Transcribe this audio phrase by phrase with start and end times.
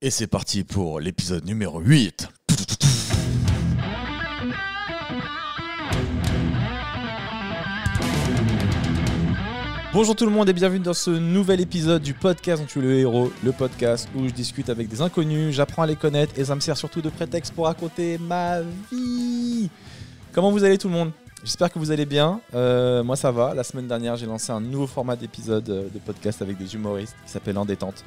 [0.00, 2.28] Et c'est parti pour l'épisode numéro 8.
[9.92, 12.82] Bonjour tout le monde et bienvenue dans ce nouvel épisode du podcast dont tu es
[12.82, 16.44] le héros, le podcast où je discute avec des inconnus, j'apprends à les connaître et
[16.44, 18.60] ça me sert surtout de prétexte pour raconter ma
[18.92, 19.68] vie.
[20.30, 21.10] Comment vous allez tout le monde?
[21.42, 22.40] J'espère que vous allez bien.
[22.54, 23.52] Euh, moi ça va.
[23.52, 27.16] La semaine dernière j'ai lancé un nouveau format d'épisode euh, de podcast avec des humoristes
[27.26, 28.04] qui s'appelle En détente.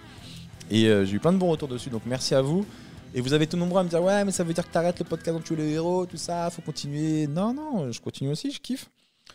[0.71, 2.65] Et euh, j'ai eu plein de bons retours dessus, donc merci à vous.
[3.13, 4.99] Et vous avez tout nombreux à me dire ouais mais ça veut dire que t'arrêtes
[4.99, 7.27] le podcast dont tu es le héros, tout ça, faut continuer.
[7.27, 8.89] Non non, je continue aussi, je kiffe.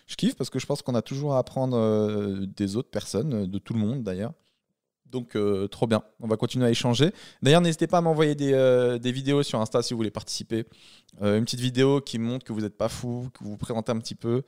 [0.06, 3.34] Je kiffe parce que je pense qu'on a toujours à apprendre euh, des autres personnes,
[3.34, 4.32] euh, de tout le monde d'ailleurs.
[5.04, 5.38] Donc
[5.70, 7.12] trop bien, on va continuer à échanger.
[7.40, 10.66] D'ailleurs n'hésitez pas à m'envoyer des, vidéos sur Insta si vous voulez participer.
[11.22, 13.98] Une petite vidéo qui montre que vous n'êtes pas fou, que vous vous présentez un
[13.98, 14.42] petit peu.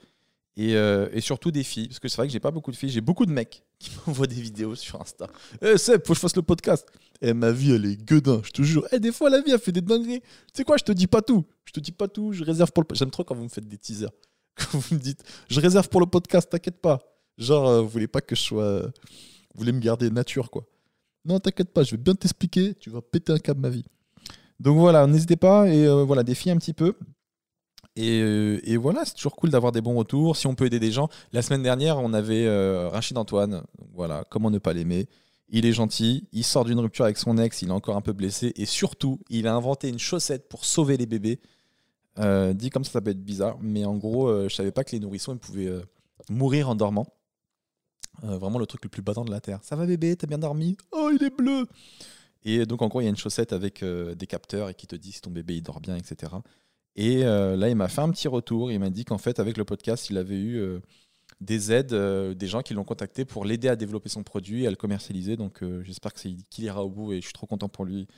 [0.61, 2.77] Et, euh, et surtout des filles, parce que c'est vrai que j'ai pas beaucoup de
[2.77, 5.29] filles, j'ai beaucoup de mecs qui m'envoient des vidéos sur Insta.
[5.62, 6.85] Eh Seb, faut que je fasse le podcast.
[7.23, 8.85] Eh ma vie elle est gueudin, je te jure.
[8.91, 10.21] Eh des fois la vie elle fait des dingueries.
[10.21, 11.45] Tu sais quoi, je te dis pas tout.
[11.65, 13.69] Je te dis pas tout, je réserve pour le J'aime trop quand vous me faites
[13.69, 14.10] des teasers.
[14.57, 16.99] Quand vous me dites je réserve pour le podcast, t'inquiète pas.
[17.37, 18.88] Genre euh, vous voulez pas que je sois euh,
[19.54, 20.66] vous voulez me garder nature quoi.
[21.25, 23.85] Non, t'inquiète pas, je vais bien t'expliquer, tu vas péter un câble ma vie.
[24.59, 26.95] Donc voilà, n'hésitez pas et euh, voilà, des filles un petit peu.
[27.99, 30.37] Et, euh, et voilà, c'est toujours cool d'avoir des bons retours.
[30.37, 31.09] Si on peut aider des gens.
[31.32, 33.65] La semaine dernière, on avait euh, Rachid Antoine.
[33.93, 35.09] Voilà, comment ne pas l'aimer?
[35.49, 38.13] Il est gentil, il sort d'une rupture avec son ex, il est encore un peu
[38.13, 38.52] blessé.
[38.54, 41.41] Et surtout, il a inventé une chaussette pour sauver les bébés.
[42.21, 43.59] Euh, dit comme ça, ça peut être bizarre.
[43.60, 45.73] Mais en gros, je savais pas que les nourrissons ils pouvaient
[46.30, 47.07] mourir en dormant.
[48.23, 49.59] Vraiment le truc le plus badant de la Terre.
[49.63, 50.76] Ça va bébé, t'as bien dormi?
[50.93, 51.66] Oh, il est bleu
[52.45, 54.95] Et donc en gros, il y a une chaussette avec des capteurs et qui te
[54.95, 56.30] dit si ton bébé il dort bien, etc.
[56.99, 58.73] Et euh, là, il m'a fait un petit retour.
[58.73, 60.80] Il m'a dit qu'en fait, avec le podcast, il avait eu euh,
[61.41, 64.66] des aides, euh, des gens qui l'ont contacté pour l'aider à développer son produit et
[64.66, 65.37] à le commercialiser.
[65.37, 68.09] Donc j'espère qu'il ira au bout et je suis trop content pour lui.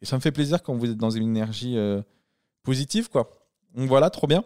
[0.00, 1.76] Et ça me fait plaisir quand vous êtes dans une énergie
[2.62, 3.46] positive, quoi.
[3.74, 4.42] Donc voilà, trop bien.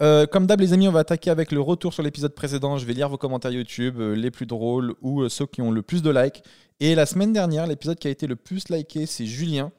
[0.00, 2.76] Comme d'hab, les amis, on va attaquer avec le retour sur l'épisode précédent.
[2.76, 6.02] Je vais lire vos commentaires YouTube, les plus drôles ou ceux qui ont le plus
[6.02, 6.42] de likes.
[6.80, 9.70] Et la semaine dernière, l'épisode qui a été le plus liké, c'est Julien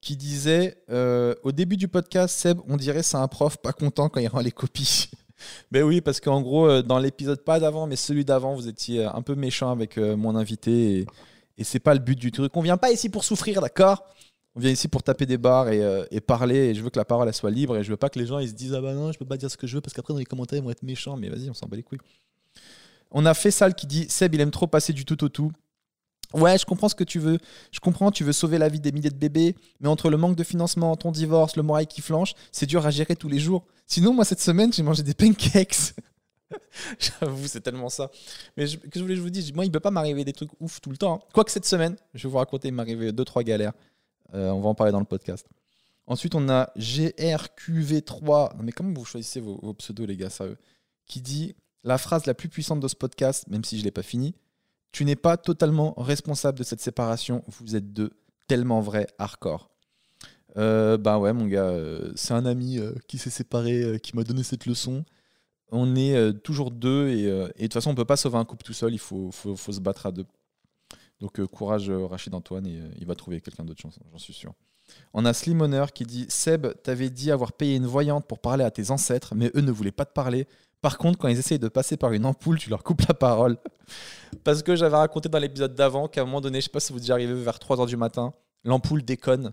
[0.00, 4.08] qui disait euh, au début du podcast, Seb, on dirait c'est un prof pas content
[4.08, 5.10] quand il rend les copies.
[5.70, 9.04] ben oui, parce qu'en gros, euh, dans l'épisode pas d'avant, mais celui d'avant, vous étiez
[9.04, 12.56] euh, un peu méchant avec mon invité et, c'est pas le but du truc.
[12.56, 14.04] On vient pas ici pour souffrir, d'accord?
[14.54, 16.68] On vient ici pour taper des barres et, parler.
[16.68, 18.40] Et je veux que la parole soit libre et je veux pas que les gens
[18.40, 20.14] se disent ah bah non, je peux pas dire ce que je veux parce qu'après
[20.14, 21.16] dans les commentaires ils vont être méchants.
[21.16, 21.98] Mais vas-y, on s'en bat les couilles.
[23.10, 25.50] On a Fessal qui dit Seb, il aime trop passer du tout au tout.
[26.34, 27.38] Ouais, je comprends ce que tu veux.
[27.72, 30.36] Je comprends, tu veux sauver la vie des milliers de bébés, mais entre le manque
[30.36, 33.64] de financement, ton divorce, le moral qui flanche, c'est dur à gérer tous les jours.
[33.86, 35.94] Sinon, moi, cette semaine, j'ai mangé des pancakes.
[36.98, 38.10] J'avoue, c'est tellement ça.
[38.56, 40.80] Mais que je voulais je vous dise, moi, il peut pas m'arriver des trucs ouf
[40.80, 41.14] tout le temps.
[41.14, 41.28] hein.
[41.32, 43.72] Quoique cette semaine, je vais vous raconter, il m'est arrivé deux, trois galères.
[44.34, 45.46] Euh, on va en parler dans le podcast.
[46.06, 48.56] Ensuite, on a GRQV3.
[48.56, 50.56] Non, mais comment vous choisissez vos, pseudos, les gars, sérieux?
[51.06, 54.02] Qui dit la phrase la plus puissante de ce podcast, même si je l'ai pas
[54.02, 54.34] fini.
[54.92, 57.44] Tu n'es pas totalement responsable de cette séparation.
[57.46, 58.10] Vous êtes deux,
[58.46, 59.70] tellement vrai, hardcore.
[60.56, 64.16] Euh, bah ouais, mon gars, euh, c'est un ami euh, qui s'est séparé, euh, qui
[64.16, 65.04] m'a donné cette leçon.
[65.70, 68.72] On est toujours deux et, de toute façon, on peut pas sauver un couple tout
[68.72, 68.94] seul.
[68.94, 70.24] Il faut, se battre à deux.
[71.20, 74.54] Donc courage, Rachid Antoine, et il va trouver quelqu'un d'autre, j'en suis sûr.
[75.12, 78.64] On a Slim Honor qui dit Seb, t'avais dit avoir payé une voyante pour parler
[78.64, 80.46] à tes ancêtres, mais eux ne voulaient pas te parler.
[80.80, 83.58] Par contre, quand ils essayent de passer par une ampoule, tu leur coupes la parole.
[84.44, 86.92] Parce que j'avais raconté dans l'épisode d'avant qu'à un moment donné, je sais pas si
[86.92, 88.32] vous êtes déjà arrivé vers 3h du matin,
[88.64, 89.52] l'ampoule déconne.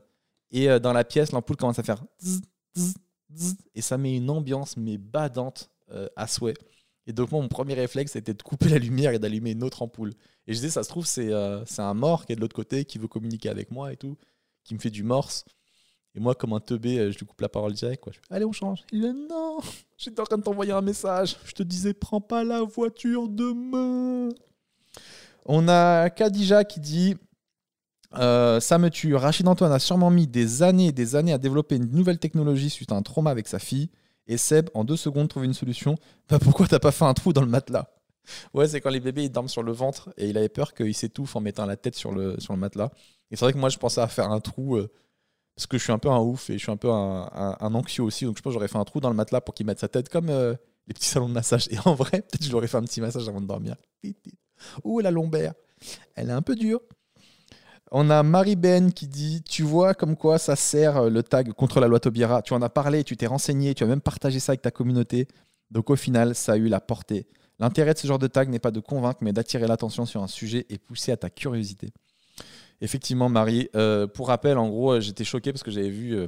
[0.52, 2.03] Et euh, dans la pièce, l'ampoule commence à faire
[3.74, 6.56] et ça met une ambiance mais badante euh, à souhait.
[7.08, 9.81] Et donc moi, mon premier réflexe, c'était de couper la lumière et d'allumer une autre
[9.81, 10.13] ampoule.
[10.47, 12.86] Et je disais, ça se trouve, c'est euh, un mort qui est de l'autre côté,
[12.86, 14.18] qui veut communiquer avec moi et tout,
[14.63, 15.46] qui me fait du morse.
[16.15, 18.01] Et moi, comme un teubé, euh, je lui coupe la parole direct.
[18.01, 18.13] Quoi.
[18.13, 18.83] Je fais, Allez, on change.
[18.91, 19.59] Il dit, non,
[19.97, 21.37] j'étais en train de t'envoyer un message.
[21.45, 24.29] Je te disais, prends pas la voiture demain.
[25.45, 27.15] On a Khadija qui dit
[28.17, 29.13] euh, Ça me tue.
[29.13, 32.69] Rachid Antoine a sûrement mis des années et des années à développer une nouvelle technologie
[32.69, 33.89] suite à un trauma avec sa fille.
[34.27, 35.97] Et Seb, en deux secondes, trouve une solution.
[36.29, 37.91] Bah, pourquoi t'as pas fait un trou dans le matelas?
[38.56, 40.95] Ouais, c'est quand les bébés ils dorment sur le ventre et il avait peur qu'il
[40.95, 42.89] s'étouffe en mettant la tête sur le, sur le matelas.
[43.29, 44.91] Et c'est vrai que moi, je pensais à faire un trou euh,
[45.56, 48.04] parce que je suis un peu un ouf et je suis un peu un, anxieux
[48.04, 48.25] aussi.
[48.25, 49.88] Donc je pense que j'aurais fait un trou dans le matelas pour qu'il mette sa
[49.88, 50.54] tête comme euh,
[50.88, 51.68] les petits salons de massage.
[51.72, 53.75] Et en vrai, peut-être je lui aurais fait un petit massage avant de dormir.
[54.84, 55.54] Ouh, la lombaire.
[56.16, 56.81] Elle est un peu dure.
[57.92, 61.80] On a Marie-Ben qui dit Tu vois comme quoi ça sert euh, le tag contre
[61.80, 62.42] la loi Taubira.
[62.42, 65.28] Tu en as parlé, tu t'es renseigné, tu as même partagé ça avec ta communauté.
[65.72, 67.28] Donc au final, ça a eu la portée.
[67.60, 70.28] L'intérêt de ce genre de tag n'est pas de convaincre, mais d'attirer l'attention sur un
[70.28, 71.94] sujet et pousser à ta curiosité.
[72.81, 73.69] Effectivement, Marie.
[73.75, 76.27] Euh, pour rappel, en gros, j'étais choqué parce que j'avais vu euh,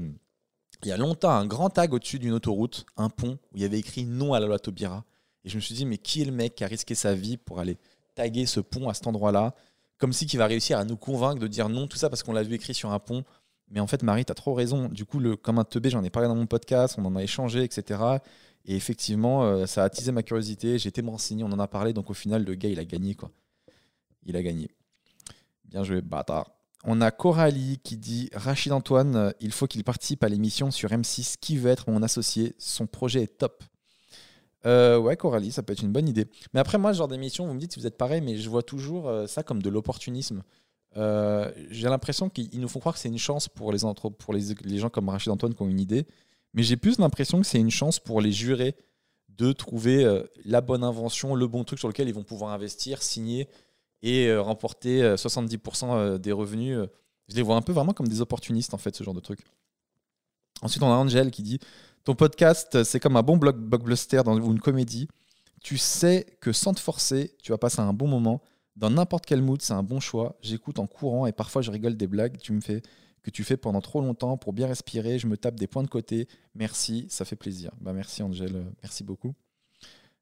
[0.83, 3.65] il y a longtemps un grand tag au-dessus d'une autoroute, un pont, où il y
[3.65, 5.03] avait écrit non à la loi Taubira.
[5.43, 7.37] Et je me suis dit, mais qui est le mec qui a risqué sa vie
[7.37, 7.77] pour aller
[8.15, 9.55] taguer ce pont à cet endroit-là?
[9.97, 12.33] Comme si qu'il va réussir à nous convaincre de dire non, tout ça parce qu'on
[12.33, 13.23] l'a vu écrit sur un pont.
[13.69, 14.87] Mais en fait, Marie, tu as trop raison.
[14.89, 17.23] Du coup, le, comme un teubé, j'en ai parlé dans mon podcast, on en a
[17.23, 17.99] échangé, etc.
[18.65, 20.77] Et effectivement, euh, ça a attisé ma curiosité.
[20.77, 21.93] J'ai été me renseigner, on en a parlé.
[21.93, 23.15] Donc au final, le gars, il a gagné.
[23.15, 23.31] quoi.
[24.25, 24.69] Il a gagné.
[25.67, 26.51] Bien joué, bâtard.
[26.83, 30.89] On a Coralie qui dit Rachid Antoine, euh, il faut qu'il participe à l'émission sur
[30.89, 31.35] M6.
[31.39, 32.55] Qui veut être mon associé?
[32.59, 33.63] Son projet est top.
[34.65, 36.27] Euh, ouais, Coralie, ça peut être une bonne idée.
[36.53, 38.49] Mais après, moi, ce genre d'émission, vous me dites si vous êtes pareil, mais je
[38.49, 40.43] vois toujours ça comme de l'opportunisme.
[40.95, 43.79] J'ai l'impression qu'ils nous font croire que c'est une chance pour les,
[44.63, 46.07] les, gens comme Rachid Antoine qui ont une idée.
[46.53, 48.75] Mais j'ai plus l'impression que c'est une chance pour les jurés
[49.37, 53.03] de trouver euh, la bonne invention, le bon truc sur lequel ils vont pouvoir investir,
[53.03, 53.47] signer
[54.01, 56.77] et euh, remporter 70% euh, des revenus.
[57.27, 59.39] Je les vois un peu vraiment comme des opportunistes, en fait, ce genre de truc.
[60.61, 61.59] Ensuite, on a Angel qui dit
[62.03, 65.07] Ton podcast, c'est comme un bon blockbuster dans, une comédie.
[65.61, 68.41] Tu sais que sans te forcer, tu vas passer un bon moment.
[68.75, 70.37] Dans n'importe quel mood, c'est un bon choix.
[70.41, 72.37] J'écoute en courant et parfois je rigole des blagues.
[72.37, 72.81] Tu me fais
[73.23, 75.19] que tu fais pendant trop longtemps pour bien respirer.
[75.19, 76.27] Je me tape des points de côté.
[76.55, 77.71] Merci, ça fait plaisir.
[77.81, 79.33] Bah, merci euh, merci beaucoup.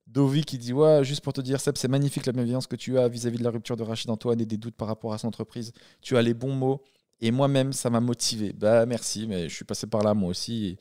[0.07, 2.97] Dovi qui dit Ouais, juste pour te dire, Seb, c'est magnifique la bienveillance que tu
[2.97, 5.27] as vis-à-vis de la rupture de Rachid Antoine et des doutes par rapport à son
[5.27, 5.73] entreprise.
[6.01, 6.83] Tu as les bons mots
[7.21, 8.53] et moi-même, ça m'a motivé.
[8.53, 10.77] Bah, merci, mais je suis passé par là moi aussi.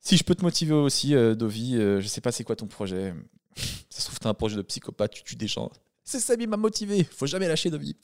[0.00, 2.66] si je peux te motiver aussi, euh, Dovi, euh, je sais pas c'est quoi ton
[2.66, 3.14] projet.
[3.90, 5.70] ça se trouve, tu as un projet de psychopathe, tu tues des gens.
[6.04, 7.04] C'est ça qui m'a motivé.
[7.04, 7.96] Faut jamais lâcher Dovi.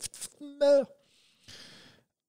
[0.60, 0.90] Meurs.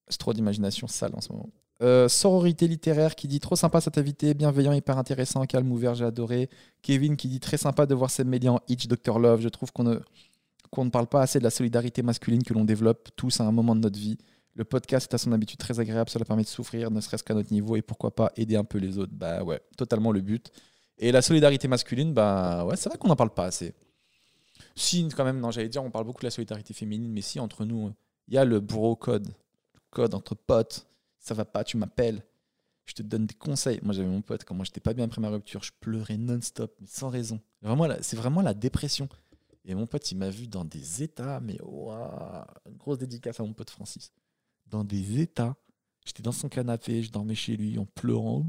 [0.07, 1.49] C'est trop d'imagination sale en ce moment.
[1.81, 6.05] Euh, sororité littéraire qui dit trop sympa cet invité, bienveillant, hyper intéressant, calme, ouvert, j'ai
[6.05, 6.49] adoré.
[6.81, 9.41] Kevin qui dit très sympa de voir Seb Médian, Hitch, Dr Love.
[9.41, 9.99] Je trouve qu'on ne,
[10.77, 13.75] ne parle pas assez de la solidarité masculine que l'on développe tous à un moment
[13.75, 14.17] de notre vie.
[14.53, 17.33] Le podcast est à son habitude très agréable, cela permet de souffrir, ne serait-ce qu'à
[17.33, 19.11] notre niveau, et pourquoi pas aider un peu les autres.
[19.13, 20.49] Bah ouais, totalement le but.
[20.97, 23.73] Et la solidarité masculine, bah ouais, c'est vrai qu'on n'en parle pas assez.
[24.75, 27.41] Si, quand même, non, j'allais dire, on parle beaucoup de la solidarité féminine, mais si,
[27.41, 27.91] entre nous,
[28.29, 29.27] il y a le bro code
[29.89, 30.87] code entre potes,
[31.25, 32.23] ça va pas, tu m'appelles,
[32.85, 33.79] je te donne des conseils.
[33.81, 36.77] Moi, j'avais mon pote, quand moi j'étais pas bien après ma rupture, je pleurais non-stop,
[36.85, 37.41] sans raison.
[37.63, 39.09] Vraiment, c'est vraiment la dépression.
[39.65, 43.43] Et mon pote, il m'a vu dans des états, mais waouh, une grosse dédicace à
[43.43, 44.11] mon pote Francis.
[44.67, 45.55] Dans des états,
[46.05, 48.45] j'étais dans son canapé, je dormais chez lui en pleurant.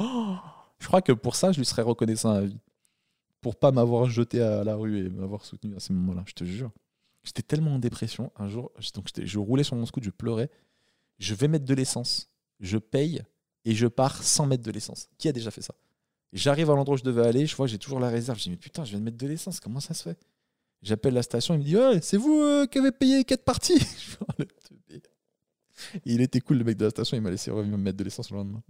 [0.00, 0.34] Oh,
[0.80, 2.58] je crois que pour ça, je lui serais reconnaissant à vie.
[3.40, 6.42] Pour pas m'avoir jeté à la rue et m'avoir soutenu à ce moment-là, je te
[6.44, 6.72] jure.
[7.22, 8.32] J'étais tellement en dépression.
[8.36, 10.50] Un jour, je roulais sur mon scooter, je pleurais.
[11.18, 12.30] Je vais mettre de l'essence.
[12.60, 13.22] Je paye
[13.64, 15.08] et je pars sans mettre de l'essence.
[15.18, 15.74] Qui a déjà fait ça?
[16.32, 17.46] J'arrive à l'endroit où je devais aller.
[17.46, 18.38] Je vois, j'ai toujours la réserve.
[18.38, 19.60] Je dis, mais putain, je viens de mettre de l'essence.
[19.60, 20.18] Comment ça se fait?
[20.82, 21.54] J'appelle la station.
[21.54, 23.82] Il me dit, c'est vous euh, qui avez payé quatre parties.
[26.06, 27.16] il était cool, le mec de la station.
[27.16, 28.62] Il m'a laissé revenir me mettre de l'essence le lendemain.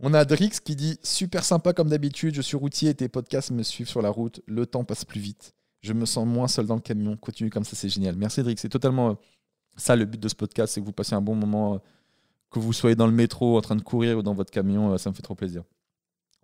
[0.00, 3.50] On a Drix qui dit Super sympa comme d'habitude, je suis routier et tes podcasts
[3.50, 4.40] me suivent sur la route.
[4.46, 7.16] Le temps passe plus vite je me sens moins seul dans le camion.
[7.16, 8.16] Continue comme ça, c'est génial.
[8.16, 9.14] Merci Cédric, c'est totalement euh,
[9.76, 11.78] ça le but de ce podcast, c'est que vous passiez un bon moment, euh,
[12.50, 14.98] que vous soyez dans le métro, en train de courir ou dans votre camion, euh,
[14.98, 15.64] ça me fait trop plaisir.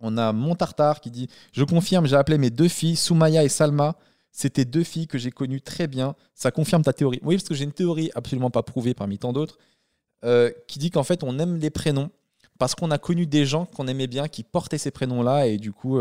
[0.01, 3.95] On a Montartar qui dit Je confirme, j'ai appelé mes deux filles, Soumaya et Salma.
[4.31, 6.15] C'était deux filles que j'ai connues très bien.
[6.35, 7.19] Ça confirme ta théorie.
[7.23, 9.57] Oui, parce que j'ai une théorie absolument pas prouvée parmi tant d'autres,
[10.67, 12.11] qui dit qu'en fait, on aime les prénoms
[12.59, 15.73] parce qu'on a connu des gens qu'on aimait bien qui portaient ces prénoms-là et du
[15.73, 15.99] coup,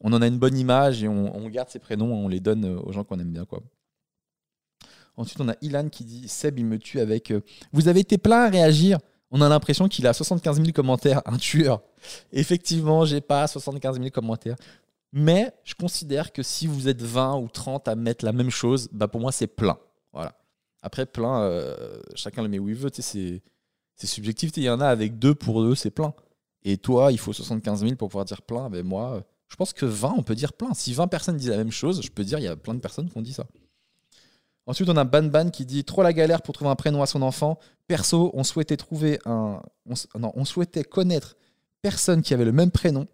[0.00, 2.80] on en a une bonne image et on, garde ses prénoms, on les donne euh,
[2.80, 3.44] aux gens qu'on aime bien.
[3.44, 3.60] Quoi.
[5.16, 7.32] Ensuite, on a Ilan qui dit Seb, il me tue avec.
[7.32, 7.40] Euh,
[7.72, 8.98] vous avez été plein à réagir.
[9.30, 11.82] On a l'impression qu'il a 75 000 commentaires, un tueur.
[12.32, 14.56] Effectivement, j'ai pas 75 000 commentaires.
[15.12, 18.88] Mais je considère que si vous êtes 20 ou 30 à mettre la même chose,
[18.92, 19.78] bah pour moi, c'est plein.
[20.12, 20.38] Voilà.
[20.82, 22.90] Après, plein, euh, chacun le met où il veut.
[22.92, 23.42] C'est,
[23.96, 24.52] subjectif.
[24.56, 26.14] Il y en a avec deux pour deux, c'est plein.
[26.62, 28.68] Et toi, il faut 75 000 pour pouvoir dire plein.
[28.68, 30.74] Mais moi, je pense que 20, on peut dire plein.
[30.74, 32.80] Si 20 personnes disent la même chose, je peux dire il y a plein de
[32.80, 33.46] personnes qui ont dit ça.
[34.66, 37.06] Ensuite, on a Ban Ban qui dit trop la galère pour trouver un prénom à
[37.06, 37.58] son enfant.
[37.86, 39.62] Perso, on souhaitait trouver un,
[40.18, 41.36] non, on souhaitait connaître
[41.80, 43.06] personne qui avait le même prénom.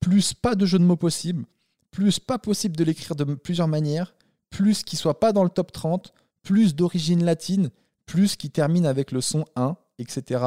[0.00, 1.44] Plus pas de jeu de mots possible.
[1.92, 4.16] Plus pas possible de l'écrire de plusieurs manières.
[4.50, 6.12] Plus qu'il soit pas dans le top 30.
[6.42, 7.70] Plus d'origine latine.
[8.04, 10.42] Plus qui termine avec le son 1, etc.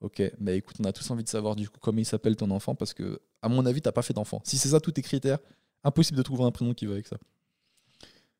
[0.00, 2.50] Ok, mais écoute, on a tous envie de savoir du coup comment il s'appelle ton
[2.50, 4.40] enfant parce que, à mon avis, t'as pas fait d'enfant.
[4.44, 5.38] Si c'est ça tous tes critères,
[5.84, 7.16] impossible de trouver un prénom qui va avec ça.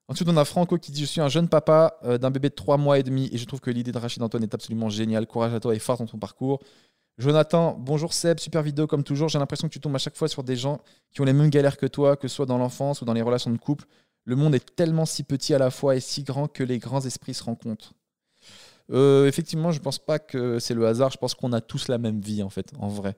[0.08, 2.54] Ensuite, on a Franco qui dit Je suis un jeune papa euh, d'un bébé de
[2.54, 5.26] 3 mois et demi et je trouve que l'idée de Rachid Antoine est absolument géniale.
[5.26, 6.60] Courage à toi et force dans ton parcours.
[7.16, 9.28] Jonathan, bonjour Seb, super vidéo comme toujours.
[9.28, 10.80] J'ai l'impression que tu tombes à chaque fois sur des gens
[11.12, 13.22] qui ont les mêmes galères que toi, que ce soit dans l'enfance ou dans les
[13.22, 13.84] relations de couple.
[14.24, 17.02] Le monde est tellement si petit à la fois et si grand que les grands
[17.02, 17.92] esprits se rencontrent.
[18.90, 21.10] Euh, effectivement, je pense pas que c'est le hasard.
[21.10, 23.16] Je pense qu'on a tous la même vie, en fait, en vrai.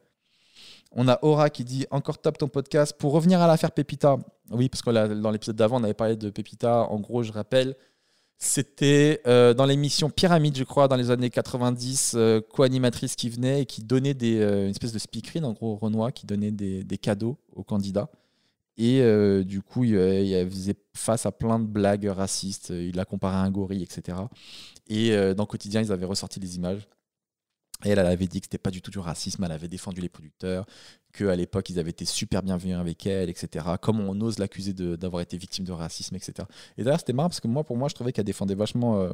[0.93, 2.95] On a Aura qui dit encore top ton podcast.
[2.99, 4.17] Pour revenir à l'affaire Pépita,
[4.51, 6.83] oui, parce que dans l'épisode d'avant, on avait parlé de Pépita.
[6.91, 7.77] En gros, je rappelle,
[8.39, 13.63] c'était euh, dans l'émission Pyramide, je crois, dans les années 90, euh, co-animatrice qui venait
[13.63, 17.39] et qui donnait des, une espèce de speakerine, en gros, Renoir, qui donnait des, cadeaux
[17.55, 18.09] aux candidats.
[18.79, 19.95] Et euh, du coup, il,
[20.51, 22.71] faisait face à plein de blagues racistes.
[22.71, 24.19] Il l'a comparé à un gorille, etc.
[24.89, 26.89] Et euh, dans Quotidien, ils avaient ressorti des images.
[27.85, 29.45] Et elle, elle avait dit que c'était pas du tout du racisme.
[29.45, 30.65] Elle avait défendu les producteurs,
[31.13, 33.67] qu'à l'époque, ils avaient été super bienveillants avec elle, etc.
[33.81, 36.49] Comment on ose l'accuser d'avoir été victime de racisme, etc.
[36.79, 39.11] Et d'ailleurs, c'était marrant parce que moi, pour moi, je trouvais qu'elle défendait vachement euh,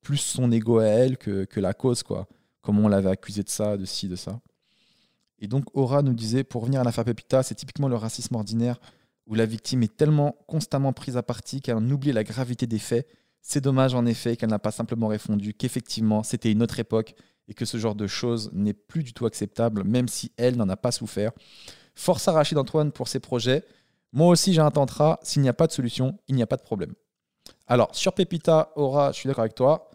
[0.00, 2.28] plus son ego à elle que, la cause, quoi.
[2.60, 4.40] Comment on l'avait accusé de ça, de ci, de ça.
[5.38, 8.78] Et donc Aura nous disait, pour revenir à l'affaire Pepita, c'est typiquement le racisme ordinaire
[9.26, 12.78] où la victime est tellement constamment prise à partie qu'elle en oublie la gravité des
[12.78, 13.08] faits.
[13.40, 17.14] C'est dommage en effet qu'elle n'a pas simplement répondu qu'effectivement c'était une autre époque
[17.52, 20.68] et que ce genre de choses n'est plus du tout acceptable, même si elle n'en
[20.68, 21.30] a pas souffert.
[21.94, 23.62] Force à Rachid Antoine pour ses projets.
[24.12, 25.20] Moi aussi j'ai un tantra.
[25.22, 26.94] S'il n'y a pas de solution, il n'y a pas de problème.
[27.66, 29.90] Alors sur Pepita, Aura, je suis d'accord avec toi.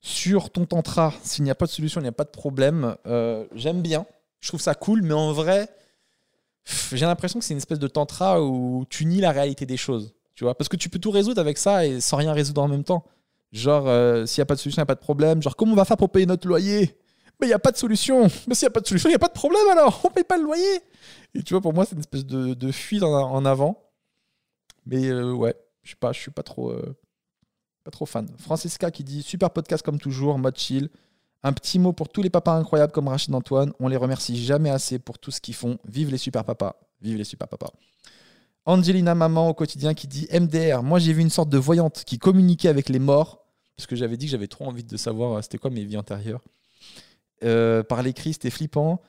[0.00, 2.96] Sur ton tantra, s'il n'y a pas de solution, il n'y a pas de problème.
[3.06, 4.04] Euh, j'aime bien
[4.40, 5.68] je trouve ça cool, mais en vrai,
[6.92, 10.14] j'ai l'impression que c'est une espèce de tantra où tu nies la réalité des choses.
[10.34, 12.68] Tu vois Parce que tu peux tout résoudre avec ça et sans rien résoudre en
[12.68, 13.04] même temps.
[13.52, 15.42] Genre, euh, s'il n'y a pas de solution, il n'y a pas de problème.
[15.42, 16.96] Genre, comment on va faire pour payer notre loyer?
[17.40, 18.22] Mais il n'y a pas de solution.
[18.46, 20.00] Mais s'il n'y a pas de solution, il n'y a pas de problème alors.
[20.04, 20.80] On ne paye pas le loyer.
[21.34, 23.82] Et tu vois, pour moi, c'est une espèce de, fuite en, avant.
[24.86, 26.96] Mais euh, ouais, je ne suis, pas trop, euh,
[27.84, 28.28] pas trop fan.
[28.38, 30.88] Francisca qui dit Super podcast comme toujours, mode chill.
[31.44, 33.72] Un petit mot pour tous les papas incroyables comme Rachid Antoine.
[33.78, 35.78] On les remercie jamais assez pour tout ce qu'ils font.
[35.86, 36.76] Vive les super papas.
[37.00, 37.70] Vive les super papas.
[38.68, 40.82] Angelina Maman au quotidien qui dit MDR.
[40.82, 43.46] Moi, j'ai vu une sorte de voyante qui communiquait avec les morts.
[43.74, 45.96] Parce que j'avais dit que j'avais trop envie de savoir euh, c'était quoi mes vies
[45.96, 46.42] antérieures.
[47.44, 49.00] Euh, par l'écrit, c'était flippant.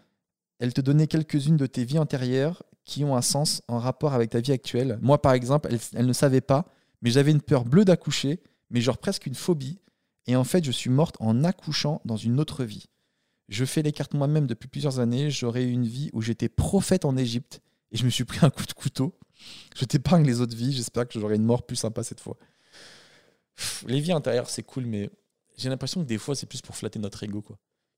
[0.60, 4.30] Elle te donnait quelques-unes de tes vies antérieures qui ont un sens en rapport avec
[4.30, 4.98] ta vie actuelle.
[5.01, 6.66] Moi, par exemple, elle, elle ne savait pas,
[7.01, 8.39] mais j'avais une peur bleue d'accoucher,
[8.70, 9.80] mais genre presque une phobie.
[10.25, 12.86] Et en fait, je suis morte en accouchant dans une autre vie.
[13.50, 15.30] Je fais les cartes moi-même depuis plusieurs années.
[15.30, 17.60] J'aurais eu une vie où j'étais prophète en Égypte
[17.92, 19.20] et je me suis pris un coup de couteau.
[19.75, 20.74] Je t'épargne les autres vies.
[20.74, 22.38] J'espère que j'aurai une mort plus sympa cette fois.
[23.88, 25.10] les vies intérieures, c'est cool, mais
[25.58, 27.43] j'ai l'impression que des fois, c'est plus pour flatter notre ego.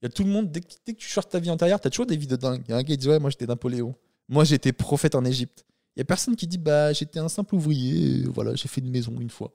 [0.01, 1.91] Il y a tout le monde, dès que, tu cherches ta vie antérieure, tu as
[1.91, 2.63] toujours des vies de dingue.
[2.67, 3.95] Il y a un gars qui dit moi j'étais Napoléon.
[4.29, 5.65] Moi j'étais prophète en Égypte.
[5.95, 8.25] Il y a personne qui dit Bah, j'étais un simple ouvrier.
[8.27, 9.53] Voilà, j'ai fait une maison une fois.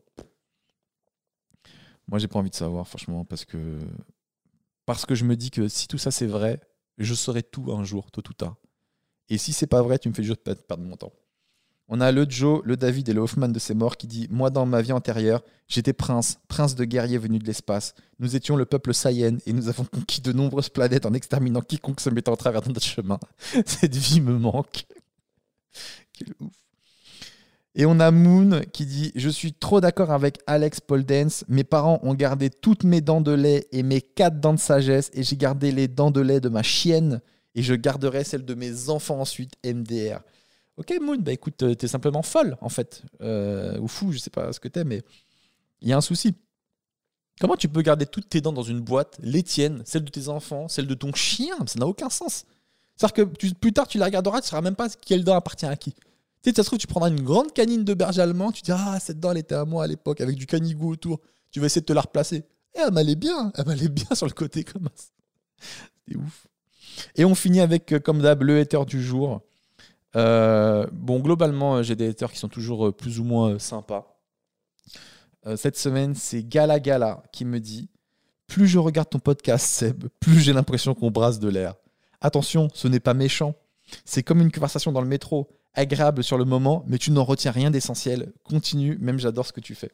[2.09, 3.79] Moi, j'ai pas envie de savoir, franchement, parce que
[4.85, 6.61] parce que je me dis que si tout ça c'est vrai,
[6.99, 8.57] je saurai tout un jour, tôt ou tard.
[9.29, 11.13] Et si c'est pas vrai, tu me fais juste perdre mon temps.
[11.89, 14.51] On a le Joe, le David et le Hoffman de ces morts qui dit Moi,
[14.51, 17.95] dans ma vie antérieure, j'étais prince, prince de guerrier venu de l'espace.
[18.19, 22.01] Nous étions le peuple Saiyan et nous avons conquis de nombreuses planètes en exterminant quiconque
[22.01, 23.21] se mettait en travers de notre chemin.
[23.67, 24.87] Cette vie me manque.
[26.13, 26.53] Quel ouf.
[27.79, 31.45] Et on a Moon qui dit Je suis trop d'accord avec Alex Paul Dance.
[31.47, 35.11] Mes parents ont gardé toutes mes dents de lait et mes quatre dents de sagesse.
[35.13, 37.21] Et j'ai gardé les dents de lait de ma chienne.
[37.55, 40.21] Et je garderai celles de mes enfants ensuite, MDR.
[40.77, 43.03] Ok, Moon, bah écoute, euh, t'es simplement folle, en fait.
[43.23, 45.03] Euh, ou fou, je sais pas ce que t'es, mais
[45.81, 46.35] il y a un souci.
[47.41, 50.29] Comment tu peux garder toutes tes dents dans une boîte, les tiennes, celles de tes
[50.29, 51.57] enfants, celles de ton chien?
[51.67, 52.45] Ça n'a aucun sens.
[52.97, 55.67] C'est-à-dire que plus tard, tu la regarderas, tu ne sauras même pas quelle dent appartient
[55.67, 55.93] à qui.
[55.93, 58.73] Tu sais, ça se trouve, tu prendras une grande canine de berger allemand, tu dis
[58.73, 61.21] Ah, cette dent, elle était à moi à l'époque, avec du canigou autour.
[61.51, 62.45] Tu vas essayer de te la replacer.
[62.75, 65.09] Et elle m'allait bien, elle m'allait bien sur le côté comme ça.
[66.09, 66.47] C'est ouf.
[67.15, 69.43] Et on finit avec, euh, comme d'hab, le hater du jour.
[70.17, 74.19] Euh, bon, globalement, euh, j'ai des haters qui sont toujours plus ou moins sympas.
[75.57, 77.89] cette semaine, c'est Gala Gala qui me dit
[78.49, 81.75] Plus je regarde ton podcast, Seb, plus j'ai l'impression qu'on brasse de l'air.
[82.21, 83.55] Attention, ce n'est pas méchant.
[84.05, 87.53] C'est comme une conversation dans le métro agréable sur le moment, mais tu n'en retiens
[87.53, 88.33] rien d'essentiel.
[88.43, 89.93] Continue, même j'adore ce que tu fais.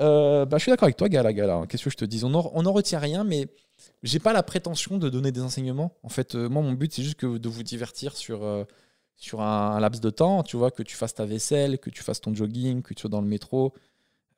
[0.00, 1.62] Euh, bah, je suis d'accord avec toi, Gala Gala.
[1.68, 3.48] Qu'est-ce que je te dis On n'en retient rien, mais
[4.02, 5.92] j'ai pas la prétention de donner des enseignements.
[6.02, 8.64] En fait, euh, moi, mon but, c'est juste de vous divertir sur, euh,
[9.16, 10.42] sur un, laps de temps.
[10.42, 13.10] Tu vois, que tu fasses ta vaisselle, que tu fasses ton jogging, que tu sois
[13.10, 13.74] dans le métro.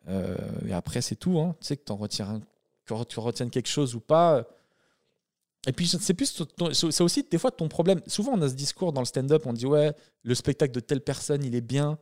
[0.09, 1.39] et après, c'est tout.
[1.39, 1.55] Hein.
[1.61, 4.47] Tu sais que, en que tu retiennes quelque chose ou pas
[5.67, 6.43] et puis, c'est plus,
[6.73, 8.01] c'est aussi des fois ton problème.
[8.07, 9.93] Souvent, on a ce discours dans le stand-up, on dit ouais,
[10.23, 11.99] le spectacle de telle personne, il est bien.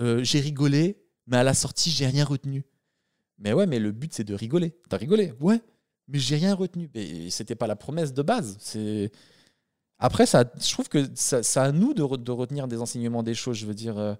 [0.00, 0.96] Euh, j'ai rigolé,
[1.26, 2.64] mais à la sortie, j'ai rien retenu.
[3.38, 4.74] Mais ouais, mais le but, c'est de rigoler.
[4.88, 5.60] T'as rigolé, ouais,
[6.08, 6.90] mais j'ai rien retenu.
[6.94, 8.56] Mais c'était pas la promesse de base.
[8.58, 9.12] C'est
[9.98, 13.56] après, ça, je trouve que c'est à nous de, de, retenir des enseignements, des choses.
[13.56, 14.14] Je veux dire, euh,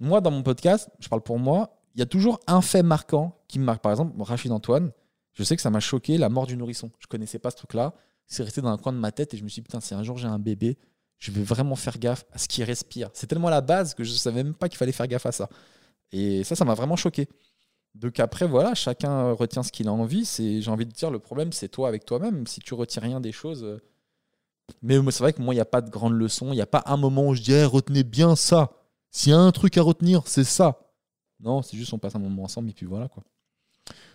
[0.00, 3.38] moi, dans mon podcast, je parle pour moi, il y a toujours un fait marquant
[3.48, 3.82] qui me marque.
[3.82, 4.92] Par exemple, Rachid Antoine,
[5.34, 6.90] je sais que ça m'a choqué la mort du nourrisson.
[6.98, 7.94] Je connaissais pas ce truc-là.
[8.26, 9.94] C'est resté dans un coin de ma tête et je me suis dit, putain, si
[9.94, 10.78] un jour j'ai un bébé,
[11.18, 13.10] je vais vraiment faire gaffe à ce qu'il respire.
[13.12, 15.32] C'est tellement la base que je ne savais même pas qu'il fallait faire gaffe à
[15.32, 15.48] ça.
[16.10, 17.28] Et ça, ça m'a vraiment choqué.
[17.94, 20.24] Donc après, voilà, chacun retient ce qu'il a envie.
[20.24, 22.46] J'ai envie de dire, le problème, c'est toi avec toi-même.
[22.46, 23.80] Si tu retiens rien des choses.
[24.82, 26.48] Mais c'est vrai que moi, il n'y a pas de grande leçon.
[26.48, 28.70] Il n'y a pas un moment où je dis, retenez bien ça.
[29.10, 30.80] S'il y a un truc à retenir, c'est ça.
[31.40, 33.22] Non, c'est juste on passe un moment ensemble et puis voilà quoi.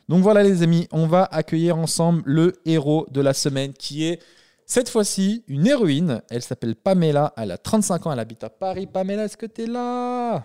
[0.10, 4.22] Donc voilà les amis, on va accueillir ensemble le héros de la semaine qui est
[4.66, 6.22] cette fois-ci une héroïne.
[6.30, 8.88] Elle s'appelle Pamela, elle a 35 ans, elle habite à Paris.
[8.88, 10.44] Pamela, est-ce que tu es là?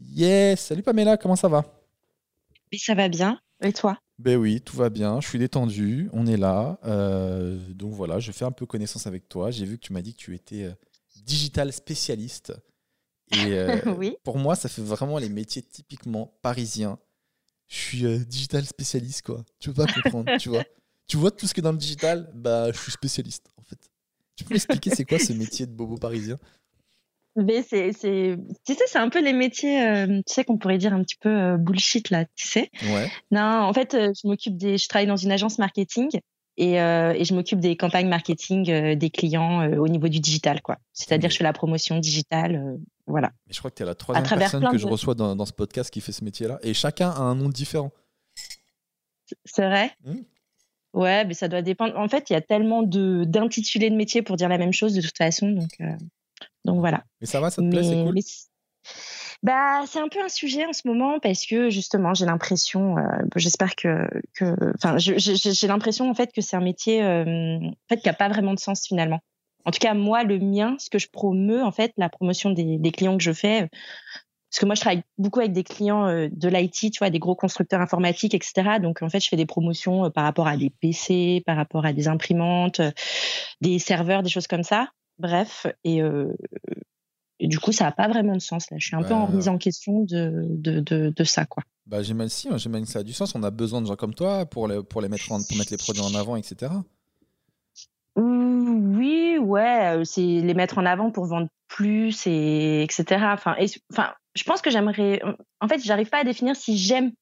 [0.00, 1.64] Yes, salut Pamela, comment ça va?
[2.76, 3.38] Ça va bien.
[3.62, 3.98] Et toi?
[4.18, 5.20] Ben oui, tout va bien.
[5.20, 6.78] Je suis détendu, on est là.
[6.84, 9.50] Euh, donc voilà, je fais un peu connaissance avec toi.
[9.50, 10.72] J'ai vu que tu m'as dit que tu étais euh,
[11.24, 12.54] digital spécialiste.
[13.32, 14.16] Et euh, oui.
[14.24, 16.98] pour moi, ça fait vraiment les métiers typiquement parisiens.
[17.68, 19.44] Je suis digital spécialiste, quoi.
[19.58, 20.64] Tu peux pas comprendre, tu vois.
[21.08, 23.78] Tu vois tout ce qui est dans le digital, bah je suis spécialiste, en fait.
[24.34, 26.36] Tu peux m'expliquer c'est quoi ce métier de bobo parisien?
[27.36, 30.78] Mais c'est, c'est, tu sais, c'est un peu les métiers, euh, tu sais, qu'on pourrait
[30.78, 32.70] dire un petit peu euh, bullshit là, tu sais.
[32.82, 33.10] Ouais.
[33.30, 36.08] Non, en fait, euh, je m'occupe des, je travaille dans une agence marketing
[36.56, 40.78] et, et je m'occupe des campagnes marketing des clients au niveau du digital, quoi.
[40.94, 43.30] C'est-à-dire, je fais la promotion digitale, voilà.
[43.46, 45.52] Mais je crois que tu es la troisième personne que je reçois dans, dans, ce
[45.52, 47.92] podcast qui fait ce métier-là, et chacun a un nom différent.
[49.44, 49.90] C'est vrai?
[50.06, 50.14] Mmh.
[50.94, 51.94] Ouais, mais ça doit dépendre.
[51.98, 54.94] En fait, il y a tellement de d'intitulés de métiers pour dire la même chose
[54.94, 55.78] de toute façon, donc.
[56.66, 57.04] Donc voilà.
[57.20, 58.18] Mais ça va, ça te plaît, c'est cool.
[59.42, 63.02] bah, c'est un peu un sujet en ce moment parce que justement, j'ai l'impression, euh,
[63.36, 64.06] j'espère que,
[64.74, 68.28] enfin, j'ai l'impression en fait que c'est un métier euh, en fait qui a pas
[68.28, 69.20] vraiment de sens finalement.
[69.64, 72.92] En tout cas, moi, le mien, ce que je promeux en fait, la promotion des,
[72.92, 73.68] clients que je fais,
[74.50, 77.18] parce que moi, je travaille beaucoup avec des clients euh, de l'IT, tu vois, des
[77.18, 78.78] gros constructeurs informatiques, etc.
[78.80, 81.92] Donc, en fait, je fais des promotions par rapport à des PC, par rapport à
[81.92, 82.80] des imprimantes,
[83.60, 84.88] des serveurs, des choses comme ça.
[85.18, 86.32] Bref, et, euh,
[87.38, 88.70] et du coup, ça n'a pas vraiment de sens.
[88.70, 88.76] Là.
[88.78, 91.44] Je suis un peu en remise en question de, de, de, ça.
[91.44, 91.62] Quoi.
[91.86, 93.34] Bah, j'imagine si, j'imagine que ça a du sens.
[93.34, 95.70] On a besoin de gens comme toi pour les, pour les mettre, en, pour mettre
[95.70, 96.72] les produits en avant, etc.
[98.16, 103.04] Oui, ouais, euh, c'est les mettre en avant pour vendre plus, et etc.
[103.32, 105.20] Enfin, et, enfin, je pense que j'aimerais.
[105.60, 107.12] En fait, j'arrive pas à définir si j'aime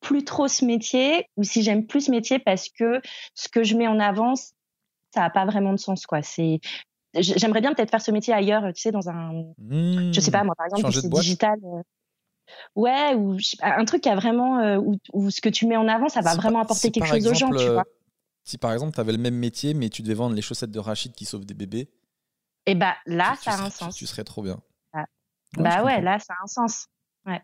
[0.00, 3.00] plus trop ce métier ou si j'aime plus ce métier parce que
[3.34, 6.06] ce que je mets en avant, ça n'a pas vraiment de sens.
[6.06, 6.22] quoi.
[6.22, 6.60] C'est
[7.20, 10.12] j'aimerais bien peut-être faire ce métier ailleurs, tu sais, dans un, mmh.
[10.12, 11.58] je sais pas moi, par exemple, c'est digital.
[11.64, 11.82] Euh,
[12.76, 14.78] ouais, ou un truc qui a vraiment, euh,
[15.12, 17.50] où, ce que tu mets en avant, ça va vraiment apporter quelque chose aux gens,
[17.50, 17.84] tu vois.
[18.44, 20.78] Si par exemple, tu avais le même métier, mais tu devais vendre les chaussettes de
[20.78, 21.88] Rachid qui sauvent des bébés.
[22.66, 23.94] Et eh bah là, ça a un sens.
[23.94, 24.58] Tu, serais trop bien.
[24.92, 25.04] Ah.
[25.56, 26.88] bah ouais, là, ça a un sens.
[27.26, 27.40] Ouais.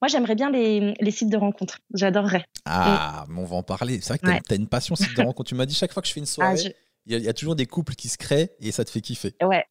[0.00, 1.78] Moi, j'aimerais bien les, les, sites de rencontres.
[1.94, 2.44] J'adorerais.
[2.64, 4.00] Ah, mais on va en parler.
[4.00, 5.48] C'est vrai que tu as, une passion site de rencontres.
[5.48, 7.56] tu m'as dit chaque fois que je fais une ah, soirée, il y, a toujours
[7.56, 9.34] des couples qui se créent et ça te fait kiffer.
[9.42, 9.64] Ouais.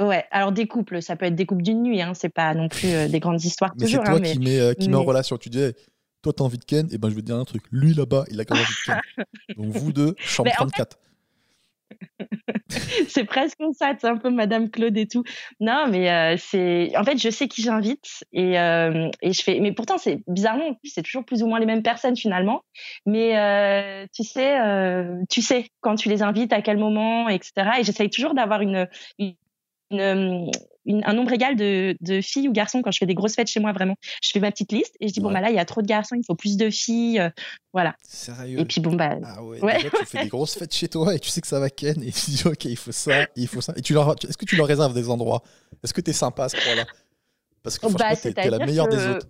[0.00, 2.68] Ouais, alors des couples, ça peut être des couples d'une nuit, hein, c'est pas non
[2.68, 4.02] plus euh, des grandes histoires mais toujours.
[4.04, 5.36] C'est toi hein, qui, mets, euh, qui en relation.
[5.36, 5.72] Tu dis,
[6.22, 7.62] toi t'as envie de Ken, et ben je vais te dire un truc.
[7.70, 9.24] Lui là-bas, il a quand même envie de Ken.
[9.56, 10.98] Donc vous deux, chambre 34.
[13.08, 15.24] c'est presque ça, c'est un peu Madame Claude et tout.
[15.60, 16.92] Non, mais euh, c'est.
[16.96, 19.60] En fait, je sais qui j'invite et, euh, et je fais.
[19.60, 22.62] Mais pourtant, c'est bizarrement, c'est toujours plus ou moins les mêmes personnes finalement.
[23.06, 24.58] Mais euh, tu sais,
[25.28, 27.52] tu sais quand tu les invites, à quel moment, etc.
[27.80, 28.86] Et j'essaye toujours d'avoir une,
[29.92, 33.60] un nombre égal de, de, filles ou garçons quand je fais des grosses fêtes chez
[33.60, 33.94] moi, vraiment.
[34.22, 35.82] Je fais ma petite liste et je dis, bon, bah là, il y a trop
[35.82, 37.20] de garçons, il faut plus de filles.
[37.20, 37.30] Euh,
[37.72, 37.94] voilà.
[38.02, 38.58] Sérieux?
[38.60, 39.16] Et puis, bon, bah.
[39.24, 39.78] Ah ouais, ouais.
[39.78, 42.12] tu fais des grosses fêtes chez toi et tu sais que ça va ken et
[42.12, 43.72] tu dis, ok, il faut ça, il faut ça.
[43.76, 45.42] Et tu leur, est-ce que tu leur réserves des endroits?
[45.82, 46.84] Est-ce que tu es sympa à ce point-là?
[47.62, 49.26] Parce que bah, franchement, t'es, la meilleure des autres.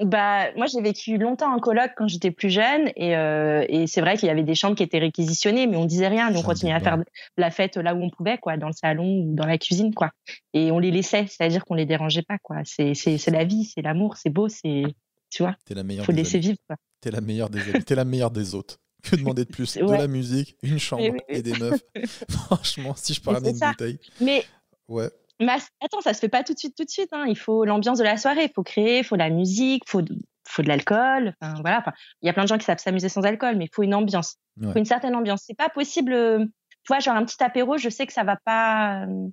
[0.00, 4.00] Bah, moi, j'ai vécu longtemps en coloc quand j'étais plus jeune, et, euh, et c'est
[4.00, 6.74] vrai qu'il y avait des chambres qui étaient réquisitionnées, mais on disait rien, on continuait
[6.74, 6.98] à faire
[7.36, 10.10] la fête là où on pouvait, quoi, dans le salon ou dans la cuisine, quoi.
[10.54, 12.58] Et on les laissait, c'est-à-dire qu'on les dérangeait pas, quoi.
[12.64, 14.82] C'est, c'est, c'est la vie, c'est l'amour, c'est beau, c'est,
[15.30, 15.56] tu vois.
[15.64, 16.04] T'es la meilleure.
[16.04, 16.76] Faut laisser vivre, quoi.
[17.00, 18.78] T'es la meilleure des T'es la meilleure des autres.
[19.02, 19.76] Que demander de plus?
[19.76, 21.82] De la musique, une chambre et des meufs.
[22.28, 23.98] Franchement, si je peux ramener une bouteille.
[24.20, 24.44] Mais
[24.88, 25.10] ouais.
[25.40, 27.10] Mais attends, ça se fait pas tout de suite, tout de suite.
[27.12, 27.26] Hein.
[27.28, 30.02] Il faut l'ambiance de la soirée, il faut créer, il faut la musique, il faut,
[30.48, 31.34] faut de l'alcool.
[31.40, 31.78] Enfin, voilà.
[31.78, 33.82] Enfin, il y a plein de gens qui savent s'amuser sans alcool, mais il faut
[33.82, 34.36] une ambiance.
[34.60, 35.42] Il faut une certaine ambiance.
[35.46, 36.12] C'est pas possible.
[36.12, 36.44] Euh,
[36.84, 39.04] tu vois, genre un petit apéro, je sais que ça va pas.
[39.04, 39.28] Euh,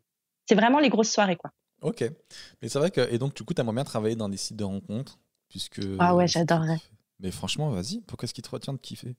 [0.47, 1.51] c'est vraiment les grosses soirées, quoi.
[1.81, 2.03] Ok.
[2.61, 3.01] Mais c'est vrai que.
[3.11, 5.81] Et donc, du coup, tu aimerais bien travailler dans des sites de rencontres, puisque.
[5.99, 6.79] Ah ouais, j'adorerais.
[7.19, 8.01] Mais franchement, vas-y.
[8.01, 9.15] Pourquoi est-ce qu'il te retient de kiffer?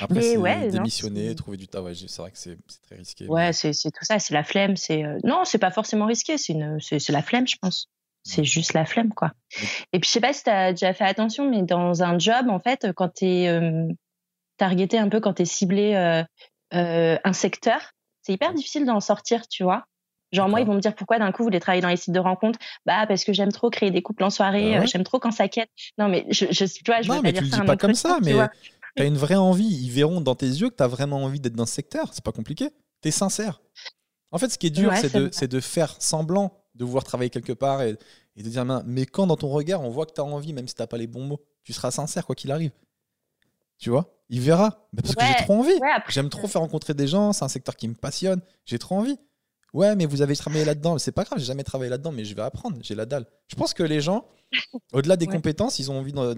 [0.00, 1.96] Après, Mais ouais, démissionner, trouver du travail.
[1.96, 3.26] C'est vrai que c'est très risqué.
[3.26, 4.76] Ouais, c'est c'est tout ça, c'est la flemme.
[4.76, 6.78] C'est euh, non, c'est pas forcément risqué, c'est une,
[7.08, 7.88] la flemme, je pense.
[8.28, 9.30] C'est juste la flemme, quoi.
[9.92, 12.58] Et puis je sais pas si t'as déjà fait attention, mais dans un job, en
[12.58, 13.86] fait, quand t'es euh,
[14.56, 16.24] targeté un peu, quand t'es ciblé euh,
[16.74, 19.84] euh, un secteur, c'est hyper difficile d'en sortir, tu vois.
[20.32, 22.12] Genre moi, ils vont me dire pourquoi d'un coup vous voulez travailler dans les sites
[22.12, 22.58] de rencontres?
[22.84, 24.86] Bah parce que j'aime trop créer des couples en soirée, Bah ouais.
[24.88, 25.70] j'aime trop quand ça quête.
[25.98, 27.56] Non mais je, je tu vois, je Non, veux mais pas tu dire le ça
[27.56, 28.32] dis à un pas comme ça, tu mais
[28.96, 29.04] vois.
[29.04, 29.66] t'as une vraie envie.
[29.66, 32.12] Ils verront dans tes yeux que t'as vraiment envie d'être dans ce secteur.
[32.12, 32.70] C'est pas compliqué.
[33.00, 33.60] T'es sincère.
[34.32, 37.52] En fait, ce qui est dur, Ouais, c'est de, faire semblant de vouloir travailler quelque
[37.52, 37.96] part et,
[38.36, 40.74] et de dire, mais- quand dans ton regard, on voit que t'as envie, même si
[40.74, 42.72] t'as pas les bons mots, tu seras sincère quoi qu'il arrive.
[43.78, 44.12] Tu vois?
[44.28, 44.88] Il verra.
[44.92, 45.72] Mais parce que j'ai trop envie.
[45.74, 48.96] Ouais, J'aime trop faire rencontrer des gens, c'est un secteur qui me passionne, j'ai trop
[48.96, 49.18] envie.
[49.72, 52.34] Ouais, mais vous avez travaillé là-dedans, c'est pas grave, j'ai jamais travaillé là-dedans, mais je
[52.34, 53.26] vais apprendre, j'ai la dalle.
[53.48, 54.26] Je pense que les gens,
[54.92, 56.34] au-delà des compétences, ils ont envie de...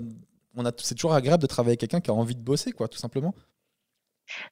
[0.56, 2.88] On a, c'est toujours agréable de travailler avec quelqu'un qui a envie de bosser, quoi,
[2.88, 3.34] tout simplement.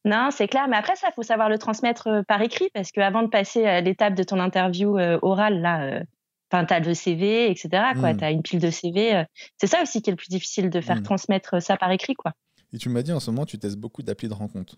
[0.04, 0.68] Non, c'est clair.
[0.68, 3.80] Mais après, ça, faut savoir le transmettre euh, par écrit parce qu'avant de passer à
[3.80, 6.02] l'étape de ton interview euh, orale, là, euh,
[6.50, 7.68] enfin, t'as le CV, etc.
[7.98, 8.16] Quoi, Mm.
[8.16, 9.24] t'as une pile de CV.
[9.58, 11.02] c'est ça aussi qui est le plus difficile de faire Mm.
[11.02, 12.32] transmettre ça par écrit, quoi.
[12.72, 14.76] Et tu m'as dit en ce moment, tu testes beaucoup d'applis de rencontre.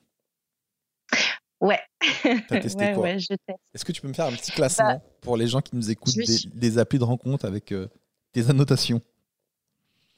[1.60, 1.80] Ouais.
[2.48, 3.02] T'as testé ouais, quoi?
[3.04, 3.58] ouais, je teste.
[3.74, 6.14] Est-ce que tu peux me faire un petit classement pour les gens qui nous écoutent
[6.16, 7.88] Bah, des, suis- des applis de rencontre avec euh,
[8.32, 9.00] tes annotations?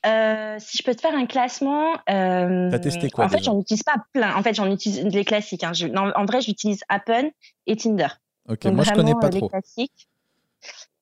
[0.06, 3.58] Euh, si je peux te faire un classement, euh, T'as testé quoi, En fait, j'en
[3.60, 4.34] utilise pas plein.
[4.34, 5.62] En fait, j'en utilise les classiques.
[5.64, 5.72] Hein.
[5.74, 7.30] Je- non, en vrai, j'utilise Appen
[7.66, 8.08] et Tinder.
[8.48, 9.48] Ok, Donc moi je connais pas euh, les trop.
[9.50, 10.08] classiques.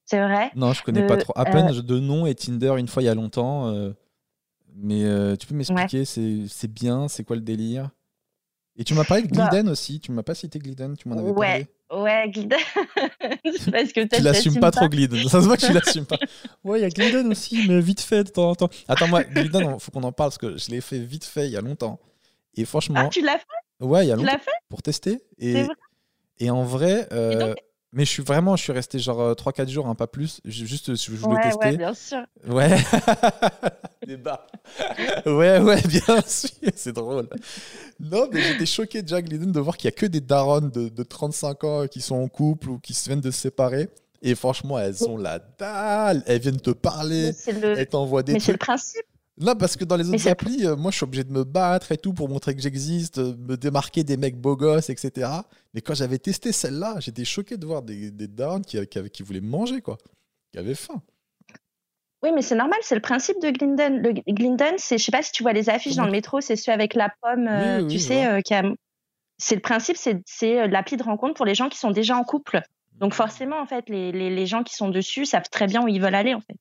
[0.04, 0.50] C'est vrai.
[0.56, 1.32] Non, je connais de- pas trop.
[1.36, 3.68] À peine de nom et Tinder une fois il y a longtemps.
[3.68, 3.92] euh,
[4.74, 7.90] mais euh, tu peux m'expliquer, c'est c'est bien, c'est quoi le délire?
[8.76, 9.48] Et tu m'as parlé de Bah.
[9.48, 10.00] Gliden aussi.
[10.00, 11.66] Tu m'as pas cité Gliden, tu m'en avais Ouais, parlé.
[11.92, 12.58] Ouais, Gliden.
[13.72, 15.28] parce que Tu l'assumes pas trop Gliden.
[15.28, 16.18] Ça se voit que tu l'assumes pas.
[16.64, 18.68] Ouais, il y a Gliden aussi, mais vite fait de temps en temps.
[18.88, 21.46] Attends, moi, Gliden, il faut qu'on en parle parce que je l'ai fait vite fait
[21.46, 21.98] il y a longtemps.
[22.56, 23.84] Et franchement, Ah, tu l'as fait?
[23.84, 24.50] Ouais, il y a Tu longtemps l'as fait?
[24.68, 25.20] Pour tester.
[25.38, 25.74] C'est Et, vrai?
[26.40, 27.56] et en vrai, euh, Et donc-
[27.92, 30.40] mais je suis vraiment, je suis resté genre 3-4 jours, hein, pas plus.
[30.44, 31.66] Ju- Juste, je voulais Ouais, tester.
[31.68, 32.24] ouais, bien sûr.
[32.46, 32.76] Ouais.
[34.06, 34.46] Débat.
[35.26, 36.50] Ouais, ouais, bien sûr.
[36.74, 37.28] C'est drôle.
[38.00, 40.60] Non, mais j'étais choqué de Jack Glidden de voir qu'il n'y a que des darons
[40.60, 43.88] de, de 35 ans qui sont en couple ou qui se viennent de se séparer.
[44.20, 46.24] Et franchement, elles ont la dalle.
[46.26, 47.30] Elles viennent te parler.
[47.46, 49.02] Le, Elles t'envoient des mais c'est le principe.
[49.40, 51.92] Non, parce que dans les autres applis, euh, moi, je suis obligé de me battre
[51.92, 55.30] et tout pour montrer que j'existe, euh, me démarquer des mecs beaux gosses, etc.
[55.74, 59.22] Mais quand j'avais testé celle-là, j'étais choqué de voir des, des darons qui, qui, qui
[59.22, 59.96] voulaient manger, quoi.
[60.52, 61.00] Qui avaient faim.
[62.24, 64.02] Oui, mais c'est normal, c'est le principe de Glinden.
[64.02, 66.56] Le Glinden, c'est, je sais pas si tu vois les affiches dans le métro, c'est
[66.56, 68.62] celui avec la pomme, euh, Oui, oui, tu sais, qui a.
[69.40, 72.24] C'est le principe, c'est, c'est l'appli de rencontre pour les gens qui sont déjà en
[72.24, 72.60] couple.
[72.96, 75.86] Donc forcément, en fait, les, les, les gens qui sont dessus savent très bien où
[75.86, 76.56] ils veulent aller, en fait.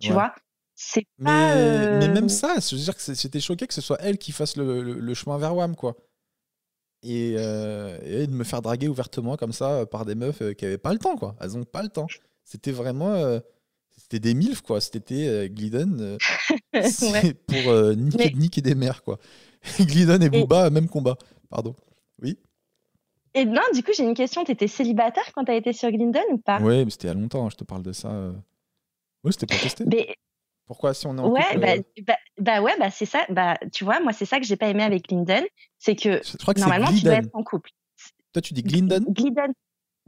[0.00, 0.14] Tu Ouais.
[0.14, 0.34] vois?
[0.78, 1.56] C'est Mais, pas.
[1.56, 4.30] euh, mais même ça, je veux dire que j'étais choqué que ce soit elle qui
[4.30, 5.96] fasse le, le- le chemin vers WAM, quoi.
[7.02, 10.64] Et, euh, et de me faire draguer ouvertement comme ça euh, par des meufs qui
[10.66, 11.34] avaient pas le temps, quoi.
[11.40, 12.06] Elles ont pas le temps.
[12.44, 13.40] C'était vraiment.
[13.96, 14.80] c'était des milfs, quoi.
[14.80, 16.18] C'était euh, Glidden euh,
[17.02, 17.34] Ouais.
[17.46, 19.18] pour euh, niquer, Mais- niquer des mères, quoi.
[19.80, 21.16] Glidden et Booba, même combat.
[21.48, 21.74] Pardon.
[22.20, 22.38] Oui?
[23.34, 24.44] Et non, du coup, j'ai une question.
[24.44, 26.60] T'étais célibataire quand t'as été sur Glinden ou pas?
[26.60, 28.10] Ouais, mais c'était il y a longtemps, je te parle de ça.
[29.24, 29.84] Ouais, c'était pour tester.
[29.86, 30.14] Mais
[30.66, 33.24] Pourquoi si on est en ouais, couple, bah, euh, bah, bah ouais, bah c'est ça.
[33.28, 35.44] Bah tu vois, moi c'est ça que j'ai pas aimé avec Glinden,
[35.78, 37.70] c'est que je crois que c'est normalement tu dois être en couple.
[38.32, 39.52] Toi, tu dis Glidden Glidden.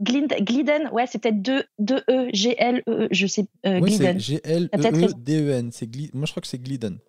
[0.01, 4.69] Glind- Glidden, ouais, c'est peut-être 2 deux E, G-L-E, je sais, euh, Oui, c'est Glidden.
[4.69, 5.07] T'as peut-être raison.
[5.25, 5.71] G-L-E-E-D-E-N.
[5.73, 6.99] C'est Gli- Moi, je crois que c'est Glidden.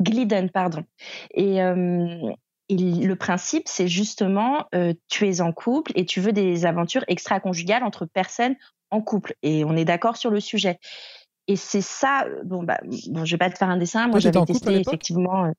[0.00, 0.84] Glidden, pardon.
[1.34, 2.32] Et, euh,
[2.68, 7.04] et le principe, c'est justement, euh, tu es en couple et tu veux des aventures
[7.08, 8.56] extra-conjugales entre personnes
[8.90, 9.34] en couple.
[9.42, 10.78] Et on est d'accord sur le sujet.
[11.50, 14.06] Et c'est ça, bon, bah, bon, je vais pas te faire un dessin.
[14.08, 15.46] Moi, j'avais testé effectivement.
[15.46, 15.50] euh,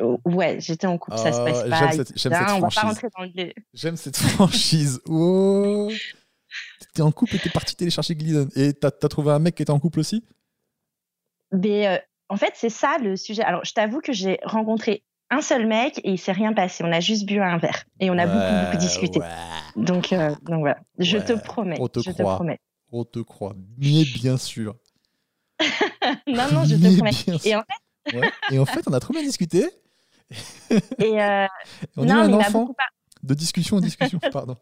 [0.00, 1.90] euh, ouais, j'étais en couple, ça se passe pas.
[1.90, 2.82] j'aime cette on va pas franchise.
[2.82, 3.52] rentrer dans le.
[3.74, 5.00] J'aime cette franchise.
[5.08, 5.90] Oh
[6.94, 8.48] T'es en couple et t'es parti télécharger Glidden.
[8.56, 10.24] Et t'as as trouvé un mec qui était en couple aussi?
[11.52, 11.96] Mais euh,
[12.28, 13.42] en fait, c'est ça le sujet.
[13.42, 16.82] Alors, je t'avoue que j'ai rencontré un seul mec et il s'est rien passé.
[16.84, 19.20] On a juste bu un verre et on a beaucoup, beaucoup discuté.
[19.20, 19.26] Ouais,
[19.76, 21.76] Donc, euh, donc voilà, je Ouais, te promets.
[21.80, 22.32] on te je croit.
[22.32, 22.58] te promets.
[22.92, 23.54] on te croit.
[23.78, 24.74] Mais bien sûr.
[26.26, 27.40] non, non, je te promets.
[27.44, 27.80] Et en fait,
[28.14, 28.30] Ouais.
[28.50, 29.68] Et en fait, on a trop bien discuté.
[30.98, 31.48] et euh, Et
[31.96, 32.74] on non, a un enfant beaucoup
[33.22, 34.18] de discussion en discussion.
[34.32, 34.56] Pardon.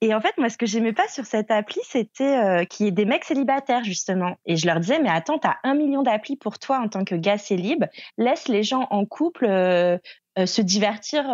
[0.00, 2.88] Et en fait, moi, ce que j'aimais pas sur cette appli, c'était euh, qu'il y
[2.88, 4.36] ait des mecs célibataires, justement.
[4.46, 7.16] Et je leur disais, mais attends, t'as un million d'applis pour toi en tant que
[7.16, 7.84] gars célib.
[8.16, 9.98] Laisse les gens en couple euh,
[10.38, 11.24] euh, se divertir.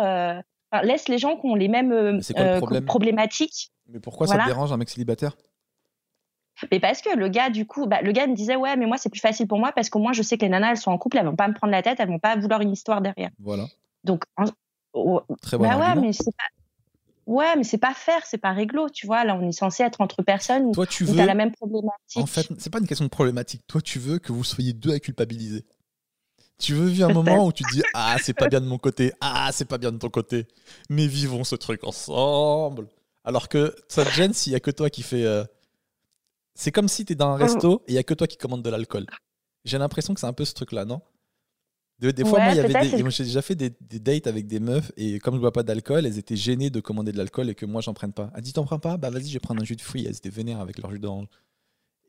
[0.83, 2.85] laisse les gens qui ont les mêmes quoi le problème?
[2.85, 3.71] problématiques.
[3.87, 5.35] Mais pourquoi ça te dérange un mec célibataire?
[6.71, 8.97] Mais parce que le gars, du coup, bah, le gars me disait ouais, mais moi
[8.97, 10.91] c'est plus facile pour moi parce qu'au moins je sais que les nanas elles sont
[10.91, 13.01] en couple, elles vont pas me prendre la tête, elles vont pas vouloir une histoire
[13.01, 13.29] derrière.
[13.39, 13.65] Voilà.
[14.03, 14.23] Donc,
[15.41, 16.43] Très bon bah ouais, mais c'est pas.
[17.25, 19.25] Ouais, mais c'est pas faire, c'est pas réglo, tu vois.
[19.25, 21.15] Là, on est censé être entre personnes Toi, tu veux.
[21.15, 22.17] t'as la même problématique.
[22.17, 23.63] En fait, c'est pas une question de problématique.
[23.67, 25.65] Toi, tu veux que vous soyez deux à culpabiliser.
[26.59, 28.77] Tu veux vivre un moment où tu te dis Ah, c'est pas bien de mon
[28.77, 29.11] côté.
[29.21, 30.47] Ah, c'est pas bien de ton côté.
[30.89, 32.87] Mais vivons ce truc ensemble.
[33.23, 35.25] Alors que ça te gêne s'il y a que toi qui fais.
[35.25, 35.43] euh,
[36.55, 38.63] C'est comme si t'es dans un resto et il y a que toi qui commande
[38.63, 39.05] de l'alcool.
[39.65, 41.01] J'ai l'impression que c'est un peu ce truc-là, non?
[41.99, 44.47] De- Des fois, Ouais, moi, y avait des- j'ai déjà fait des, des dates avec
[44.47, 47.49] des meufs et comme je bois pas d'alcool, elles étaient gênées de commander de l'alcool
[47.49, 48.31] et que moi, j'en prenne pas.
[48.35, 48.97] Elle dit T'en prends pas?
[48.97, 50.05] Bah vas-y, je vais prendre un jus de fruits.
[50.05, 51.27] Elles étaient vénères avec leur jus d'orange.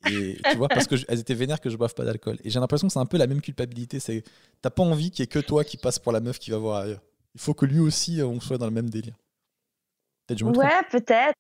[0.04, 2.38] Et tu vois, parce qu'elles étaient vénères que je boive pas d'alcool.
[2.44, 3.98] Et j'ai l'impression que c'est un peu la même culpabilité.
[4.00, 4.22] C'est
[4.62, 6.58] t'as pas envie qu'il y ait que toi qui passe pour la meuf qui va
[6.58, 7.02] voir ailleurs.
[7.34, 9.16] Il faut que lui aussi, euh, on soit dans le même délire.
[10.26, 10.64] Peut-être que je me trompe.
[10.64, 11.34] Ouais, peut-être.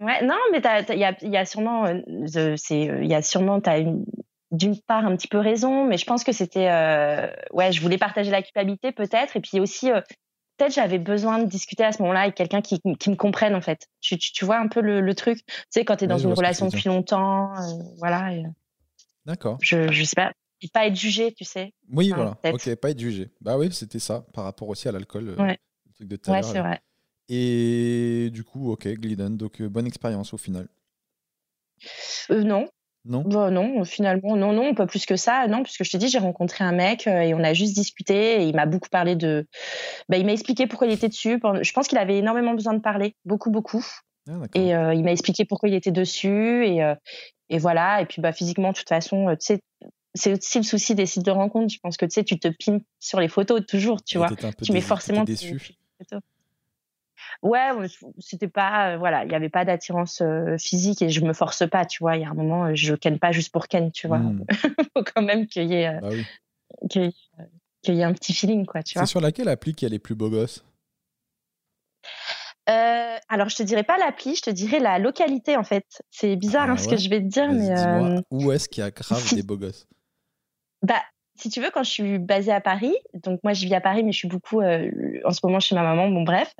[0.00, 2.00] Ouais, non, mais il y a, y a sûrement, euh,
[2.36, 4.04] euh, c'est, il y a sûrement, t'as une,
[4.52, 7.98] d'une part un petit peu raison, mais je pense que c'était, euh, ouais, je voulais
[7.98, 10.00] partager la culpabilité peut-être, et puis aussi, euh,
[10.56, 13.60] peut-être j'avais besoin de discuter à ce moment-là avec quelqu'un qui, qui me comprenne en
[13.60, 13.88] fait.
[14.00, 16.18] Tu, tu, tu vois un peu le, le truc, tu sais, quand t'es Ouais, dans
[16.18, 18.30] une tu relation depuis longtemps, euh, voilà,
[19.26, 19.58] D'accord.
[19.60, 20.32] je, je sais pas,
[20.62, 21.72] et pas être jugé, tu sais.
[21.90, 22.54] Oui, Ah, voilà.
[22.54, 23.30] Ok, pas être jugé.
[23.40, 25.34] Bah oui, c'était ça, par rapport aussi à l'alcool.
[25.38, 25.58] Ouais.
[25.86, 26.80] le truc de tout à Ouais, c'est vrai.
[27.28, 29.36] Et du coup, ok, Glidden.
[29.36, 30.68] Donc, euh, bonne expérience au final.
[32.30, 32.68] Euh, non,
[33.04, 33.22] Non?
[33.22, 36.18] Bah non, finalement, non, non, pas plus que ça, non, puisque je te dis, j'ai
[36.18, 39.46] rencontré un mec euh, et on a juste discuté et il m'a beaucoup parlé de.
[40.08, 41.40] Bah, il m'a expliqué pourquoi il était dessus.
[41.62, 43.84] Je pense qu'il avait énormément besoin de parler, beaucoup, beaucoup.
[44.28, 44.32] Ah.
[44.54, 46.94] Et il m'a expliqué pourquoi il était dessus et,
[47.48, 48.02] et voilà.
[48.02, 49.60] Et puis, bah, physiquement, de toute façon, tu sais,
[50.14, 51.72] c'est aussi le souci des sites de rencontres.
[51.72, 54.28] Je pense que tu sais, tu te pimes sur les photos toujours, tu Et vois.
[54.62, 55.24] Tu mets forcément.
[55.24, 55.56] tes- déçu.
[55.58, 56.20] tes photos.
[57.42, 57.70] Ouais,
[58.18, 61.68] c'était pas, euh, voilà, il y avait pas d'attirance euh, physique et je me force
[61.68, 62.16] pas, tu vois.
[62.16, 64.18] Il y a un moment, euh, je ken pas juste pour ken, tu vois.
[64.18, 64.44] Hmm,
[64.96, 66.24] faut quand même qu'il y ait, bah oui.
[66.88, 67.12] qu'il y ait,
[67.82, 69.06] qu'il y ait un petit feeling, quoi, tu C'est vois.
[69.06, 70.64] sur laquelle appli qu'il y a les plus beaux gosses
[72.68, 76.02] Euh, alors, je te dirais pas l'appli, je te dirais la localité, en fait.
[76.10, 76.96] C'est bizarre Ah hein, ce ouais?
[76.96, 79.56] que je vais te dire, mais euh, où est-ce qu'il y a grave des beaux
[79.56, 79.86] gosses?
[80.82, 81.02] Bah,
[81.38, 84.02] si tu veux, quand je suis basée à Paris, donc moi je vis à Paris,
[84.02, 84.90] mais je suis beaucoup euh,
[85.24, 86.52] en ce moment chez ma maman, bon bref,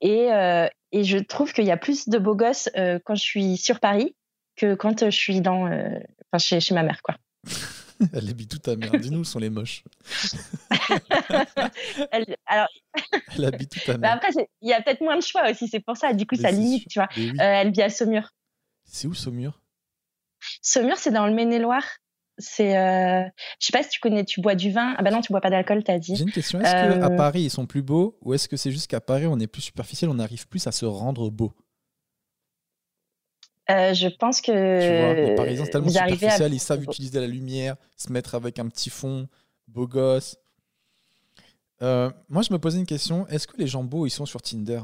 [0.00, 3.22] et, euh, et je trouve qu'il y a plus de beaux gosses euh, quand je
[3.22, 4.14] suis sur Paris
[4.56, 7.16] que quand je suis dans, enfin, chez, chez ma mère, quoi.
[8.12, 8.98] Elle habite tout ta mère?
[8.98, 9.84] Dis-nous où sont les moches.
[12.10, 12.68] Elle- alors,
[13.36, 14.12] Elle habite tout ta bah mère?
[14.16, 16.34] après, c'est- il y a peut-être moins de choix aussi, c'est pour ça, du coup,
[16.36, 17.08] Mais ça limite, tu vois.
[17.16, 17.32] Oui.
[17.38, 18.30] Elle vit à Saumur.
[18.84, 19.60] C'est où Saumur?
[20.60, 21.84] Saumur, c'est dans le Maine-et-Loire.
[22.38, 23.22] C'est, euh,
[23.60, 24.94] je sais pas si tu connais, tu bois du vin.
[24.98, 26.16] Ah bah non, tu bois pas d'alcool, t'as dit.
[26.16, 26.60] J'ai une question.
[26.60, 29.26] Est-ce qu'à Euh, Paris, ils sont plus beaux ou est-ce que c'est juste qu'à Paris,
[29.26, 31.52] on est plus superficiel, on arrive plus à se rendre beau?
[33.70, 36.82] Euh, je pense que Tu vois, les Parisiens, tellement vous arrivez à superficiel, ils savent
[36.82, 39.26] utiliser la lumière, se mettre avec un petit fond,
[39.68, 40.36] beau gosse.
[41.82, 44.42] Euh, moi, je me posais une question est-ce que les gens beaux, ils sont sur
[44.42, 44.82] Tinder?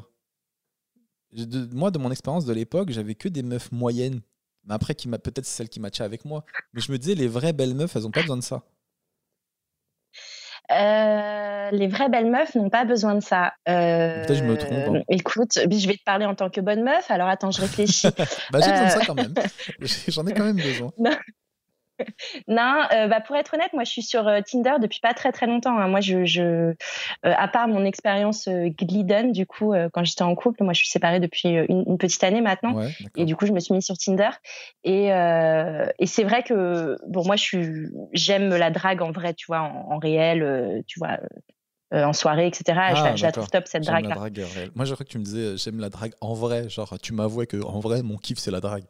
[1.72, 4.20] Moi, de mon expérience de l'époque, j'avais que des meufs moyennes.
[4.64, 6.44] Mais après, qui m'a peut-être c'est celles qui matchaient avec moi.
[6.74, 8.62] Mais je me disais, les vraies belles meufs, elles ont pas besoin de ça.
[10.70, 13.52] Euh, les vraies belles meufs n'ont pas besoin de ça.
[13.68, 15.02] Euh, Peut-être je me trompe, hein.
[15.08, 17.10] Écoute, je vais te parler en tant que bonne meuf.
[17.10, 18.06] Alors attends, je réfléchis.
[18.52, 18.98] Bah, j'ai besoin de Euh.
[19.00, 19.34] ça quand même.
[20.08, 20.92] J'en ai quand même besoin.
[20.98, 21.10] non,
[22.92, 25.46] euh, bah pour être honnête, moi je suis sur euh, Tinder depuis pas très très
[25.46, 25.76] longtemps.
[25.78, 25.88] hein.
[25.88, 26.74] Moi, je, je euh,
[27.22, 31.20] à part mon expérience Glidden, du coup, quand j'étais en couple, moi je suis séparée
[31.20, 32.74] depuis une, une petite année maintenant.
[32.74, 34.30] Ouais, Et du coup, je me suis mise sur Tinder.
[34.84, 39.46] Et, et c'est vrai que, bon, moi, je suis, j'aime la drague en vrai, tu
[39.46, 41.18] vois, en, en réel, tu vois,
[41.92, 42.62] euh, en soirée, etc.
[42.66, 44.14] je, Ah, la, je la trouve top, cette drague-là.
[44.14, 44.46] drague.
[44.74, 46.68] Moi, je crois que tu me disais, j'aime la drague en vrai.
[46.68, 48.84] Genre, tu m'avouais que en vrai, mon kiff, c'est la drague.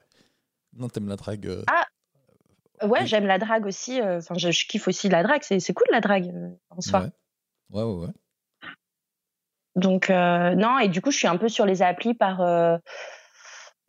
[0.76, 1.46] Non, t'aimes la drague.
[1.46, 1.84] euh, Ah,
[2.82, 4.00] Ouais, j'aime la drague aussi.
[4.00, 5.42] euh, Enfin, je, je kiffe aussi la drague.
[5.42, 7.04] C'est, cool, la drague, euh, en soi.
[7.70, 8.06] Ouais, ouais, ouais.
[8.06, 8.12] ouais.
[9.76, 12.40] Donc, euh, non, et du coup, je suis un peu sur les applis par.
[12.40, 12.76] euh,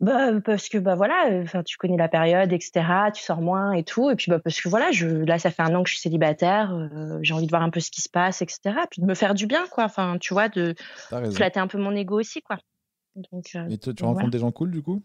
[0.00, 2.82] bah, parce que bah voilà, enfin tu connais la période, etc.
[3.14, 5.62] Tu sors moins et tout, et puis bah parce que voilà, je là ça fait
[5.62, 8.00] un an que je suis célibataire, euh, j'ai envie de voir un peu ce qui
[8.02, 8.60] se passe, etc.
[8.90, 9.84] Puis de me faire du bien, quoi.
[9.84, 10.74] Enfin, tu vois, de
[11.32, 12.58] flatter un peu mon ego aussi, quoi.
[13.14, 14.30] Donc, Et toi, tu donc rencontres voilà.
[14.30, 15.02] des gens cool, du coup?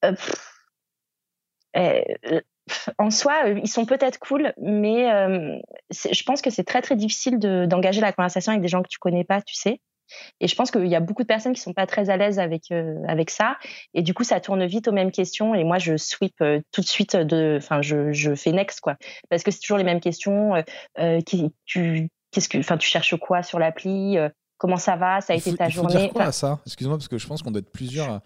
[0.00, 0.51] Pff,
[2.98, 5.58] en soi, euh, ils sont peut-être cool, mais euh,
[5.90, 8.88] je pense que c'est très très difficile de- d'engager la conversation avec des gens que
[8.88, 9.80] tu connais pas, tu sais.
[10.40, 12.38] Et je pense qu'il y a beaucoup de personnes qui sont pas très à l'aise
[12.38, 13.56] avec euh, avec ça,
[13.94, 15.54] et du coup ça tourne vite aux mêmes questions.
[15.54, 18.96] Et moi je sweep euh, tout de suite de, enfin je, je fais next quoi,
[19.30, 20.54] parce que c'est toujours les mêmes questions.
[20.54, 20.62] euh,
[20.98, 25.20] euh, qui, tu qu'est-ce que, enfin tu cherches quoi sur l'appli, euh, comment ça va,
[25.22, 25.96] ça a été faut- ta il faut journée.
[25.96, 26.60] dire quoi Enfin, à ça?
[26.66, 28.22] Excuse-moi, parce que je pense qu'on doit être plusieurs à,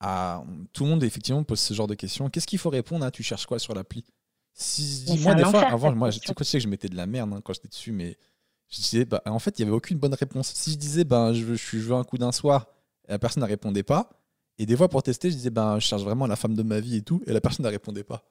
[0.00, 0.42] à.
[0.72, 2.28] Tout le monde, effectivement, pose ce genre de questions.
[2.30, 4.04] Qu'est-ce qu'il faut répondre à Tu cherches quoi sur l'appli?
[4.52, 6.34] Si, Mais Moi, des fois, enfer, avant, moi, question.
[6.36, 8.16] tu sais que je mettais de la merde hein, quand j'étais dessus, mais
[8.68, 10.52] je disais, bah, en fait, il n'y avait aucune bonne réponse.
[10.54, 12.66] Si je disais, ben, je, veux- je, suis- je veux un coup d'un soir,
[13.06, 14.10] et la personne ne répondait pas.
[14.58, 16.80] Et des fois, pour tester, je disais, ben, je cherche vraiment la femme de ma
[16.80, 18.24] vie et tout, et la personne ne répondait pas.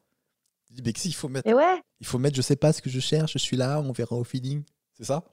[0.70, 2.74] Je dis, mais si, il faut mettre, Et ouais, il faut mettre, je sais pas
[2.74, 4.64] ce que je cherche, je suis là, on verra au feeling.
[4.92, 5.24] C'est ça?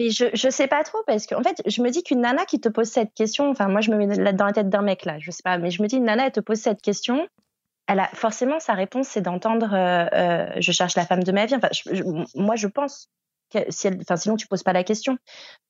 [0.00, 2.58] Mais je, je sais pas trop parce qu'en fait, je me dis qu'une nana qui
[2.58, 5.18] te pose cette question, enfin, moi, je me mets dans la tête d'un mec là,
[5.18, 7.28] je sais pas, mais je me dis, une nana, elle te pose cette question,
[7.86, 11.44] elle a forcément sa réponse, c'est d'entendre euh, euh, je cherche la femme de ma
[11.46, 11.54] vie.
[11.54, 12.02] Enfin, je- je-
[12.34, 13.08] moi, je pense
[13.52, 15.18] que si elle, enfin, sinon, tu poses pas la question.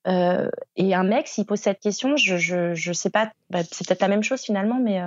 [0.07, 3.85] Euh, et un mec, s'il pose cette question, je, je, je sais pas, bah, c'est
[3.87, 5.01] peut-être la même chose finalement, mais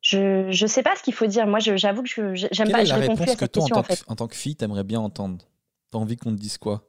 [0.00, 1.46] je, je sais pas ce qu'il faut dire.
[1.46, 3.40] Moi, j'avoue que je, j'aime Quelle pas, est je la réponds plus réponse à que
[3.40, 4.04] cette toi, en question tant, en fait.
[4.04, 5.44] que, en tant que fille, t'aimerais bien entendre?
[5.90, 6.84] T'as envie qu'on te dise quoi?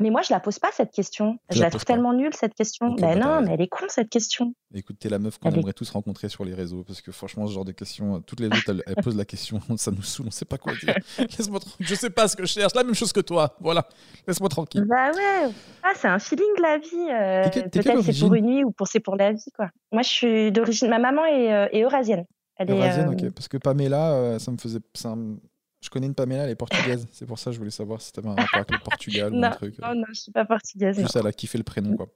[0.00, 1.38] Mais moi, je la pose pas cette question.
[1.50, 1.92] Tu je la trouve pas.
[1.94, 2.86] tellement nulle cette question.
[2.92, 4.54] Ok, ben bah, non, mais elle est con cette question.
[4.72, 7.46] Écoute, t'es la meuf qu'on est- aimerait tous rencontrer sur les réseaux parce que franchement,
[7.48, 10.02] ce genre de questions, euh, toutes les autres, elles, elles posent la question, ça nous
[10.02, 10.94] saoule, on sait pas quoi dire.
[11.18, 13.88] Laisse-moi tranquille, je sais pas ce que je cherche, la même chose que toi, voilà,
[14.28, 14.84] laisse-moi tranquille.
[14.88, 15.50] Bah ouais,
[15.82, 16.86] ah, c'est un feeling de la vie.
[17.10, 19.68] euh, Peut-être c'est pour une nuit ou pour c'est pour la vie quoi.
[19.90, 20.88] Moi, je suis d'origine.
[20.90, 22.24] Ma maman est, euh, est eurasienne.
[22.56, 24.80] Elle est, Eurasienne, euh, ok, parce que Pamela, euh, ça me faisait.
[24.94, 25.38] ça me-
[25.80, 28.12] Je connais une Pamela, elle est portugaise, c'est pour ça que je voulais savoir si
[28.12, 29.78] t'avais un rapport avec le Portugal ou un Non, truc.
[29.78, 30.96] Non, non, je suis pas portugaise.
[30.96, 31.02] non.
[31.04, 32.08] Juste, elle a kiffé le prénom, quoi.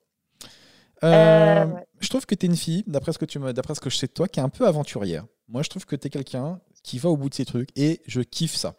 [1.05, 1.87] Euh, Euh, ouais.
[2.01, 3.91] Je trouve que tu es une fille, d'après ce que tu me, d'après ce que
[3.91, 5.25] je sais de toi, qui est un peu aventurière.
[5.49, 8.03] Moi, je trouve que tu es quelqu'un qui va au bout de ses trucs et
[8.07, 8.75] je kiffe ça.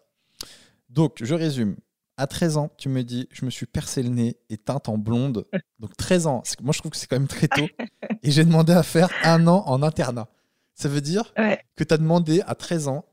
[0.90, 1.76] Donc, je résume.
[2.16, 4.98] À 13 ans, tu me dis, je me suis percé le nez et teinte en
[4.98, 5.46] blonde.
[5.80, 7.68] Donc, 13 ans, moi, je trouve que c'est quand même très tôt.
[8.22, 10.28] Et j'ai demandé à faire un an en internat.
[10.76, 11.60] Ça veut dire Ouais.
[11.76, 13.04] que tu as demandé à 13 ans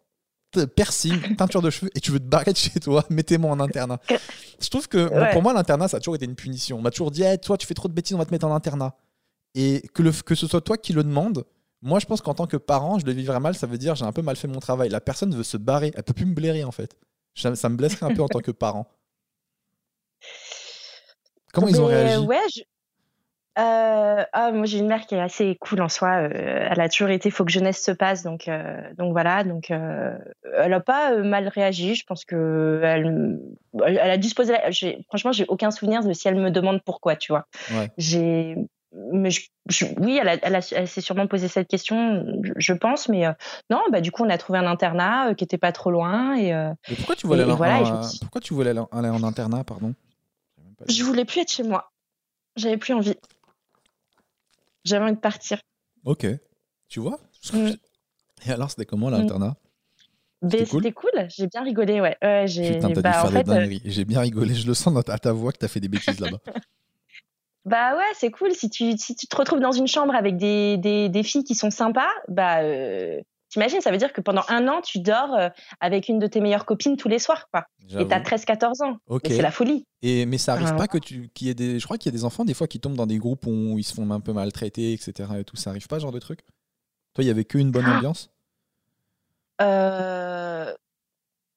[0.76, 3.98] piercing, teinture de cheveux et tu veux te barrer de chez toi, mettez-moi en internat.
[4.60, 6.78] Je trouve que bon, pour moi, l'internat, ça a toujours été une punition.
[6.78, 8.46] On m'a toujours dit, Eh, toi, tu fais trop de bêtises, on va te mettre
[8.46, 8.96] en internat.
[9.54, 11.44] Et que, le, que ce soit toi qui le demande,
[11.82, 13.54] moi, je pense qu'en tant que parent, je le vivrais mal.
[13.54, 14.88] Ça veut dire, j'ai un peu mal fait mon travail.
[14.90, 16.96] La personne veut se barrer, elle peut plus me blairer en fait.
[17.34, 18.86] Ça, ça me blesserait un peu en tant que parent.
[21.52, 22.14] Comment ils ont réagi?
[22.26, 22.62] Ouais, je-
[23.58, 26.22] Euh, ah, moi j'ai une mère qui est assez cool en soi.
[26.22, 26.30] euh,
[26.70, 29.42] elle a toujours été faut que jeunesse se passe, donc euh, donc voilà.
[29.44, 30.16] Donc euh,
[30.56, 31.94] elle a pas mal réagi.
[31.96, 33.40] Je pense que elle,
[33.84, 34.54] elle a disposé.
[35.08, 37.46] Franchement, j'ai aucun souvenir de si elle me demande pourquoi, tu vois.
[37.72, 37.90] Ouais.
[37.98, 38.56] J'ai
[39.12, 42.52] mais je- je- oui, elle, a- elle, a- elle s'est sûrement posé cette question, je,
[42.56, 43.32] je pense, mais euh,
[43.70, 46.34] non, bah du coup on a trouvé un internat euh, qui était pas trop loin
[46.34, 48.80] et euh, pourquoi tu voulais et- aller, et en- voilà, suis- pourquoi tu voulais aller
[48.80, 49.94] en- aller en internat, pardon?
[50.88, 51.92] Je voulais plus être chez moi.
[52.56, 53.14] J'avais plus envie.
[54.84, 55.60] J'avais envie de partir.
[56.04, 56.26] Ok.
[56.88, 57.18] Tu vois?
[57.52, 57.70] Mm.
[58.46, 59.56] Et alors, c'était comment l'internat?
[60.42, 61.10] Mais C'était cool?
[61.28, 62.16] j'ai bien rigolé, ouais.
[62.22, 64.54] ouais j'ai, bah, fait, euh, bien rigolé.
[64.54, 66.38] Je le sens à ta voix que t'as fait des bêtises là-bas.
[67.66, 68.52] bah ouais, c'est cool.
[68.52, 71.54] Si tu, si tu te retrouves dans une chambre avec des, des, des filles qui
[71.54, 75.48] sont sympas, bah euh, t'imagines, ça veut dire que pendant un an, tu dors euh,
[75.80, 77.66] avec une de tes meilleures copines tous les soirs, quoi.
[77.98, 78.36] Et t'as J'avoue.
[78.36, 78.96] 13-14 ans.
[79.26, 79.84] C'est la folie.
[80.02, 80.76] Et, mais ça arrive Ah.
[80.76, 81.78] pas que tu, y ait des.
[81.78, 83.78] Je crois qu'il y a des enfants des fois qui tombent dans des groupes où
[83.78, 85.28] ils se font un peu maltraiter, etc.
[85.40, 85.56] Et tout.
[85.56, 86.40] Ça arrive pas, ce genre de truc?
[87.14, 87.96] Toi, il y avait qu'une bonne Ah.
[87.98, 88.30] ambiance?
[89.60, 90.72] Euh,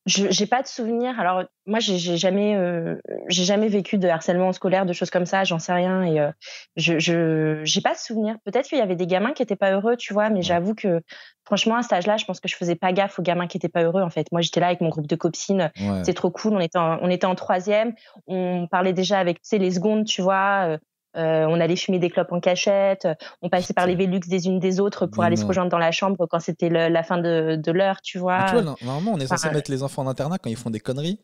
[0.06, 1.18] je j'ai pas de souvenir.
[1.20, 2.96] Alors moi, j'ai jamais, euh,
[3.30, 5.44] j'ai jamais vécu de harcèlement scolaire, de choses comme ça.
[5.44, 6.32] J'en sais rien et euh,
[6.76, 8.36] je je j'ai pas de souvenir.
[8.46, 10.30] Peut-être qu'il y avait des gamins qui étaient pas heureux, tu vois.
[10.30, 11.02] Mais j'avoue que
[11.46, 13.70] franchement, à cet âge-là, je pense que je faisais pas gaffe aux gamins qui étaient
[13.70, 14.02] pas heureux.
[14.02, 15.72] En fait, moi, j'étais là avec mon groupe de copines.
[15.80, 16.04] Ouais.
[16.04, 16.54] C'est trop cool.
[16.54, 17.94] On était en, on était en troisième.
[18.28, 20.78] On parlait déjà avec tu sais les secondes, tu vois.
[21.16, 23.08] Euh, on allait fumer des clopes en cachette.
[23.42, 25.42] On passait par les Vélux des unes des autres pour Mais aller non.
[25.44, 28.40] se rejoindre dans la chambre quand c'était la fin de, de l'heure, tu vois.
[28.40, 30.56] Mais tu vois, no- normalement, on est censé mettre les enfants en internat quand ils
[30.56, 31.20] font des conneries.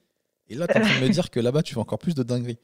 [0.47, 2.23] Et là, t'es en train de me dire que là-bas, tu fais encore plus de
[2.23, 2.60] dingueries.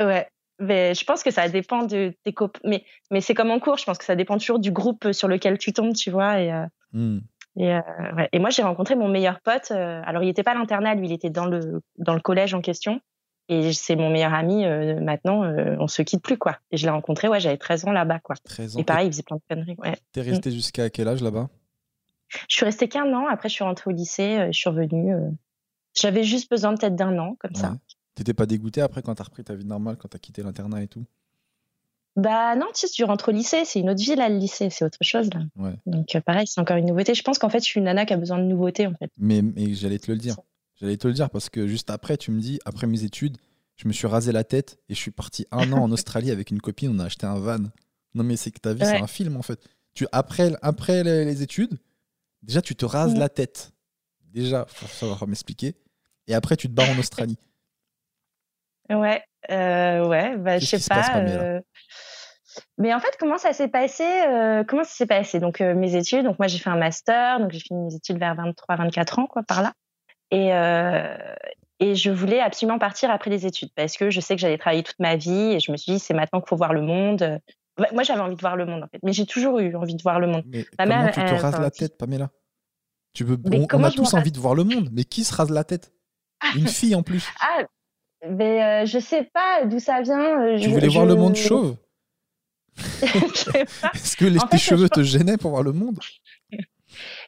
[0.00, 2.60] Ouais, mais je pense que ça dépend de tes copains.
[2.64, 5.28] Mais, mais c'est comme en cours, je pense que ça dépend toujours du groupe sur
[5.28, 6.40] lequel tu tombes, tu vois.
[6.40, 7.18] Et, euh, Hmm.
[7.58, 7.80] et, euh,
[8.16, 8.28] ouais.
[8.32, 9.72] et moi, j'ai rencontré mon meilleur pote.
[9.72, 12.54] euh, alors, il n'était pas à l'internat, lui, il était dans le, dans le collège
[12.54, 13.00] en question.
[13.48, 14.64] Et c'est mon meilleur ami.
[14.66, 16.58] euh, maintenant, euh, on se quitte plus, quoi.
[16.70, 18.36] Et je l'ai rencontré, ouais, j'avais 13 ans là-bas, quoi.
[18.44, 18.80] 13 ans.
[18.80, 19.76] Et pareil, il faisait plein de conneries.
[19.78, 19.96] Ouais.
[20.12, 21.48] T'es resté jusqu'à quel âge là-bas?
[22.48, 23.26] Je suis restée qu'un an.
[23.26, 24.36] Après, je suis rentrée au lycée.
[24.38, 25.14] euh, je suis revenue.
[25.14, 25.30] euh,
[25.94, 27.70] J'avais juste besoin peut-être d'un an, comme ça.
[27.70, 27.76] Ouais.
[28.14, 30.88] T'étais pas dégoûté après quand t'as repris ta vie normale, quand t'as quitté l'internat et
[30.88, 31.04] tout?
[32.16, 34.70] Bah non, tu sais, tu rentres au lycée, c'est une autre vie là, le lycée,
[34.70, 35.40] c'est autre chose là.
[35.56, 35.74] Ouais.
[35.86, 37.14] Donc euh, pareil, c'est encore une nouveauté.
[37.14, 39.08] Je pense qu'en fait, je suis une nana qui a besoin de nouveautés en fait.
[39.18, 40.34] Mais, mais j'allais te le dire.
[40.80, 43.36] J'allais te le dire parce que juste après, tu me dis, après mes études,
[43.78, 46.50] je me suis rasé la tête et je suis parti un an en Australie avec
[46.50, 46.90] une copine.
[46.94, 47.58] On a acheté un van.
[48.14, 49.58] Non, mais c'est que ta vie, c'est un film en fait.
[49.94, 51.78] Tu, après après les, les études,
[52.42, 53.20] déjà, tu te rases Mhm.
[53.20, 53.72] la tête.
[54.24, 55.74] Déjà, faut savoir m'expliquer.
[56.26, 57.38] Et après, tu te barres en Australie.
[58.90, 61.18] Ouais, euh, ouais, bah je sais passe, pas.
[61.20, 61.60] Euh,
[62.78, 64.04] mais en fait, comment ça s'est passé
[64.68, 65.40] Comment ça s'est passé?
[65.40, 66.24] Donc mes études.
[66.24, 67.38] Donc moi, j'ai fait un master.
[67.40, 69.72] Donc j'ai fini mes études vers 23-24 ans, quoi, par là.
[70.30, 70.50] Et
[71.80, 74.82] et je voulais absolument partir après les études parce que je sais que j'allais travailler
[74.82, 77.40] toute ma vie et je me suis dit c'est maintenant qu'il faut voir le monde.
[77.92, 80.02] Moi j'avais envie de voir le monde en fait, mais j'ai toujours eu envie de
[80.02, 80.42] voir le monde.
[80.46, 82.30] Mais comment tu te rases la tête, Pamela?
[83.14, 85.64] Tu veux, on, a tous envie de voir le monde, mais qui se rase la
[85.64, 85.92] tête?
[86.54, 87.26] Une fille en plus.
[87.40, 87.64] Ah,
[88.28, 90.42] mais euh, je sais pas d'où ça vient.
[90.42, 91.76] Euh, tu voulais voir le monde chauve?
[93.02, 95.98] Est-ce que tes cheveux te gênaient pour voir le monde?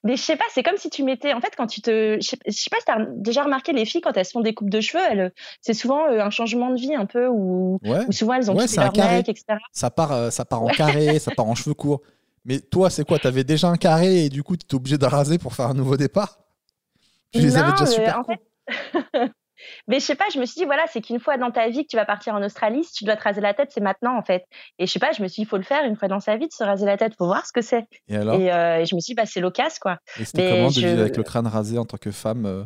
[0.04, 1.32] mais je sais pas, c'est comme si tu mettais.
[1.32, 2.18] En fait, quand tu te.
[2.20, 4.40] Je sais, sais pas si tu as déjà remarqué les filles, quand elles se font
[4.40, 8.34] des coupes de cheveux, c'est souvent euh, un changement de vie un peu, où, souvent
[8.34, 9.58] elles ont ouais, leur mec, etc.
[9.72, 12.00] Ça part, ça part en carré, ça part en cheveux courts.
[12.44, 13.18] Mais toi, c'est quoi?
[13.18, 15.66] Tu avais déjà un carré et du coup, tu es obligé de raser pour faire
[15.66, 16.38] un nouveau départ?
[17.32, 18.40] Tu les avais déjà super en fait...
[19.88, 21.84] Mais je sais pas, je me suis dit, voilà, c'est qu'une fois dans ta vie
[21.84, 24.16] que tu vas partir en Australie, si tu dois te raser la tête, c'est maintenant,
[24.16, 24.44] en fait.
[24.78, 26.20] Et je sais pas, je me suis dit, il faut le faire une fois dans
[26.20, 27.86] sa vie, de se raser la tête, faut voir ce que c'est.
[28.08, 28.34] Et alors?
[28.34, 29.98] Euh, et, je me suis dit, bah, c'est l'occasion, quoi.
[30.18, 32.64] Et c'était comment de vivre avec le crâne rasé en tant que femme euh?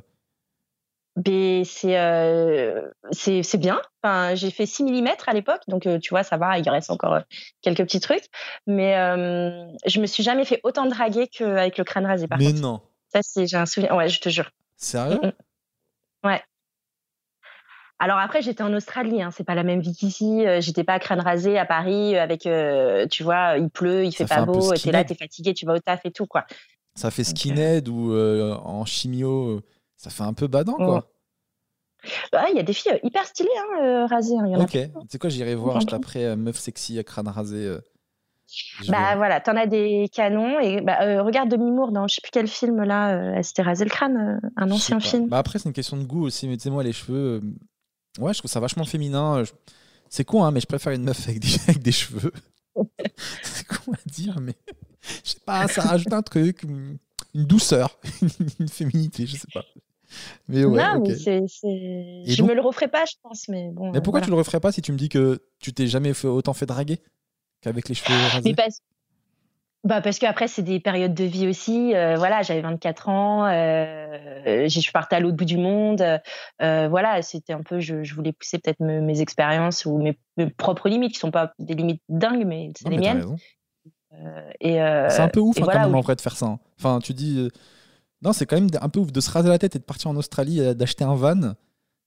[1.65, 2.81] C'est euh,
[3.13, 3.81] c'est bien.
[4.03, 7.21] Enfin, j'ai fait 6 mm à l'époque, donc tu vois, ça va, il reste encore
[7.63, 8.25] quelques petits trucs.
[8.67, 8.95] Mais
[9.87, 12.81] je me suis jamais fait autant draguer qu'avec le crâne rasé, par Mais non.
[13.15, 13.95] Ça, c'est, j'ai un souvenir.
[13.95, 14.51] Ouais, je te jure.
[14.77, 15.21] Sérieux?
[15.23, 15.33] Mm, mm.
[16.25, 16.43] Ouais.
[18.01, 20.45] Alors après, j'étais en Australie, hein, c'est pas la même vie qu'ici.
[20.47, 24.13] Euh, j'étais pas à crâne rasé à Paris avec, euh, tu vois, il pleut, il
[24.13, 26.45] fait pas beau, t'es là, t'es fatigué, tu vas au taf et tout, quoi.
[26.97, 29.61] Ça fait euh, skinhead ou en chimio,
[29.97, 31.09] ça fait un peu badant, quoi.
[32.33, 34.37] Bah, il y a des filles hyper stylées, hein, rasées.
[34.37, 37.79] Hein, ok, tu sais quoi, j'irai voir juste après meuf sexy à crâne rasé.
[38.89, 42.31] Bah voilà, t'en as des canons et bah, regarde Demi Moore dans je sais plus
[42.31, 45.29] quel film là, elle s'était rasé le crâne, un ancien film.
[45.29, 47.41] Bah après c'est une question de goût aussi, mais tu sais moi les cheveux,
[48.19, 49.43] Ouais, je trouve ça vachement féminin.
[50.09, 52.33] C'est con, hein, mais je préfère une meuf avec des, avec des cheveux.
[53.43, 54.55] c'est con à dire, mais
[55.25, 56.99] je sais pas, ça rajoute un truc, une
[57.35, 57.99] douceur,
[58.61, 59.65] une féminité, je sais pas.
[60.49, 63.49] Mais ouais, non, mais c'est, je me le referai pas, je pense.
[63.49, 65.87] Mais, bon, mais pourquoi tu le referais pas si tu me dis que tu t'es
[65.87, 67.01] jamais fait, autant fait draguer
[67.61, 68.81] qu'avec les cheveux rasés mais parce,
[69.85, 71.95] bah parce qu'après c'est des périodes de vie aussi.
[71.95, 76.03] Euh, voilà, j'avais 24 ans, euh, je partais à l'autre bout du monde.
[76.63, 80.17] Euh, voilà, c'était un peu, je, je voulais pousser peut-être mes, expériences ou mes,
[80.57, 83.37] propres limites qui sont pas des limites dingues, mais c'est les miennes.
[84.15, 84.77] Euh, et
[85.11, 86.47] c'est un peu ouf hein, quand même en vrai de faire ça.
[86.47, 86.59] Hein.
[86.79, 87.51] Enfin, tu dis,
[88.23, 90.11] non, c'est quand même un peu ouf de se raser la tête et de partir
[90.11, 91.55] en Australie, d'acheter un van.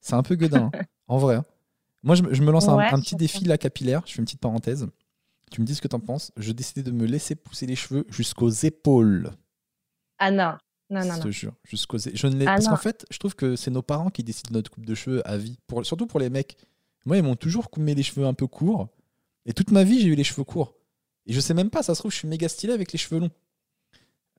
[0.00, 1.38] C'est un peu gueudin, hein, en vrai.
[2.02, 4.02] Moi, je, je me lance un, un, petit défi là capillaire.
[4.06, 4.88] Je fais une petite parenthèse.
[5.50, 6.32] Tu me dis ce que tu en penses.
[6.36, 9.30] Je décidais de me laisser pousser les cheveux jusqu'aux épaules.
[10.18, 10.56] Ah non.
[10.90, 13.56] Non, non, je te jure, jusqu'aux je ne ah Parce qu'en fait, je trouve que
[13.56, 15.58] c'est nos parents qui décident notre coupe de cheveux à vie.
[15.66, 15.84] Pour...
[15.84, 16.56] Surtout pour les mecs.
[17.04, 18.88] Moi, ils m'ont toujours coupé les cheveux un peu courts.
[19.44, 20.74] Et toute ma vie, j'ai eu les cheveux courts.
[21.26, 23.20] Et je sais même pas, ça se trouve, je suis méga stylé avec les cheveux
[23.20, 23.30] longs.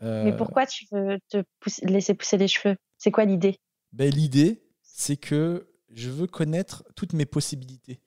[0.02, 1.44] Mais pourquoi tu veux te
[1.84, 2.78] laisser pousser les cheveux?
[2.98, 3.60] C'est quoi l'idée?
[3.92, 8.00] Ben, L'idée, c'est que je veux connaître toutes mes possibilités.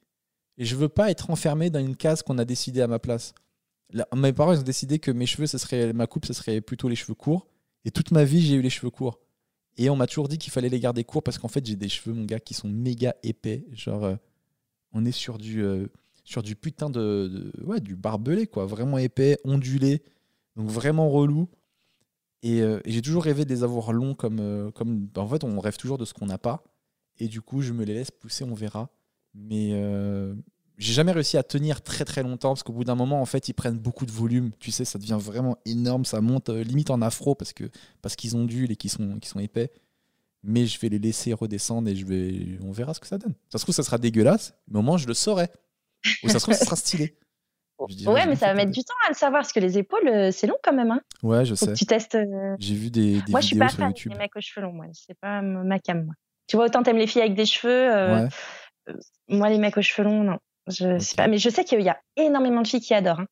[0.58, 3.34] Et je veux pas être enfermé dans une case qu'on a décidé à ma place.
[4.14, 6.88] mes parents ils ont décidé que mes cheveux, ce serait ma coupe, ce serait plutôt
[6.88, 7.46] les cheveux courts.
[7.84, 9.18] Et toute ma vie, j'ai eu les cheveux courts.
[9.76, 11.88] Et on m'a toujours dit qu'il fallait les garder courts parce qu'en fait, j'ai des
[11.88, 13.64] cheveux, mon gars, qui sont méga épais.
[13.72, 14.16] Genre, euh,
[14.92, 15.86] on est sur du, euh,
[16.24, 18.66] sur du putain de, Ouais, du barbelé, quoi.
[18.66, 20.02] Vraiment épais, ondulé.
[20.56, 21.48] Donc vraiment relou.
[22.44, 24.72] Euh, et, j'ai toujours rêvé de les avoir longs comme.
[24.74, 26.62] comme en fait, on rêve toujours de ce qu'on n'a pas.
[27.18, 28.90] Et du coup, je me les laisse pousser, on verra.
[29.34, 30.34] Mais euh,
[30.78, 33.48] j'ai jamais réussi à tenir très très longtemps parce qu'au bout d'un moment, en fait,
[33.48, 34.50] ils prennent beaucoup de volume.
[34.58, 36.04] Tu sais, ça devient vraiment énorme.
[36.04, 37.64] Ça monte euh, limite en afro parce que
[38.02, 39.70] parce qu'ils ondulent et qu'ils sont, sont épais.
[40.42, 43.34] Mais je vais les laisser redescendre et je vais, on verra ce que ça donne.
[43.48, 45.48] Ça se trouve, ça sera dégueulasse, mais au moins je le saurai.
[46.24, 47.16] Ou ça se trouve, ça sera stylé.
[47.78, 50.30] ouais, mais ça va mettre du temps à le savoir parce que les épaules, euh,
[50.32, 50.90] c'est long quand même.
[50.90, 51.00] Hein.
[51.22, 51.74] Ouais, je sais.
[51.74, 52.18] tu testes.
[52.58, 54.72] J'ai vu des, des moi, vidéos je suis pas fan des mecs aux cheveux longs,
[54.72, 54.86] moi.
[54.92, 56.14] C'est pas ma cam, moi.
[56.48, 57.88] Tu vois, autant t'aimes les filles avec des cheveux.
[57.88, 58.28] Ouais.
[59.28, 60.38] Moi, les mecs aux cheveux longs, non.
[60.68, 63.20] Je sais pas, mais je sais qu'il y a énormément de filles qui adorent.
[63.20, 63.26] Hein.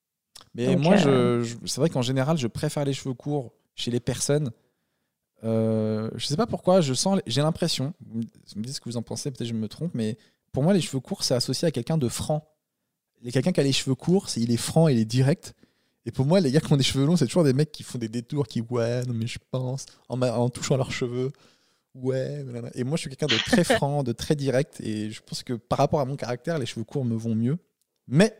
[0.55, 4.01] Mais moi, euh, je, c'est vrai qu'en général, je préfère les cheveux courts chez les
[4.01, 4.51] personnes.
[5.45, 8.21] Euh, je sais pas pourquoi, je sens, j'ai l'impression, vous
[8.57, 10.19] me dites ce que vous en pensez, peut-être je me trompe, mais
[10.53, 12.47] pour moi, les cheveux courts, c'est associé à quelqu'un de franc.
[13.33, 15.55] Quelqu'un qui a les cheveux courts, il est franc, il est direct.
[16.07, 17.83] Et pour moi, les gars qui ont des cheveux longs, c'est toujours des mecs qui
[17.83, 21.31] font des détours, qui ouais, non mais je pense, en, en touchant leurs cheveux
[21.95, 22.45] ouais.
[22.75, 24.81] Et moi, je suis quelqu'un de très franc, de très direct.
[24.81, 27.59] Et je pense que par rapport à mon caractère, les cheveux courts me vont mieux.
[28.09, 28.37] Mais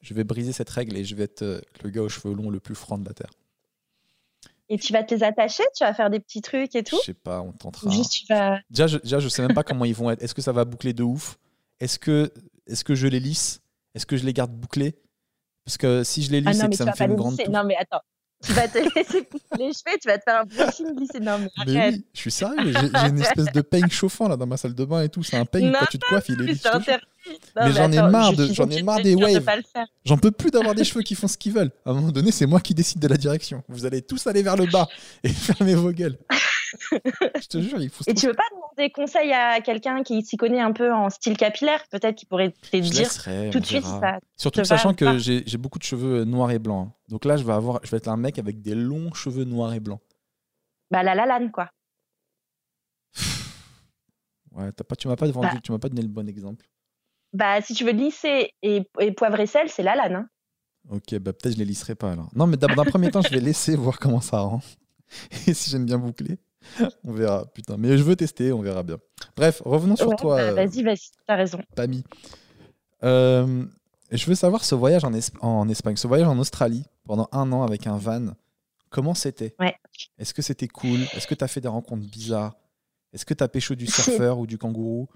[0.00, 2.50] je vais briser cette règle et je vais être euh, le gars aux cheveux longs
[2.50, 3.30] le plus franc de la Terre.
[4.68, 5.64] Et tu vas te les attacher?
[5.76, 6.96] Tu vas faire des petits trucs et tout?
[7.00, 7.90] Je sais pas, on tentera.
[8.70, 10.22] déjà, je, déjà, je sais même pas comment ils vont être.
[10.22, 11.38] Est-ce que ça va boucler de ouf?
[11.80, 12.32] Est-ce que,
[12.66, 13.60] est que je les lisse?
[13.94, 14.94] Est-ce que je les garde bouclés?
[15.64, 17.04] Parce que si je les Ah c'est non, que mais ça tu me vas fait
[17.04, 17.48] une grande touffe.
[17.48, 18.00] Non, mais attends.
[18.44, 19.28] Tu vas te laisser
[19.58, 21.20] les cheveux, tu vas te faire un brushing glissé.
[21.20, 21.94] Non, mais Mais arrête.
[21.94, 24.74] oui, je suis sérieux, j'ai j'ai une espèce de peigne chauffant là dans ma salle
[24.74, 25.22] de bain et tout.
[25.22, 26.62] C'est un peigne, Non, quand tu te coiffes, il est lisse.
[27.54, 29.46] Mais j'en ai marre de- j'en ai marre des de waves.
[30.04, 31.70] J'en peux plus d'avoir des cheveux qui font ce qu'ils veulent.
[31.86, 33.62] À un moment donné, c'est moi qui décide de la direction.
[33.68, 34.88] Vous allez tous aller vers le bas
[35.22, 36.18] et fermer vos gueules.
[36.92, 40.36] Je te jure, il faut Et tu veux pas demander conseil à quelqu'un qui s'y
[40.36, 41.82] connaît un peu en style capillaire?
[41.90, 44.18] Peut-être qu'il pourrait te dire tout de suite ça.
[44.36, 46.88] Surtout sachant que j'ai beaucoup de cheveux noirs et blancs.
[46.90, 46.94] hein.
[47.08, 49.72] Donc là, je vais, avoir, je vais être un mec avec des longs cheveux noirs
[49.74, 50.00] et blancs.
[50.90, 51.68] Bah, la lalane, quoi.
[54.52, 55.60] Ouais, t'as pas, tu m'as pas vendu, Bah.
[55.62, 56.66] tu m'as pas donné le bon exemple.
[57.32, 60.14] Bah, si tu veux lisser et, et poivre et sel, c'est la lane.
[60.16, 60.28] Hein.
[60.90, 62.28] Ok, bah peut-être je les lisserai pas alors.
[62.34, 64.60] Non, mais d'un premier temps, je vais laisser voir comment ça rend.
[65.46, 66.38] Et si j'aime bien boucler,
[67.04, 67.46] on verra.
[67.54, 68.98] Putain, mais je veux tester, on verra bien.
[69.36, 71.60] Bref, revenons sur Ouais, toi, bah, euh, Vas-y, vas-y, t'as raison.
[71.76, 72.04] Pamy.
[73.04, 73.64] Euh,
[74.10, 77.50] je veux savoir ce voyage en, Es- en Espagne, ce voyage en Australie pendant un
[77.52, 78.34] an avec un van.
[78.90, 79.54] Comment c'était?
[79.58, 79.74] Ouais.
[80.18, 81.00] Est-ce que c'était cool?
[81.14, 82.54] Est-ce que tu as fait des rencontres bizarres?
[83.12, 85.08] Est-ce que tu as pécho du surfeur ou du kangourou?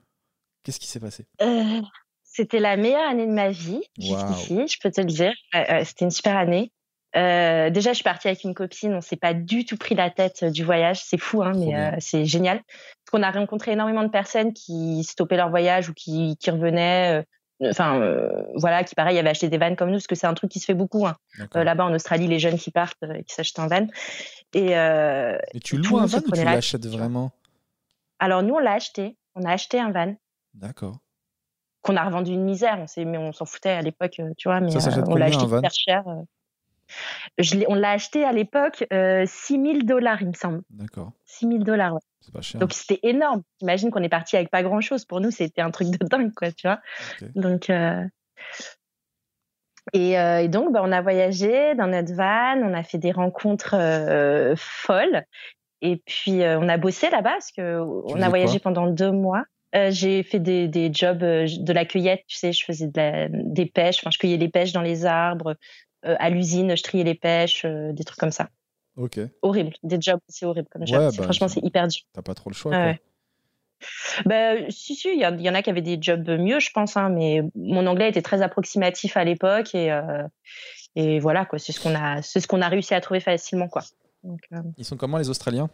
[0.63, 1.27] Qu'est-ce qui s'est passé?
[1.43, 1.81] Euh,
[2.25, 5.33] C'était la meilleure année de ma vie jusqu'ici, je peux te le dire.
[5.55, 6.73] Euh, C'était une super année.
[7.17, 8.95] Euh, déjà, je suis partie avec une copine.
[8.95, 11.03] On s'est pas du tout pris la tête euh, du voyage.
[11.03, 12.59] C'est fou, hein, mais euh, c'est génial.
[12.59, 17.25] Parce qu'on a rencontré énormément de personnes qui stoppaient leur voyage ou qui, qui revenaient.
[17.65, 20.35] Enfin, euh, voilà, qui pareil avaient acheté des vannes comme nous, parce que c'est un
[20.35, 21.07] truc qui se fait beaucoup.
[21.07, 21.17] Hein.
[21.55, 23.87] Là-bas en Australie, les jeunes qui partent, euh, qui s'achètent un van.
[24.53, 27.33] Et Et tu loues un van ou tu l'achètes vraiment?
[28.19, 29.17] Alors nous, on l'a acheté.
[29.35, 30.15] On a acheté un van
[30.55, 30.99] D'accord.
[31.83, 32.79] qu'on a revendu une misère.
[32.79, 34.61] On mais on s'en foutait à l'époque, tu vois.
[34.61, 36.05] Mais Ça euh, on l'a acheté super cher.
[37.39, 40.63] Je on l'a acheté à l'époque euh, 6 000 dollars, il me semble.
[40.71, 41.13] D'accord.
[41.25, 42.01] 6 000 dollars, ouais.
[42.21, 42.61] C'est pas cher.
[42.61, 43.43] Donc c'était énorme.
[43.61, 45.05] Imagine qu'on est parti avec pas grand chose.
[45.05, 46.81] Pour nous, c'était un truc de dingue, quoi, tu vois.
[47.35, 48.03] Donc, euh,
[49.93, 53.13] et, euh, et donc, bah, on a voyagé dans notre van, on a fait des
[53.13, 55.25] rencontres euh, folles.
[55.83, 59.45] Et puis, on a bossé là-bas parce que on faisais a voyagé pendant deux mois.
[59.75, 62.93] Euh, j'ai fait des, des jobs euh, de la cueillette, tu sais, je faisais de
[62.97, 65.55] la- des pêches, enfin, je cueillais les pêches dans les arbres,
[66.19, 68.49] à l'usine, je triais les pêches, euh, des trucs comme ça.
[68.97, 69.19] Ok.
[69.43, 70.99] Horrible, des jobs, c'est horrible comme job.
[70.99, 72.03] Ouais, bah, franchement, c'est hyper dur.
[72.13, 72.73] T'as pas trop le choix.
[72.73, 72.81] Quoi.
[72.85, 73.01] ouais.
[74.25, 76.61] Ben, si, si, il y, en- il y en a qui avaient des jobs mieux,
[76.61, 80.27] je pense, hein, mais mon anglais était très approximatif à l'époque et, euh,
[80.95, 83.69] et voilà, quoi, c'est ce qu'on a, c'est ce qu'on a réussi à trouver facilement,
[83.69, 83.83] quoi.
[84.25, 85.69] Donc, euh, Ils sont comment les Australiens?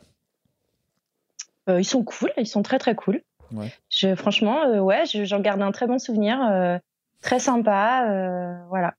[1.69, 3.23] euh, ils sont cool, ils sont très très cool.
[3.53, 3.73] Ouais.
[3.89, 6.79] Je, franchement, euh, ouais, je- j'en garde un très bon souvenir, euh,
[7.21, 8.95] très sympa, euh, voilà.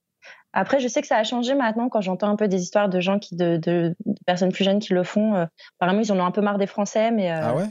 [0.54, 3.00] Après, je sais que ça a changé maintenant quand j'entends un peu des histoires de
[3.00, 5.36] gens qui, de, de- de personnes plus jeunes qui le font.
[5.36, 5.46] euh,
[5.80, 7.66] apparemment, ils en ont un peu marre des Français, mais euh, Ah ouais?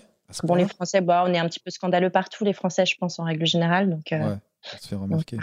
[0.45, 3.19] Bon, les Français, bah, on est un petit peu scandaleux partout, les Français, je pense
[3.19, 3.91] en règle générale.
[3.91, 5.39] Donc, euh, Ouais, ça se fait remarquer.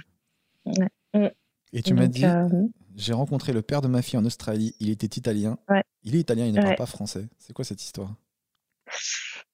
[0.65, 0.87] Ouais.
[1.13, 1.27] Mm.
[1.73, 2.47] Et tu m'as dit, euh,
[2.95, 5.57] j'ai rencontré le père de ma fille en Australie, il était italien.
[5.69, 5.83] Ouais.
[6.03, 7.27] Il est italien, il ne parle pas français.
[7.37, 8.09] C'est quoi cette histoire?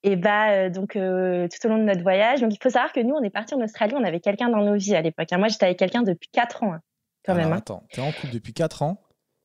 [0.03, 2.93] Et bah euh, donc euh, tout au long de notre voyage, donc il faut savoir
[2.93, 5.27] que nous on est parti en Australie, on avait quelqu'un dans nos vies à l'époque.
[5.31, 5.37] hein.
[5.37, 6.81] Moi j'étais avec quelqu'un depuis 4 ans hein,
[7.25, 7.53] quand Alors, même.
[7.53, 7.57] hein.
[7.57, 9.01] Attends, t'es en couple depuis 4 ans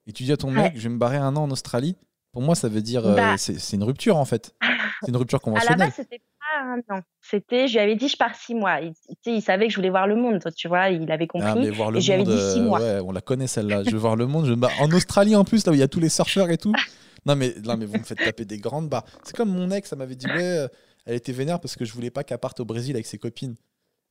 [0.07, 0.62] et tu dis à ton Ouais.
[0.62, 1.97] mec, je vais me barrer un an en Australie.
[2.33, 3.37] Pour moi, ça veut dire, euh, Bah.
[3.39, 4.55] c'est c'est une rupture en fait.
[5.03, 5.78] C'est une rupture À la conventionnelle.
[5.78, 8.81] base c'était pas un an, c'était je lui avais dit je pars 6 mois.
[8.81, 8.93] Il,
[9.26, 11.49] il savait que je voulais voir le monde, tu vois, il avait compris.
[11.49, 12.81] Ah, mais voir le et je lui avais monde, dit six euh, mois.
[12.81, 13.83] ouais, on la connaît celle-là.
[13.85, 14.47] Je veux voir le monde.
[14.47, 14.53] Je
[14.83, 16.72] En Australie en plus, là où il y a tous les surfeurs et tout.
[17.26, 19.05] Non mais, non, mais vous me faites taper des grandes barres.
[19.24, 20.68] C'est comme mon ex, elle m'avait dit, ouais, euh,
[21.05, 23.57] elle était vénère parce que je voulais pas qu'elle parte au Brésil avec ses copines.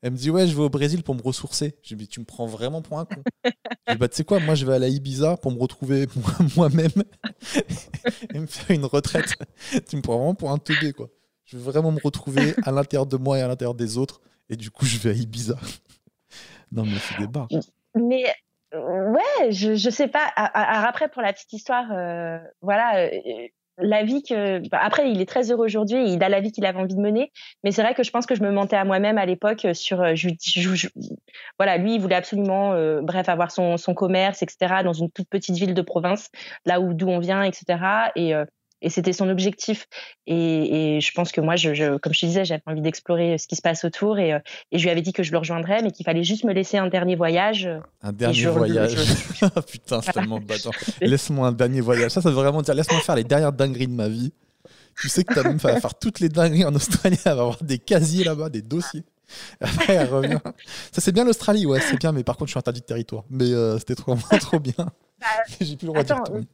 [0.01, 1.75] Elle me dit, ouais, je vais au Brésil pour me ressourcer.
[1.83, 3.21] Je lui dis, tu me prends vraiment pour un con.
[3.43, 6.47] Je dis, bah, tu sais quoi, moi, je vais à Ibiza pour me retrouver moi-
[6.55, 7.03] moi-même
[8.33, 9.33] et me faire une retraite.
[9.89, 11.09] tu me prends vraiment pour un teubé, quoi.
[11.45, 14.21] Je veux vraiment me retrouver à l'intérieur de moi et à l'intérieur des autres.
[14.49, 15.57] Et du coup, je vais à Ibiza.
[16.71, 17.47] non, mais c'est des barres.
[17.95, 18.23] Mais
[18.73, 20.25] ouais, je, je sais pas.
[20.25, 23.47] Alors après, pour la petite histoire, euh, voilà, euh,
[23.81, 24.59] la vie que.
[24.69, 26.11] bah, après, il est très heureux aujourd'hui.
[26.13, 27.31] Il a la vie qu'il avait envie de mener.
[27.63, 30.01] Mais c'est vrai que je pense que je me mentais à moi-même à l'époque sur.
[30.01, 30.87] euh, Je, je- je-
[31.57, 35.29] voilà, lui, il voulait absolument, euh, bref, avoir son, son commerce, etc., dans une toute
[35.29, 36.29] petite ville de province,
[36.65, 38.11] là où d'où on vient, etc.
[38.15, 38.45] Et euh,
[38.81, 39.87] et c'était son objectif.
[40.27, 43.37] Et, et je pense que moi, je, je, comme je te disais, j'avais envie d'explorer
[43.37, 44.19] ce qui se passe autour.
[44.19, 44.39] Et, euh,
[44.71, 46.77] et je lui avais dit que je le rejoindrais, mais qu'il fallait juste me laisser
[46.77, 47.65] un dernier voyage.
[47.65, 48.95] euh, Un dernier je- voyage.
[48.95, 50.71] je- Ah, Putain, c'est tellement battant.
[51.01, 52.11] Laisse-moi un dernier voyage.
[52.11, 54.31] Ça, ça veut vraiment dire laisse-moi faire les dernières dingueries de ma vie.
[55.01, 57.17] Tu sais que ta meuf va faire toutes les dingueries en Australie.
[57.25, 59.03] Elle va avoir des casiers là-bas, des dossiers.
[59.61, 60.39] Après, elle revient.
[60.91, 63.23] Ça, c'est bien l'Australie, ouais, c'est bien, mais par contre, je suis interdit de territoire.
[63.29, 64.73] Mais euh, c'était trop, trop bien.
[65.61, 66.47] J'ai plus le droit d'y attends, retourner.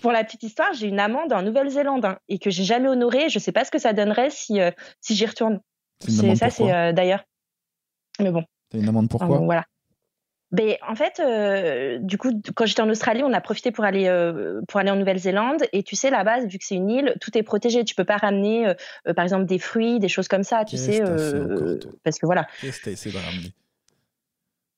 [0.00, 3.28] Pour la petite histoire, j'ai une amende en Nouvelle-Zélande hein, et que j'ai jamais honorée.
[3.28, 4.70] Je sais pas ce que ça donnerait si, euh,
[5.00, 5.60] si j'y retourne.
[6.00, 7.24] C'est C'est ça, c'est euh, d'ailleurs.
[8.18, 9.64] Mais bon, T'as une amende enfin, pourquoi bon, voilà.
[10.52, 14.06] Ben, en fait, euh, du coup, quand j'étais en Australie, on a profité pour aller
[14.06, 15.62] euh, pour aller en Nouvelle-Zélande.
[15.72, 17.84] Et tu sais, là-bas, vu que c'est une île, tout est protégé.
[17.84, 20.66] Tu peux pas ramener, euh, par exemple, des fruits, des choses comme ça.
[20.66, 21.00] Tu sais,
[22.04, 22.46] parce que voilà.
[22.60, 23.52] Qu'est-ce que essayé de ramener?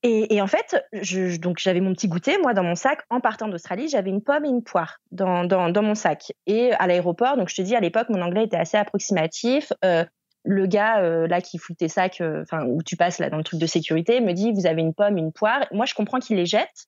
[0.05, 3.01] Et, et, en fait, je, donc j'avais mon petit goûter, moi, dans mon sac.
[3.09, 6.33] En partant d'Australie, j'avais une pomme et une poire dans, dans, dans mon sac.
[6.47, 9.73] Et à l'aéroport, donc je te dis, à l'époque, mon anglais était assez approximatif.
[9.83, 10.05] Euh,
[10.45, 13.39] le gars euh, là qui fouille tes sacs, euh, enfin où tu passes là dans
[13.39, 15.67] le truc de sécurité, me dit vous avez une pomme, une poire.
[15.73, 16.87] Moi je comprends qu'il les jette.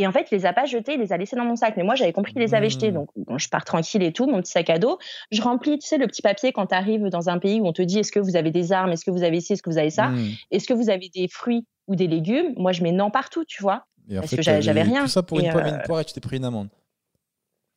[0.00, 1.76] Et en fait, il les a pas jetés, il les a laissés dans mon sac.
[1.76, 2.90] Mais moi, j'avais compris qu'il les avait jetés.
[2.90, 2.94] Mmh.
[2.94, 4.98] Donc, bon, je pars tranquille et tout, mon petit sac à dos.
[5.30, 7.74] Je remplis, tu sais, le petit papier quand tu arrives dans un pays où on
[7.74, 9.68] te dit est-ce que vous avez des armes, est-ce que vous avez ci, est-ce que
[9.68, 10.30] vous avez ça, mmh.
[10.52, 12.54] est-ce que vous avez des fruits ou des légumes?
[12.56, 13.84] Moi, je mets non partout, tu vois.
[14.10, 15.02] parce que j'avais rien.
[15.02, 16.70] Tout ça pour une pomme et une poire et tu t'es pris une amende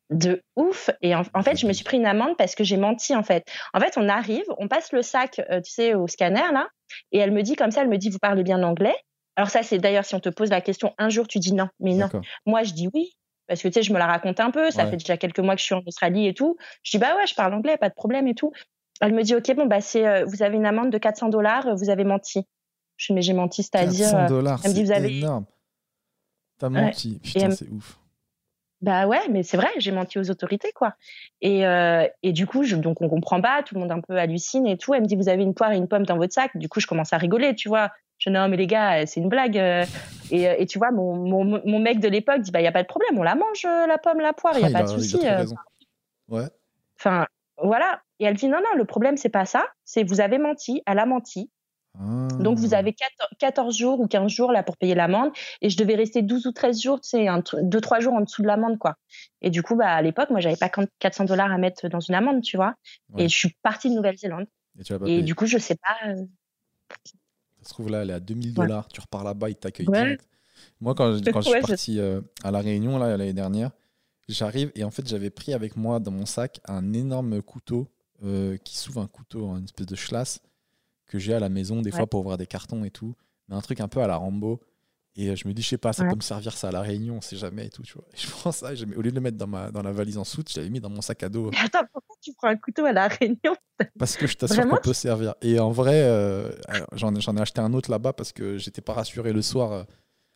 [0.09, 0.89] de ouf.
[1.01, 3.45] Et en, fait, je me suis pris une amende parce que j'ai menti, en fait.
[3.73, 6.67] En fait, on arrive, on passe le sac, euh, tu sais, au scanner, là,
[7.11, 8.95] et elle me dit comme ça, elle me dit, vous parlez bien anglais?
[9.35, 11.67] Alors ça, c'est d'ailleurs, si on te pose la question un jour, tu dis non,
[11.79, 12.07] mais non.
[12.45, 13.15] Moi, je dis oui.
[13.47, 15.55] Parce que tu sais, je me la raconte un peu, ça fait déjà quelques mois
[15.55, 16.55] que je suis en Australie et tout.
[16.81, 18.53] Je dis bah ouais, je parle anglais, pas de problème et tout.
[19.01, 21.75] Elle me dit ok, bon bah c'est, euh, vous avez une amende de 400 dollars,
[21.75, 22.47] vous avez menti.
[22.95, 24.11] Je dis mais j'ai menti, c'est-à-dire.
[24.11, 25.45] 400 dollars, c'est énorme.
[26.57, 27.99] T'as menti, putain, c'est ouf.
[28.79, 30.93] Bah ouais, mais c'est vrai, j'ai menti aux autorités, quoi.
[31.41, 34.17] Et, euh, et du coup, je, donc on comprend pas, tout le monde un peu
[34.17, 34.93] hallucine et tout.
[34.93, 36.51] Elle me dit, vous avez une poire et une pomme dans votre sac.
[36.55, 37.91] Du coup, je commence à rigoler, tu vois.
[38.23, 39.57] Je dis, non, mais les gars, c'est une blague.
[39.57, 39.85] Euh.
[40.31, 42.69] Et, euh, et tu vois, mon, mon, mon mec de l'époque dit, bah, il n'y
[42.69, 44.79] a pas de problème, on la mange, la pomme, la poire, il n'y a ah,
[44.79, 45.19] pas de souci.
[46.29, 46.45] Ouais.
[46.97, 47.27] Enfin,
[47.61, 48.01] voilà.
[48.19, 49.65] Et elle dit, non, non, le problème, c'est pas ça.
[49.83, 51.51] C'est vous avez menti, elle a menti.
[52.39, 52.77] Donc, vous ah.
[52.77, 52.95] avez
[53.39, 55.31] 14 jours ou 15 jours là pour payer l'amende.
[55.61, 58.47] Et je devais rester 12 ou 13 jours, tu sais, 2-3 jours en dessous de
[58.47, 58.95] l'amende, quoi.
[59.41, 60.69] Et du coup, bah, à l'époque, moi, j'avais pas
[60.99, 62.75] 400 dollars à mettre dans une amende, tu vois.
[63.17, 64.47] Et je suis partie de Nouvelle-Zélande.
[65.05, 66.09] Et, du coup, je sais pas.
[66.09, 66.23] Euh,
[67.63, 68.87] Ça se trouve là, elle est à 2000 dollars.
[68.89, 69.87] Tu repars là-bas, ils t'accueillent
[70.81, 73.71] Moi, quand, quand je suis parti euh, à La Réunion l'année dernière,
[74.27, 77.87] j'arrive et en fait, j'avais pris avec moi dans mon sac un énorme couteau
[78.23, 80.41] euh, qui s'ouvre un couteau, une espèce de schlass
[81.07, 83.15] que j'ai à la maison des fois pour ouvrir des cartons et tout.
[83.49, 84.61] Mais un truc un peu à la Rambo.
[85.15, 86.81] Et euh, je me dis, je sais pas, ça peut me servir ça à la
[86.81, 88.05] réunion, on sait jamais et tout, tu vois.
[88.13, 90.23] Et je prends ça, au lieu de le mettre dans, ma, dans la valise en
[90.23, 91.51] soute, je l'avais mis dans mon sac à dos.
[91.51, 93.55] Mais attends, pourquoi tu prends un couteau à la réunion
[93.99, 95.35] Parce que je t'assure qu'on peut servir.
[95.41, 96.51] Et en vrai, euh,
[96.93, 99.71] j'en ai acheté un autre là-bas parce que j'étais pas rassuré le soir.
[99.71, 99.83] Euh.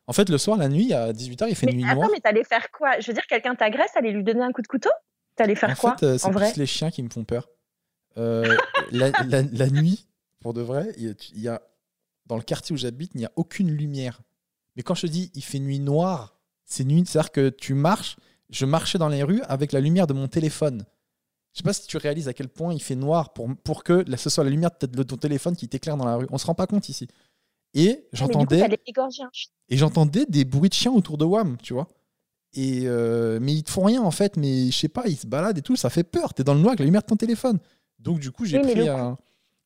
[0.08, 2.72] En fait, le soir, la nuit, à 18h, il fait nuit attends, mais t'allais faire
[2.72, 3.00] quoi?
[3.00, 4.90] Je veux dire, quelqu'un t'agresse, allait lui donner un coup de couteau?
[5.36, 7.50] T'allais faire quoi fait, En vrai, c'est les chiens qui me font peur.
[8.16, 10.08] la, la, nuit,
[10.40, 11.62] pour de vrai, il y a,
[12.26, 14.22] dans le quartier où j'habite, il n'y a aucune lumière.
[14.76, 18.18] Mais quand je te dis il fait nuit noire, c'est nuit, c'est-à-dire que tu marches,
[18.50, 20.86] je marchais dans les rues avec la lumière de mon téléphone.
[21.58, 24.06] Je sais pas si tu réalises à quel point il fait noir pour, pour que
[24.16, 26.28] ce soit la lumière de ton téléphone qui t'éclaire dans la rue.
[26.30, 27.08] On se rend pas compte ici.
[27.74, 28.64] Et j'entendais
[29.68, 31.88] et j'entendais des bruits de chiens autour de WAM, tu vois.
[32.54, 35.26] Et euh, mais ils te font rien en fait, mais je sais pas, ils se
[35.26, 36.36] baladent et tout, ça fait peur.
[36.36, 37.58] Tu es dans le noir avec la lumière de ton téléphone.
[37.98, 39.18] Donc du coup, j'ai pris un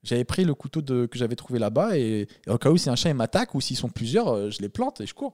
[0.03, 2.95] j'avais pris le couteau de, que j'avais trouvé là-bas et, au cas où si un
[2.95, 5.33] chien m'attaque ou s'ils sont plusieurs, euh, je les plante et je cours.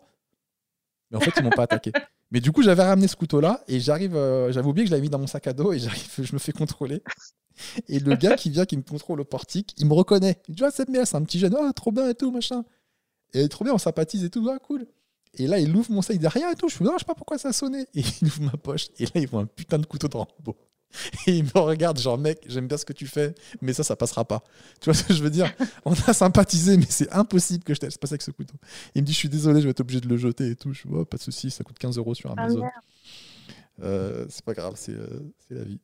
[1.12, 1.91] Mais en fait, ils m'ont pas attaqué.
[2.32, 5.03] Mais du coup, j'avais ramené ce couteau-là et j'arrive, euh, j'avais oublié que je l'avais
[5.03, 7.01] mis dans mon sac à dos et j'arrive, je me fais contrôler.
[7.88, 10.41] Et le gars qui vient, qui me contrôle au portique, il me reconnaît.
[10.47, 12.63] Il dit Ah, c'est c'est un petit jeune, ah, trop bien et tout, machin.
[13.34, 14.86] Et trop bien, on sympathise et tout, ah, cool.
[15.36, 16.69] Et là, il ouvre mon sac, il rien et tout.
[16.69, 17.88] Je fais Non, je sais pas pourquoi ça a sonné.
[17.93, 20.57] Et il ouvre ma poche et là, il voit un putain de couteau de Rambo.
[21.27, 23.95] Et il me regarde, genre, mec, j'aime bien ce que tu fais, mais ça, ça
[23.95, 24.43] passera pas.
[24.79, 25.51] Tu vois ce que je veux dire?
[25.85, 28.55] On a sympathisé, mais c'est impossible que je t'aille passer avec ce couteau.
[28.95, 30.73] Il me dit, je suis désolé, je vais être obligé de le jeter et tout.
[30.73, 32.63] Je vois, oh, pas de souci, ça coûte 15 euros sur ah, Amazon.
[33.81, 35.79] euh, c'est pas grave, c'est euh, la vie.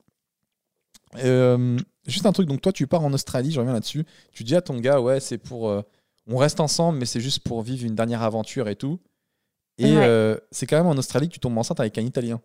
[1.18, 1.78] Euh,
[2.08, 4.06] juste un truc, donc toi, tu pars en Australie, je reviens là-dessus.
[4.32, 5.84] Tu dis à ton gars, ouais, c'est pour.
[6.26, 9.00] On reste ensemble, mais c'est juste pour vivre une dernière aventure et tout.
[9.78, 9.94] Et
[10.52, 12.42] c'est quand même en Australie que tu tombes enceinte avec un Italien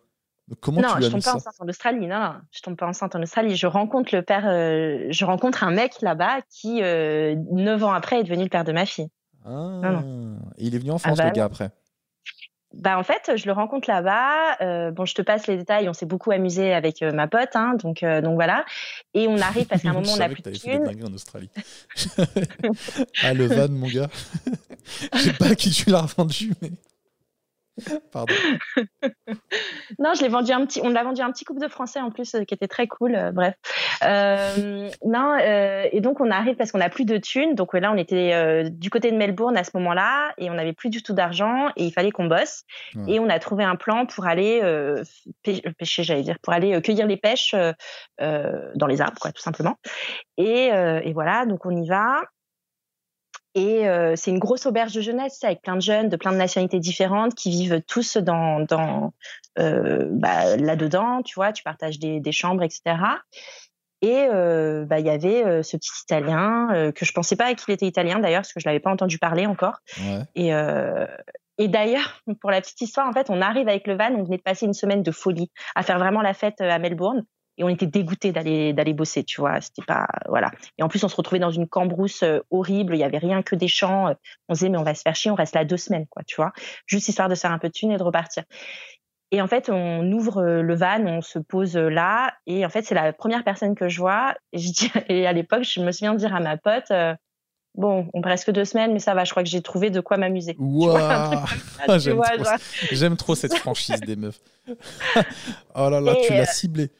[0.49, 2.07] non, je tombe pas enceinte en Australie.
[2.07, 3.57] Non, non, je tombe pas enceinte en Australie.
[3.57, 8.21] Je rencontre le père, euh, je rencontre un mec là-bas qui, euh, neuf ans après,
[8.21, 9.09] est devenu le père de ma fille.
[9.45, 10.03] Ah,
[10.57, 11.71] il est venu en ah France, le bah gars, après?
[12.75, 14.59] Bah en fait, je le rencontre là-bas.
[14.61, 15.89] Euh, bon, je te passe les détails.
[15.89, 18.65] On s'est beaucoup amusé avec ma pote, hein, donc donc voilà.
[19.15, 21.05] Et on arrive parce qu'à un moment on a plus de thunes.
[21.05, 21.51] en Australie.
[23.23, 24.09] ah le van, mon gars.
[25.15, 26.73] Je sais pas qui tu l'as revendu, mais.
[28.13, 28.35] Pardon.
[29.99, 30.81] non, je l'ai vendu un petit.
[30.83, 33.15] On l'a vendu un petit couple de français en plus, euh, qui était très cool.
[33.15, 33.55] Euh, bref.
[34.03, 37.55] Euh, non, et donc on arrive parce qu'on n'a plus de thunes.
[37.55, 40.91] Donc là, on était du côté de Melbourne à ce moment-là et on n'avait plus
[40.91, 42.65] du tout d'argent et il fallait qu'on bosse.
[43.07, 44.61] Et on a trouvé un plan pour aller
[45.43, 47.55] pêcher, j'allais dire, pour aller cueillir les pêches
[48.19, 49.77] dans les arbres, quoi, tout simplement.
[50.37, 52.23] Et, et voilà, donc on y va.
[53.55, 56.37] Et euh, c'est une grosse auberge de jeunesse avec plein de jeunes de plein de
[56.37, 59.13] nationalités différentes qui vivent tous dans, dans
[59.59, 62.97] euh, bah, là-dedans, tu vois, tu partages des, des chambres, etc.
[64.01, 67.53] Et euh, bah, il y avait euh, ce petit Italien euh, que je pensais pas
[67.55, 69.81] qu'il était italien d'ailleurs parce que je l'avais pas entendu parler encore.
[70.01, 70.21] Ouais.
[70.37, 71.07] Et, euh,
[71.59, 74.37] et d'ailleurs, pour la petite histoire, en fait, on arrive avec le van, on venait
[74.37, 77.25] de passer une semaine de folie à faire vraiment la fête à Melbourne.
[77.59, 79.61] Et on était dégoûtés d'aller d'aller bosser, tu vois.
[79.61, 80.51] C'était pas voilà.
[80.79, 82.95] Et en plus, on se retrouvait dans une cambrousse horrible.
[82.95, 84.15] Il y avait rien que des champs.
[84.49, 85.31] On se disait mais on va se faire chier.
[85.31, 86.53] On reste là deux semaines, quoi, tu vois.
[86.87, 88.45] Juste histoire de faire un peu de thunes et de repartir.
[89.31, 92.95] Et en fait, on ouvre le van, on se pose là, et en fait, c'est
[92.95, 94.35] la première personne que je vois.
[94.53, 97.15] Et, je dis, et à l'époque, je me souviens de dire à ma pote, euh,
[97.75, 100.01] bon, on reste que deux semaines, mais ça va, je crois que j'ai trouvé de
[100.01, 100.57] quoi m'amuser.
[100.59, 100.97] Wow.
[101.99, 103.17] J'aime trop, genre...
[103.17, 104.41] trop, cette franchise des meufs.
[105.75, 106.91] oh là là, et tu l'as ciblé.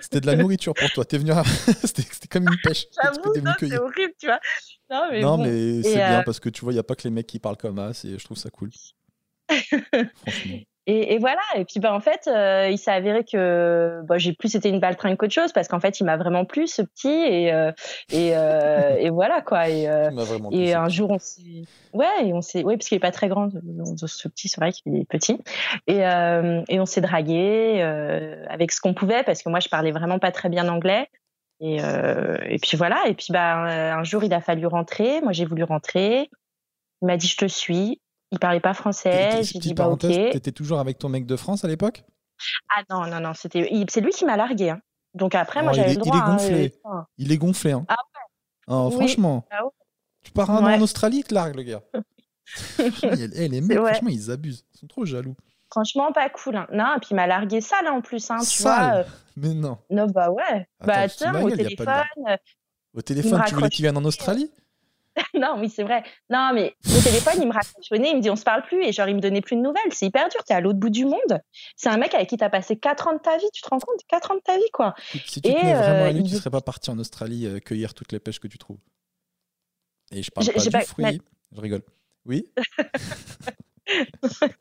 [0.00, 1.04] C'était de la nourriture pour toi.
[1.04, 1.42] T'es venu, à...
[1.84, 2.86] c'était comme une pêche.
[3.02, 4.40] J'avoue, c'est horrible, tu vois.
[4.90, 5.44] Non, mais, non, bon.
[5.44, 6.22] mais c'est bien euh...
[6.24, 8.04] parce que tu vois, il n'y a pas que les mecs qui parlent comme as
[8.04, 8.70] et je trouve ça cool.
[9.50, 10.58] Franchement.
[10.90, 11.42] Et, et, voilà.
[11.54, 14.80] Et puis, bah, en fait, euh, il s'est avéré que bah, j'ai plus été une
[14.80, 17.10] baltringue qu'autre chose parce qu'en fait, il m'a vraiment plu, ce petit.
[17.10, 17.72] Et, euh,
[18.10, 19.68] et, euh, et voilà, quoi.
[19.68, 19.86] Et,
[20.50, 21.42] et un jour, on s'est.
[21.92, 22.64] Ouais, et on s'est.
[22.64, 25.38] Ouais, parce qu'il est pas très grand, ce petit, c'est vrai qu'il est petit.
[25.88, 27.82] Et, et on s'est dragué
[28.48, 31.10] avec ce qu'on pouvait parce que moi, je parlais vraiment pas très bien anglais.
[31.60, 33.02] Et, et puis voilà.
[33.08, 35.20] Et puis, bah, un jour, il a fallu rentrer.
[35.20, 36.30] Moi, j'ai voulu rentrer.
[37.02, 38.00] Il m'a dit, je te suis.
[38.30, 39.42] Il parlait pas français.
[39.42, 40.00] J'ai dit bah ok.
[40.00, 42.04] T'étais toujours avec ton mec de France à l'époque?
[42.70, 44.70] Ah non non non, c'était c'est lui qui m'a largué.
[44.70, 44.80] Hein.
[45.14, 46.16] Donc après moi oh, j'avais le droit.
[46.16, 46.74] Il est gonflé.
[46.84, 47.72] Hein, il est gonflé.
[47.72, 47.86] Hein.
[47.88, 48.22] Ah ouais.
[48.68, 48.96] Oh, oui.
[48.96, 49.44] Franchement.
[49.50, 49.70] Ah ouais.
[50.22, 50.74] Tu pars un ouais.
[50.74, 51.82] an en Australie, il te largue le gars.
[52.78, 54.64] hey, les mecs, franchement, ils abusent.
[54.74, 55.36] Ils sont trop jaloux.
[55.70, 56.56] Franchement, pas cool.
[56.56, 56.66] Hein.
[56.72, 58.30] Non, et puis il m'a largué sale en plus.
[58.30, 59.04] Hein, tu sale vois, euh...
[59.36, 59.78] Mais non.
[59.90, 60.66] Non, bah ouais.
[60.80, 62.04] Attends, bah tiens, au téléphone.
[62.94, 64.50] Au téléphone, tu voulais qu'il vienne en Australie?
[65.34, 66.02] non, oui, c'est vrai.
[66.30, 68.92] Non, mais au téléphone, il me raccrochonnait, il me dit on se parle plus et
[68.92, 69.92] genre il me donnait plus de nouvelles.
[69.92, 71.40] C'est hyper dur, t'es à l'autre bout du monde.
[71.76, 73.78] C'est un mec avec qui t'as passé 4 ans de ta vie, tu te rends
[73.78, 74.00] compte?
[74.08, 74.94] 4 ans de ta vie, quoi.
[75.26, 77.94] Si tu et tenais vraiment à lui, tu serais pas parti en Australie euh, cueillir
[77.94, 78.78] toutes les pêches que tu trouves.
[80.12, 80.80] Et je parle pas du pas...
[80.80, 81.18] fruit, mais...
[81.52, 81.82] je rigole.
[82.24, 82.46] Oui?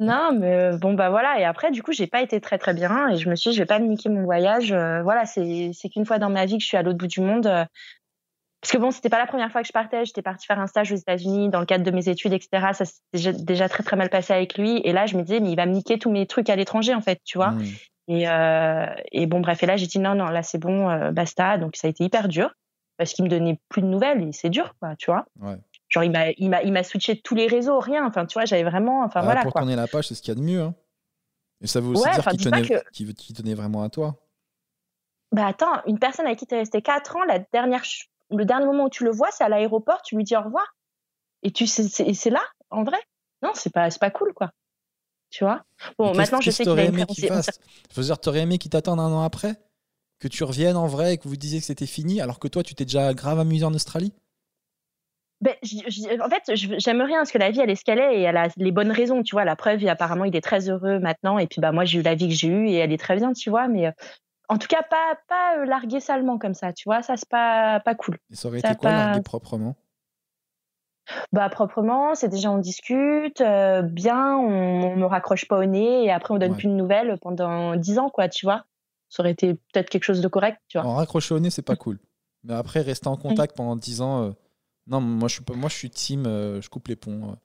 [0.00, 1.38] Non, mais bon, bah voilà.
[1.38, 3.10] Et après, du coup, j'ai pas été très très bien.
[3.10, 4.72] Et je me suis dit, je vais pas me niquer mon voyage.
[4.72, 7.20] Euh, voilà, c'est qu'une fois dans ma vie que je suis à l'autre bout du
[7.20, 7.46] monde.
[7.46, 7.66] Euh,
[8.60, 10.04] parce que bon, c'était pas la première fois que je partais.
[10.04, 12.72] J'étais partie faire un stage aux États-Unis dans le cadre de mes études, etc.
[12.72, 14.82] Ça s'est déjà, très très mal passé avec lui.
[14.84, 16.94] Et là, je me disais, mais il va me niquer tous mes trucs à l'étranger,
[16.94, 17.52] en fait, tu vois.
[17.52, 17.64] Mmh.
[18.08, 19.62] Et, euh, et bon, bref.
[19.62, 21.56] Et là, j'ai dit non, non, là, c'est bon, euh, basta.
[21.56, 22.52] Donc, ça a été hyper dur
[22.98, 24.22] parce qu'il me donnait plus de nouvelles.
[24.28, 25.24] Et c'est dur, quoi, tu vois.
[25.40, 25.56] Ouais.
[25.88, 28.06] Genre, il m'a, il m'a, il m'a switché tous les réseaux, rien.
[28.06, 29.42] Enfin, tu vois, j'avais vraiment, enfin ah, voilà.
[29.42, 29.62] Pour quoi.
[29.62, 30.60] tourner la page, c'est ce qu'il y a de mieux.
[30.60, 30.74] Hein.
[31.62, 32.90] Et ça veut aussi ouais, dire qu'il tenait, que...
[32.92, 34.16] qu tenait vraiment à toi.
[35.32, 37.84] Bah attends, une personne avec qui tu es resté 4 ans, la dernière
[38.30, 40.74] le dernier moment où tu le vois, c'est à l'aéroport, tu lui dis au revoir.
[41.42, 42.98] Et tu c'est là, en vrai.
[43.42, 44.50] Non, c'est pas, pas cool, quoi.
[45.30, 45.64] Tu vois?
[45.98, 49.54] Bon, maintenant, je sais qu'il a dire, t'aurais aimé qu'il t'attende un an après?
[50.18, 52.62] Que tu reviennes en vrai et que vous disiez que c'était fini, alors que toi,
[52.62, 54.12] tu t'es déjà grave amusé en Australie?
[55.40, 57.98] Ben, je, je, en fait, j'aime rien parce que la vie, elle est ce qu'elle
[57.98, 59.46] est et elle a les bonnes raisons, tu vois.
[59.46, 62.14] La preuve, apparemment, il est très heureux maintenant et puis bah moi, j'ai eu la
[62.14, 63.66] vie que j'ai eue et elle est très bien, tu vois.
[63.66, 63.90] Mais
[64.50, 67.80] en tout cas, pas, pas euh, larguer salement comme ça, tu vois, ça c'est pas,
[67.80, 68.18] pas cool.
[68.30, 69.06] Et ça aurait été quoi, pas...
[69.06, 69.76] larguer proprement?
[71.32, 76.04] Bah proprement, c'est déjà on discute, euh, bien, on, on me raccroche pas au nez
[76.04, 76.56] et après on donne ouais.
[76.56, 78.64] plus de nouvelles pendant dix ans, quoi, tu vois.
[79.08, 80.86] Ça aurait été peut-être quelque chose de correct, tu vois.
[80.86, 81.98] En raccrocher au nez, c'est pas cool.
[82.44, 83.56] Mais après, rester en contact mmh.
[83.56, 84.30] pendant dix ans, euh...
[84.86, 87.36] non, moi je suis pas, moi je suis team, euh, je coupe les ponts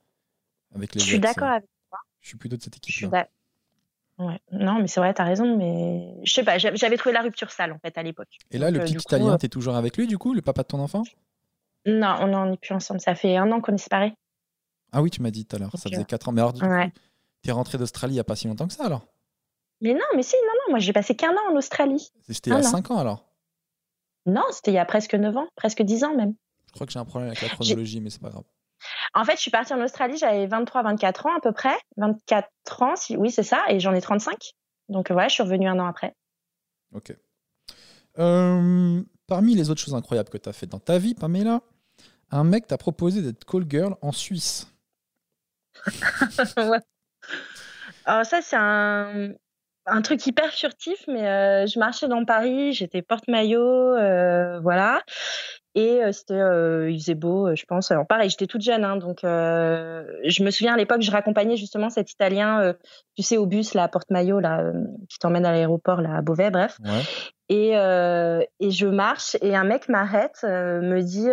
[0.75, 1.01] avec les.
[1.01, 1.99] Je suis d'accord avec toi.
[2.21, 3.27] Je suis plutôt de cette équipe-là.
[4.17, 4.39] Ouais.
[4.51, 7.73] Non, mais c'est vrai, t'as raison, mais je sais pas, j'avais trouvé la rupture sale
[7.73, 8.29] en fait à l'époque.
[8.51, 10.41] Et là, Donc, le petit euh, Italien, coup, t'es toujours avec lui du coup, le
[10.41, 11.03] papa de ton enfant?
[11.85, 13.01] Non, on n'en est plus ensemble.
[13.01, 14.13] Ça fait un an qu'on est séparés.
[14.91, 16.31] Ah oui, tu m'as dit tout à l'heure, ça faisait 4 ans.
[16.31, 16.85] Mais alors, du ouais.
[16.85, 16.91] coup,
[17.41, 19.05] t'es rentré d'Australie il n'y a pas si longtemps que ça alors?
[19.81, 22.09] Mais non, mais si, non, non, moi j'ai passé qu'un an en Australie.
[22.29, 23.25] C'était il y a 5 ans alors?
[24.25, 26.33] Non, c'était il y a presque 9 ans, presque 10 ans même.
[26.67, 28.43] Je crois que j'ai un problème avec la chronologie, mais c'est pas grave.
[29.13, 31.75] En fait, je suis partie en Australie, j'avais 23-24 ans à peu près.
[31.97, 32.49] 24
[32.81, 33.17] ans, si...
[33.17, 34.35] oui, c'est ça, et j'en ai 35.
[34.89, 36.15] Donc voilà, je suis revenue un an après.
[36.93, 37.15] Ok.
[38.17, 41.61] Euh, parmi les autres choses incroyables que tu as faites dans ta vie, Pamela,
[42.31, 44.67] un mec t'a proposé d'être call girl en Suisse.
[46.57, 46.79] ouais.
[48.05, 49.31] Alors ça, c'est un,
[49.85, 55.03] un, truc hyper furtif, mais euh, je marchais dans Paris, j'étais porte-maillot, euh, voilà.
[55.75, 56.39] Et c'était,
[56.89, 57.91] il faisait beau, je pense.
[57.91, 61.89] Alors pareil, j'étais toute jeune, hein, donc je me souviens à l'époque, je raccompagnais justement
[61.89, 62.73] cet Italien,
[63.15, 64.71] tu sais, au bus, là, à Porte-Maillot, là,
[65.09, 66.77] qui t'emmène à l'aéroport, là, à Beauvais, bref.
[67.49, 71.29] Et, et je marche et un mec m'arrête, me dit,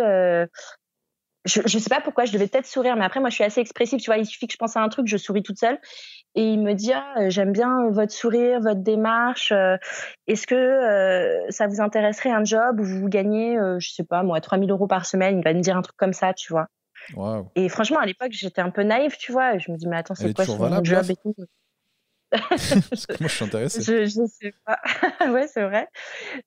[1.45, 3.59] je, je sais pas pourquoi, je devais peut-être sourire, mais après, moi, je suis assez
[3.59, 5.79] expressive, tu vois, il suffit que je pense à un truc, je souris toute seule.
[6.35, 9.51] Et il me dit, ah, j'aime bien votre sourire, votre démarche.
[9.51, 9.77] Euh,
[10.25, 14.23] est-ce que euh, ça vous intéresserait un job où vous gagnez, euh, je sais pas,
[14.23, 16.67] moi, 3000 euros par semaine Il va me dire un truc comme ça, tu vois.
[17.55, 19.57] Et franchement, à l'époque, j'étais un peu naïve, tu vois.
[19.57, 21.35] Je me dis, mais attends, c'est quoi ce job et tout
[22.49, 23.81] Parce que moi, je suis intéressée.
[23.83, 24.79] je, je sais pas.
[25.31, 25.87] ouais, c'est vrai.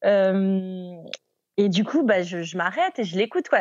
[0.05, 0.97] Euh,
[1.57, 3.49] et du coup, bah, je, je m'arrête et je l'écoute.
[3.49, 3.61] quoi.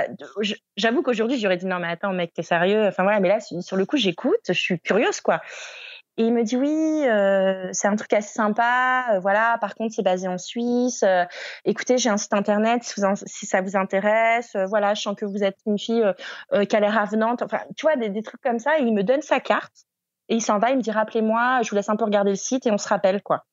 [0.76, 2.88] J'avoue qu'aujourd'hui, j'aurais dit non, mais attends, mec, t'es sérieux?
[2.88, 5.42] Enfin voilà, mais là, sur le coup, j'écoute, je suis curieuse, quoi.
[6.18, 9.06] Et il me dit oui, euh, c'est un truc assez sympa.
[9.14, 11.04] Euh, voilà, par contre, c'est basé en Suisse.
[11.04, 11.26] Euh,
[11.66, 14.56] écoutez, j'ai un site internet si, ça vous intéresse.
[14.56, 16.06] Euh, voilà, je sens que vous êtes une fille
[16.70, 17.42] qui a l'air avenante.
[17.42, 18.80] Enfin, tu vois, des, des, trucs comme ça.
[18.80, 19.86] Et il me donne sa carte
[20.30, 20.72] et il s'en va.
[20.72, 22.88] Il me dit rappelez-moi, je vous laisse un peu regarder le site et on se
[22.88, 23.44] rappelle quoi.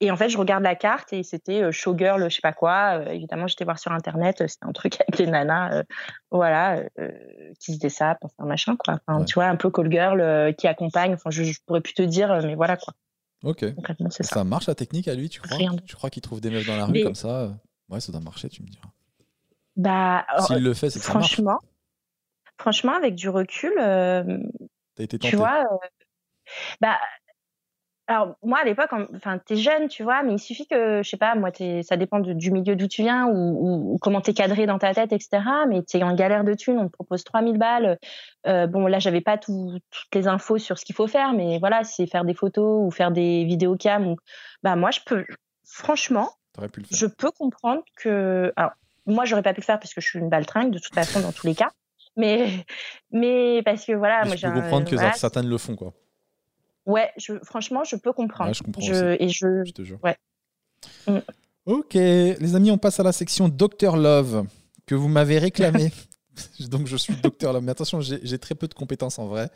[0.00, 3.00] Et en fait, je regarde la carte et c'était euh, showgirl, je sais pas quoi.
[3.00, 5.82] Euh, évidemment, j'étais voir sur internet, euh, c'était un truc avec les nanas,
[6.30, 6.82] voilà,
[7.58, 9.00] qui se dessapent, enfin machin quoi.
[9.06, 11.14] Enfin, tu vois, un peu call girl qui accompagne.
[11.14, 12.94] Enfin, je, pourrais plus te dire, mais voilà quoi.
[13.42, 13.64] Ok.
[14.10, 14.22] ça.
[14.24, 14.44] ça.
[14.44, 15.58] marche la technique à lui, tu crois?
[15.84, 17.56] Tu crois qu'il trouve des meufs dans la rue comme ça?
[17.88, 18.88] Ouais, ça doit marcher, tu me diras.
[19.76, 21.58] Bah, s'il le fait, c'est franchement,
[22.58, 25.30] franchement, avec du recul, T'as été tenté.
[25.30, 25.64] tu vois,
[26.80, 26.98] bah
[28.08, 31.18] alors moi à l'époque, enfin t'es jeune, tu vois, mais il suffit que je sais
[31.18, 31.50] pas, moi
[31.82, 35.12] ça dépend du milieu d'où tu viens ou, ou, comment t'es cadré dans ta tête,
[35.12, 35.42] etc.
[35.68, 37.98] Mais t'es en galère de thunes, on te propose 3000 balles.
[38.46, 39.82] Euh, bon là j'avais pas toutes
[40.14, 43.10] les infos sur ce qu'il faut faire, mais voilà, c'est faire des photos ou faire
[43.10, 44.06] des vidéos cam.
[44.06, 44.16] Ou...
[44.62, 45.26] Bah moi je peux,
[45.64, 46.30] franchement,
[46.90, 48.72] je peux comprendre que, alors
[49.04, 51.20] moi j'aurais pas pu le faire parce que je suis une baltringue de toute façon
[51.20, 51.72] dans tous les cas,
[52.16, 52.64] mais
[53.12, 55.92] mais parce que voilà, moi je peux comprendre que certaines le font quoi.
[56.88, 58.52] Ouais, je, franchement, je peux comprendre.
[58.52, 59.98] je comprends Et je, je te jure.
[60.02, 60.16] Ouais.
[61.06, 61.18] Mm.
[61.66, 64.46] Ok, les amis, on passe à la section Docteur Love
[64.86, 65.92] que vous m'avez réclamé.
[66.70, 67.62] Donc je suis Docteur Love.
[67.62, 69.50] Mais attention, j'ai très peu de compétences en vrai,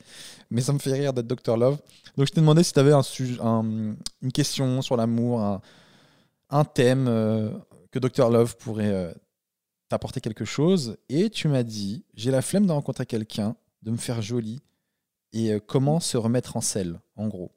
[0.50, 1.78] mais ça me fait rire d'être Docteur Love.
[2.16, 3.02] Donc je t'ai demandé si tu avais un,
[3.40, 5.60] un, une question sur l'amour, un,
[6.50, 7.50] un, thème euh,
[7.90, 9.12] que Docteur Love pourrait euh,
[9.88, 10.96] t'apporter quelque chose.
[11.08, 14.60] Et tu m'as dit, j'ai la flemme de rencontrer quelqu'un, de me faire joli
[15.32, 17.52] et euh, comment se remettre en selle, en gros.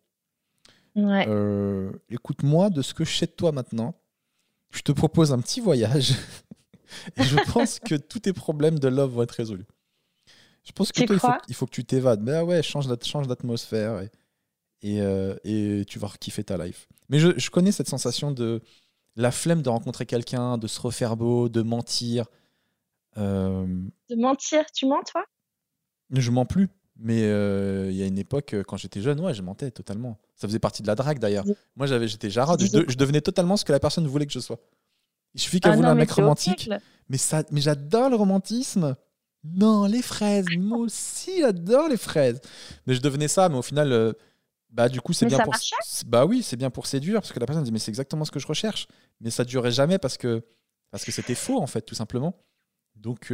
[0.97, 3.95] Euh, écoute-moi de ce que je sais de toi maintenant.
[4.71, 6.11] Je te propose un petit voyage
[7.17, 9.67] et je pense que tous tes problèmes de love vont être résolus.
[10.63, 12.21] Je pense que toi, il faut, il faut, que tu t'évades.
[12.21, 14.09] Mais ah ouais, change d'atmosphère et,
[14.81, 16.87] et, euh, et, tu vas kiffer ta life.
[17.09, 18.63] Mais je, je, connais cette sensation de
[19.15, 22.25] la flemme de rencontrer quelqu'un, de se refaire beau, de mentir.
[23.15, 25.23] De mentir, tu mens toi?
[26.09, 26.69] Je mens plus.
[26.97, 30.17] Mais euh, il y a une époque, euh, quand j'étais jeune, ouais, je mentais totalement.
[30.35, 31.45] Ça faisait partie de la drague d'ailleurs.
[31.75, 34.59] Moi, j'avais, j'étais Jarod, je, devenais totalement ce que la personne voulait que je sois.
[35.33, 36.69] Il suffit qu'elle ah voulait un mec romantique.
[37.09, 38.95] Mais, ça, mais j'adore le romantisme.
[39.43, 40.45] Non, les fraises.
[40.57, 42.39] Moi aussi, j'adore les fraises.
[42.87, 44.13] Mais je devenais ça, mais au final, euh,
[44.71, 45.53] bah du coup, c'est bien pour.
[46.07, 48.31] Bah oui, c'est bien pour séduire, parce que la personne dit, mais c'est exactement ce
[48.31, 48.87] que je recherche.
[49.19, 50.43] Mais ça durait jamais parce que
[50.91, 52.41] parce que c'était faux en fait, tout simplement.
[52.95, 53.31] Donc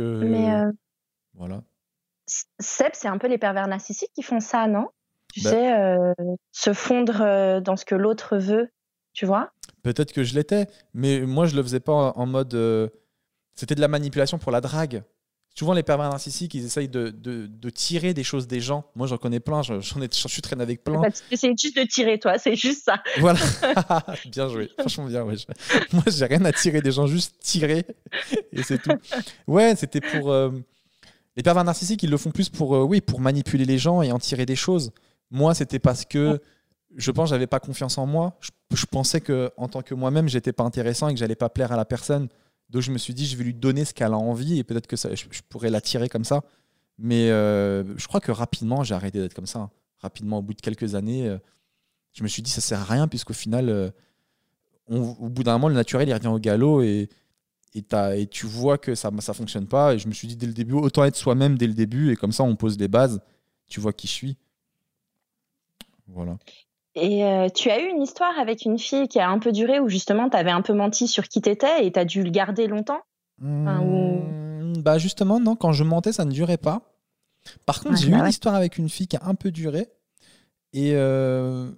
[1.36, 1.64] voilà.
[2.28, 4.88] Seb, c'est un peu les pervers narcissiques qui font ça, non?
[5.34, 6.14] Tu bah sais, euh,
[6.52, 8.70] se fondre euh, dans ce que l'autre veut,
[9.14, 9.52] tu vois?
[9.84, 12.54] Peut-être que je l'étais, mais moi je le faisais pas en mode.
[12.54, 12.90] Euh,
[13.56, 15.04] c'était de la manipulation pour la drague.
[15.54, 18.86] Souvent, les pervers narcissiques, ils essayent de, de, tirer des choses des gens.
[18.96, 21.02] Moi, j'en connais plein, j'en ai, je suis traîné avec plein.
[21.34, 23.04] C'est juste de tirer, toi, c'est juste ça.
[23.20, 23.40] Voilà.
[24.32, 25.24] bien joué, franchement bien.
[25.24, 25.36] Ouais.
[25.94, 27.86] Moi, j'ai rien à tirer des gens, juste tirer,
[28.54, 28.98] et c'est tout.
[29.46, 30.34] Ouais, c'était pour.
[31.36, 34.12] Les pervers narcissiques, ils le font plus pour, euh, oui, pour manipuler les gens et
[34.12, 34.92] en tirer des choses.
[35.30, 36.42] Moi, c'était parce que
[36.96, 38.38] je pense que j'avais pas confiance en moi.
[38.74, 41.72] Je, pensais que en tant que moi-même, j'étais pas intéressant et que j'allais pas plaire
[41.72, 42.28] à la personne.
[42.70, 44.88] Donc je me suis dit, je vais lui donner ce qu'elle a envie et peut-être
[44.88, 46.42] que ça, je, pourrais l'attirer comme ça.
[46.98, 49.70] Mais euh, je crois que rapidement, j'ai arrêté d'être comme ça.
[50.00, 51.38] Rapidement, au bout de quelques années, euh,
[52.12, 53.94] je me suis dit, ça sert à rien puisqu'au final,
[54.90, 57.10] au bout d'un moment, le naturel, il revient au galop et,
[57.74, 57.84] et,
[58.16, 59.94] et tu vois que ça ne fonctionne pas.
[59.94, 62.16] Et je me suis dit dès le début, autant être soi-même dès le début, et
[62.16, 63.22] comme ça on pose les bases,
[63.68, 64.38] tu vois qui je suis.
[66.08, 66.38] Voilà.
[66.96, 69.80] Et euh, tu as eu une histoire avec une fille qui a un peu duré,
[69.80, 72.30] où justement tu avais un peu menti sur qui t'étais et tu as dû le
[72.30, 73.00] garder longtemps?
[73.40, 76.82] Mmh, Bah justement, non, quand je mentais, ça ne durait pas.
[77.66, 79.88] Par contre, j'ai eu une histoire avec une fille qui a un peu duré.
[80.74, 81.72] Et euh,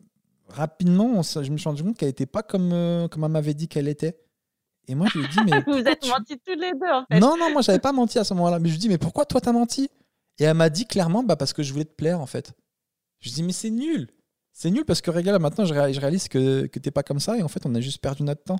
[0.49, 3.67] rapidement, je me suis rendu compte qu'elle n'était pas comme, euh, comme elle m'avait dit
[3.67, 4.17] qu'elle était.
[4.87, 5.61] Et moi, je lui ai dit, mais.
[5.67, 7.19] Vous êtes tu- mentis tous les deux, en fait.
[7.19, 8.59] Non, non, moi, j'avais pas menti à ce moment-là.
[8.59, 9.89] Mais je lui dis, mais pourquoi toi, t'as menti?
[10.39, 12.53] Et elle m'a dit clairement, bah, parce que je voulais te plaire, en fait.
[13.19, 14.09] Je lui dis, mais c'est nul.
[14.51, 17.43] C'est nul parce que, regarde, maintenant, je réalise, que, que t'es pas comme ça et
[17.43, 18.59] en fait, on a juste perdu notre temps.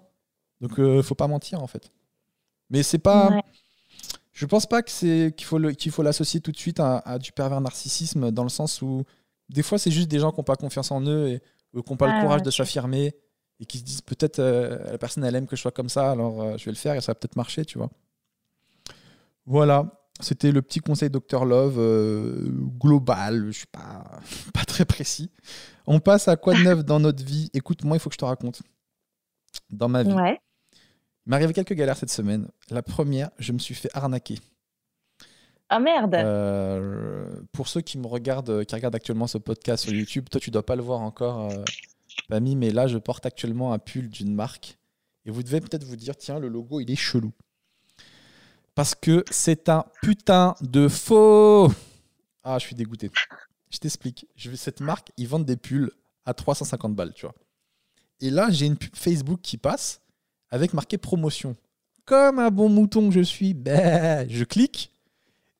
[0.62, 1.92] Donc, euh, faut pas mentir, en fait.
[2.70, 3.30] Mais c'est pas.
[3.30, 3.42] Ouais.
[4.32, 6.98] Je pense pas que c'est qu'il faut le- qu'il faut l'associer tout de suite à,
[7.00, 9.04] à du pervers narcissisme dans le sens où
[9.50, 11.42] des fois c'est juste des gens qui n'ont pas confiance en eux et
[11.74, 13.14] ou qui n'ont pas Ah le courage ouais, de s'affirmer
[13.64, 16.12] et qui se disent peut-être euh, la personne elle aime que je sois comme ça
[16.12, 17.90] alors euh, je vais le faire et ça va peut-être marcher tu vois.
[19.46, 22.50] Voilà, c'était le petit conseil Dr Love euh,
[22.80, 24.04] global, je suis pas
[24.54, 25.32] pas très précis.
[25.88, 27.50] On passe à quoi de neuf dans notre vie?
[27.54, 28.62] Écoute, moi il faut que je te raconte.
[29.70, 30.40] Dans ma vie, Ouais.
[31.26, 32.50] il m'est arrivé quelques galères cette semaine.
[32.70, 34.40] La première, je me suis fait arnaquer.
[35.70, 36.16] Ah merde.
[37.54, 40.66] Pour ceux qui me regardent, qui regardent actuellement ce podcast sur YouTube, toi tu dois
[40.66, 41.50] pas le voir encore,
[42.30, 44.78] Pamy, mais là je porte actuellement un pull d'une marque
[45.26, 47.32] et vous devez peut-être vous dire tiens le logo il est chelou
[48.76, 51.72] parce que c'est un putain de faux.
[52.44, 53.12] Ah je suis dégoûté.
[53.70, 54.28] Je t'explique.
[54.56, 55.92] Cette marque ils vendent des pulls
[56.26, 57.36] à 350 balles tu vois.
[58.20, 60.02] Et là j'ai une pub Facebook qui passe
[60.50, 61.56] avec marqué promotion.
[62.06, 64.94] Comme un bon mouton que je suis, ben, je clique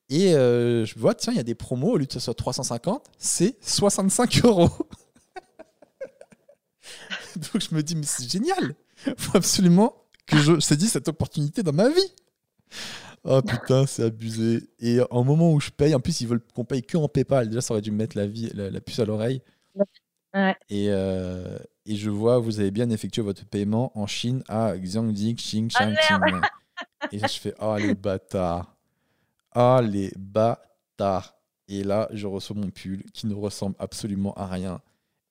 [0.08, 2.34] et euh, je vois, tiens, il y a des promos, au lieu que ce soit
[2.34, 4.70] 350, c'est 65 euros.
[7.52, 8.74] Donc je me dis, mais c'est génial.
[9.16, 9.94] faut absolument
[10.26, 12.12] que je saisis cette opportunité dans ma vie.
[13.24, 14.68] Oh putain, c'est abusé.
[14.80, 17.48] Et au moment où je paye, en plus, ils veulent qu'on paye que en PayPal.
[17.48, 19.42] Déjà, ça aurait dû me mettre la, vie, la, la puce à l'oreille.
[20.34, 20.56] Ouais.
[20.68, 25.34] Et, euh, et je vois, vous avez bien effectué votre paiement en Chine à Xiangdi,
[25.34, 26.42] Xing, Ah, Shang, merde.
[26.42, 26.50] Qing.
[27.12, 28.74] Et là, je fais, oh les bâtards.
[29.52, 31.36] Ah les bâtards.
[31.68, 34.80] Et là, je reçois mon pull qui ne ressemble absolument à rien.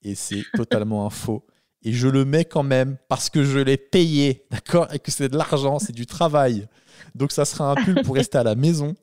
[0.04, 1.46] Et c'est totalement un faux.
[1.84, 5.30] Et je le mets quand même parce que je l'ai payé, d'accord Et que c'est
[5.30, 6.68] de l'argent, c'est du travail.
[7.14, 8.96] Donc ça sera un pull pour rester à la maison.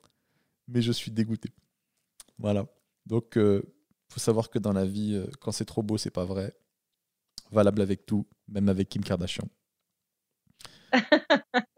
[0.69, 1.51] Mais je suis dégoûté.
[2.39, 2.67] Voilà.
[3.07, 3.63] Donc, il
[4.09, 6.55] faut savoir que dans la vie, euh, quand c'est trop beau, c'est pas vrai.
[7.53, 9.45] Valable avec tout, même avec Kim Kardashian.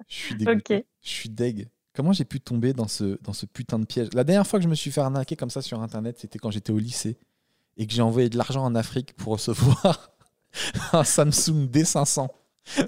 [0.08, 0.86] Je suis dégoûté.
[1.00, 1.68] Je suis deg.
[1.94, 4.08] Comment j'ai pu tomber dans ce, dans ce putain de piège?
[4.14, 6.50] La dernière fois que je me suis fait arnaquer comme ça sur Internet, c'était quand
[6.50, 7.18] j'étais au lycée
[7.76, 10.12] et que j'ai envoyé de l'argent en Afrique pour recevoir
[10.92, 12.28] un Samsung D500.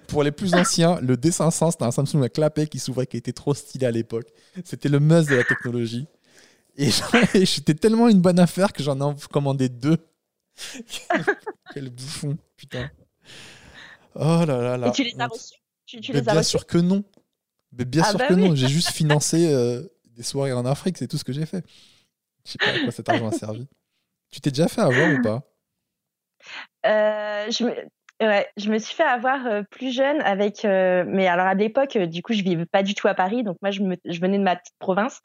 [0.07, 3.33] Pour les plus anciens, le D500, c'était un Samsung à clapet qui s'ouvrait, qui était
[3.33, 4.29] trop stylé à l'époque.
[4.65, 6.07] C'était le must de la technologie.
[6.77, 6.91] Et
[7.45, 9.99] j'étais tellement une bonne affaire que j'en ai commandé deux.
[11.75, 12.91] Quel bouffon, putain.
[14.15, 14.89] Oh là là là.
[14.89, 15.55] Et tu les as reçus?
[15.87, 16.51] Tu, as bien reçus?
[16.51, 17.05] sûr que non.
[17.73, 18.49] Mais bien Ah sûr bah que oui.
[18.49, 18.55] non.
[18.55, 19.83] J'ai juste financé euh,
[20.17, 21.65] des soirées en Afrique, c'est tout ce que j'ai fait.
[22.47, 23.67] Je sais pas à quoi cet argent a servi.
[24.31, 25.43] Tu t'es déjà fait avoir ou pas?
[26.85, 27.71] Je, me...
[28.21, 30.65] ouais, je me suis fait avoir euh, plus jeune avec.
[30.65, 33.43] euh, Mais alors à l'époque, euh, du coup, je vivais pas du tout à Paris,
[33.43, 33.97] donc moi, je, me...
[34.05, 35.21] je venais de ma petite province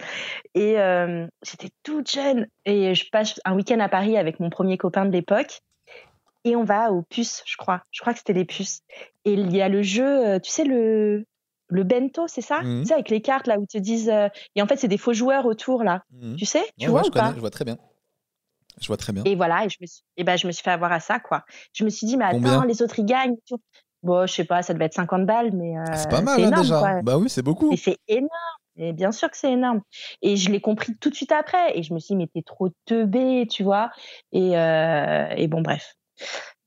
[0.55, 2.47] et euh, j'étais toute jeune.
[2.65, 5.59] Et je passe un week-end à Paris avec mon premier copain de l'époque.
[6.45, 7.81] Et on va aux puces, je crois.
[7.91, 8.79] Je crois que c'était les puces.
[9.25, 11.25] Et il y a le jeu, euh, tu sais, le,
[11.67, 12.61] le bento, c'est ça?
[12.61, 12.81] Mhm.
[12.83, 14.09] Tu sais, avec les cartes, là, où te disent.
[14.09, 16.03] euh, Et en fait, c'est des faux joueurs autour, là.
[16.11, 16.37] Mhm.
[16.37, 16.63] Tu sais?
[16.79, 17.77] Tu Ouais, vois ouais, ou je connais, pas je vois très bien.
[18.81, 19.23] Je vois très bien.
[19.25, 21.19] et voilà, et je me suis, et ben, je me suis fait avoir à ça,
[21.19, 21.43] quoi.
[21.73, 22.65] Je me suis dit, mais attends, Combien?
[22.65, 23.35] les autres, ils gagnent.
[23.47, 23.59] Tout.
[24.03, 26.41] Bon, je sais pas, ça devait être 50 balles, mais euh, Ah, c'est pas mal
[26.41, 26.79] hein, énorme, déjà.
[26.79, 27.01] quoi.
[27.01, 27.73] Bah oui, c'est beaucoup.
[27.73, 28.29] Et c'est énorme.
[28.77, 29.81] Et bien sûr que c'est énorme.
[30.21, 31.77] Et je l'ai compris tout de suite après.
[31.77, 33.91] Et je me suis dit, mais t'es trop teubé, tu vois.
[34.31, 35.95] Et, euh, et bon, bref.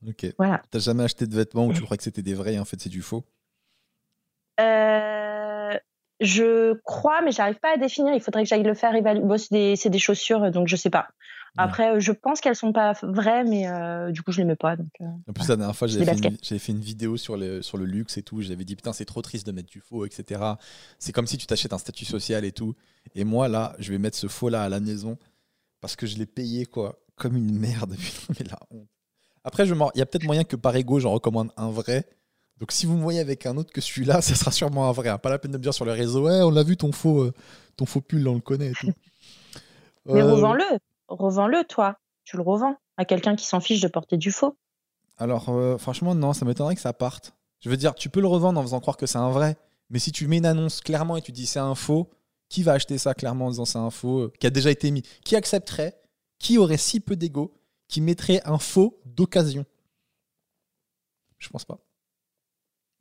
[0.06, 0.26] Ok.
[0.36, 0.60] Voilà.
[0.70, 2.78] T'as jamais acheté de vêtements où tu crois que c'était des vrais et en fait
[2.80, 3.24] c'est du faux?
[4.60, 5.78] Euh,
[6.20, 8.14] je crois, mais j'arrive pas à définir.
[8.14, 9.22] Il faudrait que j'aille le faire évaluer.
[9.22, 11.08] Bon, c'est des, des chaussures, donc je sais pas.
[11.56, 14.56] Après, euh, je pense qu'elles sont pas vraies, mais euh, du coup, je les mets
[14.56, 14.76] pas.
[14.76, 17.76] Donc, euh, En plus, la dernière fois, j'avais fait, une, fait vidéo sur le, sur
[17.76, 18.40] le luxe et tout.
[18.40, 20.40] J'avais dit, putain, c'est trop triste de mettre du faux, etc.
[20.98, 22.74] C'est comme si tu t'achètes un statut social et tout.
[23.14, 25.18] Et moi, là, je vais mettre ce faux-là à la maison
[25.80, 27.96] parce que je l'ai payé, quoi, comme une merde.
[27.98, 28.88] Putain, mais la honte.
[29.44, 32.08] Après, je il y a peut-être moyen que par ego, j'en recommande un vrai.
[32.58, 35.10] Donc, si vous me voyez avec un autre que celui-là, ça sera sûrement un vrai.
[35.10, 35.18] hein.
[35.18, 37.24] Pas la peine de me dire sur les réseaux, ouais, on l'a vu ton faux,
[37.24, 37.32] euh,
[37.76, 38.92] ton faux pull, on le connaît et tout.
[40.06, 40.64] Mais revends-le.
[41.12, 41.98] Revends-le, toi.
[42.24, 44.56] Tu le revends à quelqu'un qui s'en fiche de porter du faux.
[45.18, 47.34] Alors, euh, franchement, non, ça m'étonnerait que ça parte.
[47.60, 49.56] Je veux dire, tu peux le revendre en faisant croire que c'est un vrai,
[49.90, 52.10] mais si tu mets une annonce clairement et tu dis c'est un faux,
[52.48, 54.90] qui va acheter ça clairement en disant c'est un faux, euh, qui a déjà été
[54.90, 55.02] mis?
[55.24, 56.00] Qui accepterait?
[56.38, 57.54] Qui aurait si peu d'ego
[57.88, 59.66] qui mettrait un faux d'occasion?
[61.38, 61.78] Je pense pas.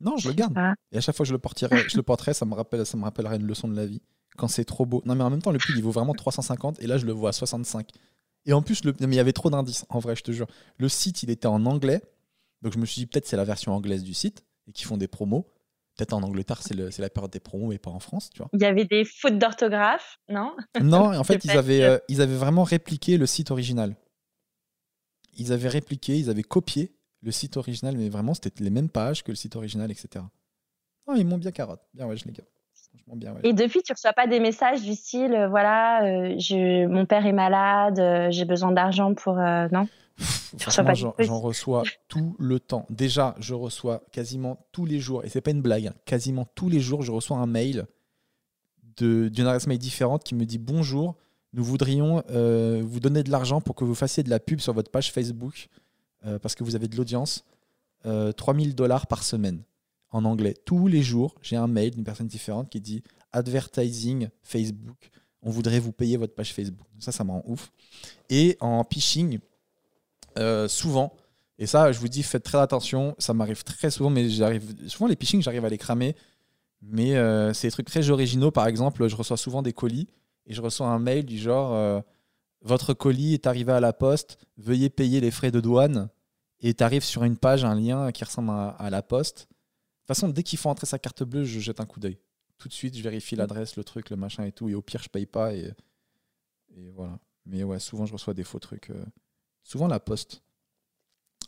[0.02, 0.54] Non, je le garde.
[0.54, 0.74] pas.
[0.90, 2.96] Et à chaque fois que je le porterai, je le porterai ça me rappelle, ça
[2.96, 4.02] me rappellerait une leçon de la vie.
[4.36, 5.02] Quand c'est trop beau.
[5.04, 7.12] Non, mais en même temps, le pull, il vaut vraiment 350 et là, je le
[7.12, 7.88] vois à 65.
[8.46, 8.94] Et en plus, le...
[9.00, 10.46] mais il y avait trop d'indices, en vrai, je te jure.
[10.78, 12.02] Le site, il était en anglais.
[12.62, 14.96] Donc je me suis dit, peut-être c'est la version anglaise du site et qu'ils font
[14.96, 15.46] des promos.
[15.96, 18.48] Peut-être en Angleterre, c'est la période des promos, mais pas en France, tu vois.
[18.54, 20.56] Il y avait des fautes d'orthographe, non?
[20.80, 23.94] Non, en fait, ils avaient, euh, ils avaient vraiment répliqué le site original.
[25.36, 29.22] Ils avaient répliqué, ils avaient copié le site original, mais vraiment, c'était les mêmes pages
[29.22, 30.24] que le site original, etc.
[31.06, 31.82] Oh, ils m'ont bien carotte.
[31.94, 32.44] Bien, ouais, les gars.
[33.14, 33.40] Bien, ouais.
[33.44, 37.24] Et depuis, tu reçois pas des messages du style, euh, voilà, euh, je, mon père
[37.24, 39.34] est malade, j'ai besoin d'argent pour.
[39.36, 39.88] non?
[41.18, 42.86] J'en reçois tout le temps.
[42.90, 46.68] Déjà, je reçois quasiment tous les jours, et c'est pas une blague, hein, quasiment tous
[46.68, 47.86] les jours, je reçois un mail
[48.98, 51.16] d'une adresse mail différente qui me dit bonjour,
[51.52, 54.72] nous voudrions euh, vous donner de l'argent pour que vous fassiez de la pub sur
[54.72, 55.68] votre page Facebook
[56.26, 57.44] euh, parce que vous avez de l'audience.
[58.04, 59.62] 3000 euh, dollars par semaine
[60.10, 60.54] en anglais.
[60.64, 63.02] Tous les jours, j'ai un mail d'une personne différente qui dit
[63.32, 65.10] advertising Facebook.
[65.42, 66.86] On voudrait vous payer votre page Facebook.
[66.98, 67.72] Ça, ça me rend ouf.
[68.28, 69.38] Et en phishing,
[70.38, 71.14] euh, souvent.
[71.58, 73.14] Et ça, je vous dis, faites très attention.
[73.18, 76.14] Ça m'arrive très souvent, mais j'arrive souvent les phishing, j'arrive à les cramer.
[76.82, 78.50] Mais euh, c'est des trucs très originaux.
[78.50, 80.08] Par exemple, je reçois souvent des colis
[80.46, 82.02] et je reçois un mail du genre
[82.62, 86.08] Votre colis est arrivé à la poste, veuillez payer les frais de douane.
[86.60, 89.38] Et tu arrives sur une page, un lien qui ressemble à, la poste.
[89.38, 92.18] De toute façon, dès qu'il faut entrer sa carte bleue, je jette un coup d'œil.
[92.58, 94.68] Tout de suite, je vérifie l'adresse, le truc, le machin et tout.
[94.68, 95.52] Et au pire, je paye pas.
[95.54, 95.72] Et,
[96.76, 97.18] et voilà.
[97.46, 98.92] Mais ouais, souvent, je reçois des faux trucs.
[99.64, 100.40] souvent, la poste.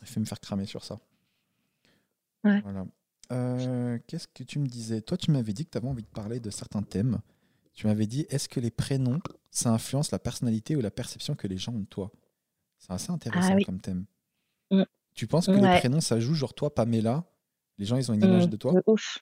[0.01, 0.99] Il fait me faire cramer sur ça.
[2.43, 2.85] Voilà.
[3.31, 5.01] Euh, qu'est-ce que tu me disais?
[5.01, 7.19] Toi, tu m'avais dit que tu avais envie de parler de certains thèmes.
[7.75, 9.19] Tu m'avais dit est-ce que les prénoms,
[9.51, 12.11] ça influence la personnalité ou la perception que les gens ont de toi?
[12.79, 14.05] C'est assez intéressant ah comme thème.
[14.71, 14.83] Mm.
[15.13, 17.25] Tu penses que les prénoms, ça joue Genre, toi, Pamela,
[17.77, 18.49] les gens, ils ont une image mm.
[18.49, 18.73] de toi?
[18.73, 19.19] De ouf.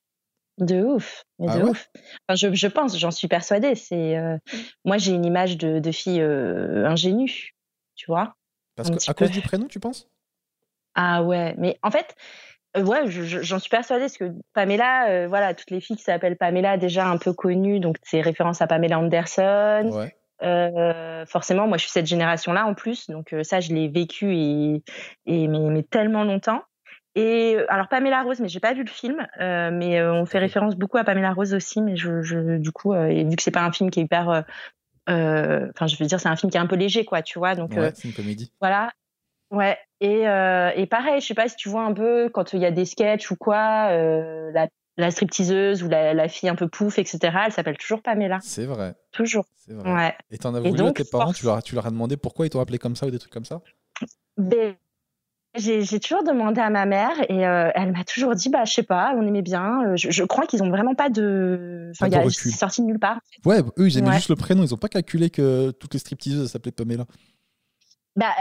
[0.59, 1.23] De ouf.
[1.47, 1.89] Ah de ouf.
[2.29, 3.73] je, pense, j'en suis persuadée.
[3.73, 4.37] C'est euh,
[4.85, 7.55] Moi, j'ai une image de, fille euh, ingénue,
[7.95, 8.35] tu vois?
[8.75, 10.07] Parce que, à cause du prénom, tu penses?
[10.95, 12.15] Ah ouais, mais en fait,
[12.75, 16.77] ouais, j'en suis persuadée parce que Pamela, euh, voilà, toutes les filles qui s'appellent Pamela,
[16.77, 19.91] déjà un peu connues, donc c'est référence à Pamela Anderson.
[19.93, 20.15] Ouais.
[20.41, 24.83] Euh, forcément, moi je suis cette génération-là en plus, donc ça je l'ai vécu et,
[25.25, 26.63] et mais, tellement longtemps.
[27.15, 30.97] Et alors Pamela Rose, mais j'ai pas vu le film, mais on fait référence beaucoup
[30.97, 33.71] à Pamela Rose aussi, mais je, je du coup, et vu que c'est pas un
[33.71, 34.43] film qui est hyper
[35.07, 37.55] enfin je veux dire c'est un film qui est un peu léger quoi tu vois
[37.55, 38.91] donc ouais, c'est une comédie voilà
[39.53, 42.59] Ouais, et, euh, et pareil, je sais pas si tu vois un peu quand il
[42.59, 46.55] y a des sketchs ou quoi, euh, la, la stripteaseuse ou la, la, fille un
[46.55, 48.39] peu pouf, etc., elle s'appelle toujours Pamela.
[48.41, 48.95] C'est vrai.
[49.11, 49.45] Toujours.
[49.55, 49.93] C'est vrai.
[49.93, 50.15] Ouais.
[50.31, 52.49] Et t'en as voulu à tes parents, tu leur, tu leur as demandé pourquoi ils
[52.49, 53.61] t'ont appelé comme ça ou des trucs comme ça?
[54.37, 54.75] Ben,
[55.55, 58.83] j'ai toujours demandé à ma mère et euh, elle m'a toujours dit bah je sais
[58.83, 62.31] pas on aimait bien euh, je, je crois qu'ils ont vraiment pas de enfin il
[62.31, 64.89] c'est sorti de nulle part ouais eux ils aimaient juste le prénom ils ont pas
[64.89, 67.05] calculé que toutes les stripteaseuses s'appelaient Pamela
[68.15, 68.31] bah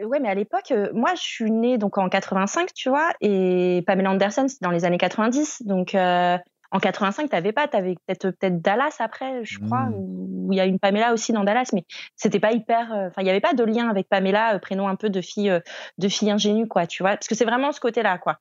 [0.00, 3.10] euh, ouais, mais à l'époque, euh, moi, je suis née donc en 85, tu vois,
[3.20, 5.62] et Pamela Anderson, c'est dans les années 90.
[5.66, 6.38] Donc euh,
[6.70, 9.94] en 85, t'avais pas, t'avais peut-être peut-être Dallas après, je crois, mmh.
[9.94, 11.84] où il y a une Pamela aussi dans Dallas, mais
[12.16, 12.92] c'était pas hyper.
[12.92, 15.52] Enfin, il y avait pas de lien avec Pamela, prénom un peu de fille
[15.98, 18.38] de fille ingénue, quoi, tu vois, parce que c'est vraiment ce côté-là, quoi.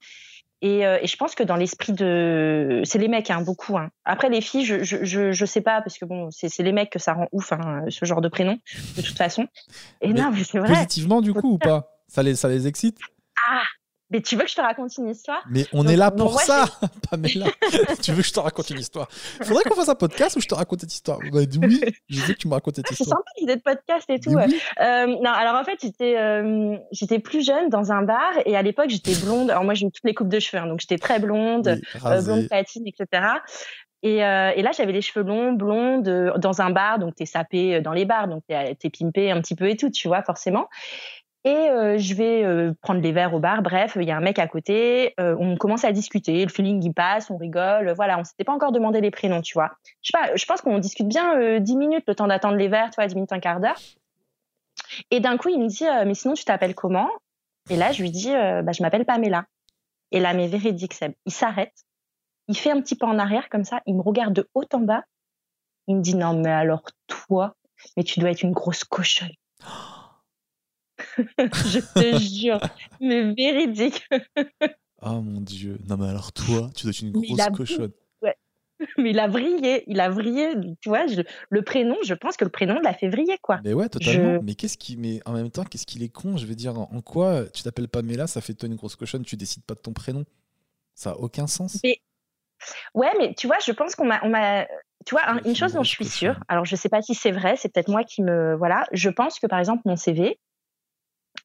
[0.62, 3.78] Et, euh, et, je pense que dans l'esprit de, c'est les mecs, hein, beaucoup.
[3.78, 3.90] Hein.
[4.04, 6.90] Après les filles, je, je, je, je, sais pas parce que bon, c'est les mecs
[6.90, 8.60] que ça rend ouf, hein, ce genre de prénom,
[8.98, 9.48] de toute façon.
[10.02, 10.68] Et non, mais c'est vrai.
[10.68, 11.96] Positivement du coup ou pas?
[12.08, 12.98] Ça les, ça les excite?
[13.50, 13.64] Ah,
[14.12, 16.66] mais tu veux que je te raconte une histoire Mais on est là pour ça,
[17.10, 17.48] Pamela.
[18.02, 19.08] tu veux que je te raconte une histoire?
[19.12, 21.20] Faudrait qu'on fasse un podcast où je te raconte cette histoire.
[21.32, 23.08] Bah, oui, je veux que tu me racontes cette ah, histoire.
[23.08, 24.32] C'est sympa l'idée de podcast et tout.
[24.32, 28.62] Euh, non, alors en fait, j'étais euh, j'étais plus jeune dans un bar et à
[28.62, 29.50] l'époque, j'étais blonde.
[29.52, 32.22] Alors moi, j'ai eu toutes les coupes de cheveux, hein, donc j'étais très blonde, euh,
[32.22, 33.24] blonde platine, etc.
[34.02, 37.82] Et, euh, et, là, j'avais les cheveux longs, blondes, dans un bar, donc t'es sapé
[37.82, 40.70] dans les bars, donc t'es es pimpé un petit peu et tout, tu vois, forcément.
[41.46, 43.62] Et euh, je vais euh, prendre des verres au bar.
[43.62, 45.14] Bref, il y a un mec à côté.
[45.20, 46.44] Euh, on commence à discuter.
[46.44, 47.94] Le feeling il passe, on rigole.
[47.96, 49.72] Voilà, on s'était pas encore demandé les prénoms, tu vois.
[50.02, 50.36] Je sais pas.
[50.36, 53.16] Je pense qu'on discute bien 10 minutes, le temps d'attendre les verres, tu vois, 10
[53.16, 53.80] minutes, un quart d'heure.
[55.12, 57.10] Et d'un coup, il me dit, mais sinon, tu t'appelles comment?
[57.70, 59.46] Et là, je lui dis, bah, je m'appelle Pamela.
[60.12, 60.96] Et là, mais véridique,
[61.26, 61.74] il s'arrête.
[62.48, 63.82] Il fait un petit pas en arrière comme ça.
[63.86, 65.04] Il me regarde de haut en bas.
[65.88, 67.56] Il me dit, non, mais alors toi,
[67.96, 69.30] mais tu dois être une grosse cochonne.
[71.38, 72.60] je te jure,
[73.00, 74.08] mais véridique.
[75.02, 75.78] oh mon dieu.
[75.88, 77.92] Non, mais alors toi, tu dois être une grosse cochonne.
[78.22, 78.36] Ouais.
[78.98, 81.06] Mais il a vrillé, il a vrillé, tu vois,
[81.50, 83.60] le prénom, je pense que le prénom l'a fait vriller, quoi.
[83.64, 84.42] Mais ouais, totalement.
[84.44, 86.38] Mais qu'est-ce qui, mais en même temps, qu'est-ce qu'il est con?
[86.38, 89.38] Je veux dire, en quoi tu t'appelles Pamela, ça fait toi une grosse cochonne, tu
[89.38, 90.26] décides pas de ton prénom?
[90.96, 91.80] Ça a aucun sens.
[91.84, 92.02] Mais...
[92.94, 94.66] Ouais, mais tu vois, je pense qu'on m'a, on m'a,
[95.06, 96.40] tu vois, une chose dont je suis sûre.
[96.48, 98.86] Alors, je sais pas si c'est vrai, c'est peut-être moi qui me, voilà.
[98.92, 100.38] Je pense que par exemple mon CV,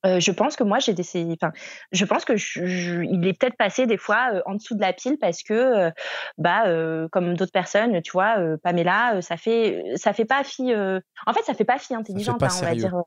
[0.04, 1.52] euh, je pense que moi j'ai des enfin
[1.92, 4.92] je pense que je, il est peut-être passé des fois euh, en dessous de la
[4.92, 5.90] pile parce que euh,
[6.36, 6.64] bah
[7.10, 11.54] comme d'autres personnes tu vois Pamela ça fait ça fait pas fille en fait ça
[11.54, 13.02] fait pas fille intelligente hein, on va dire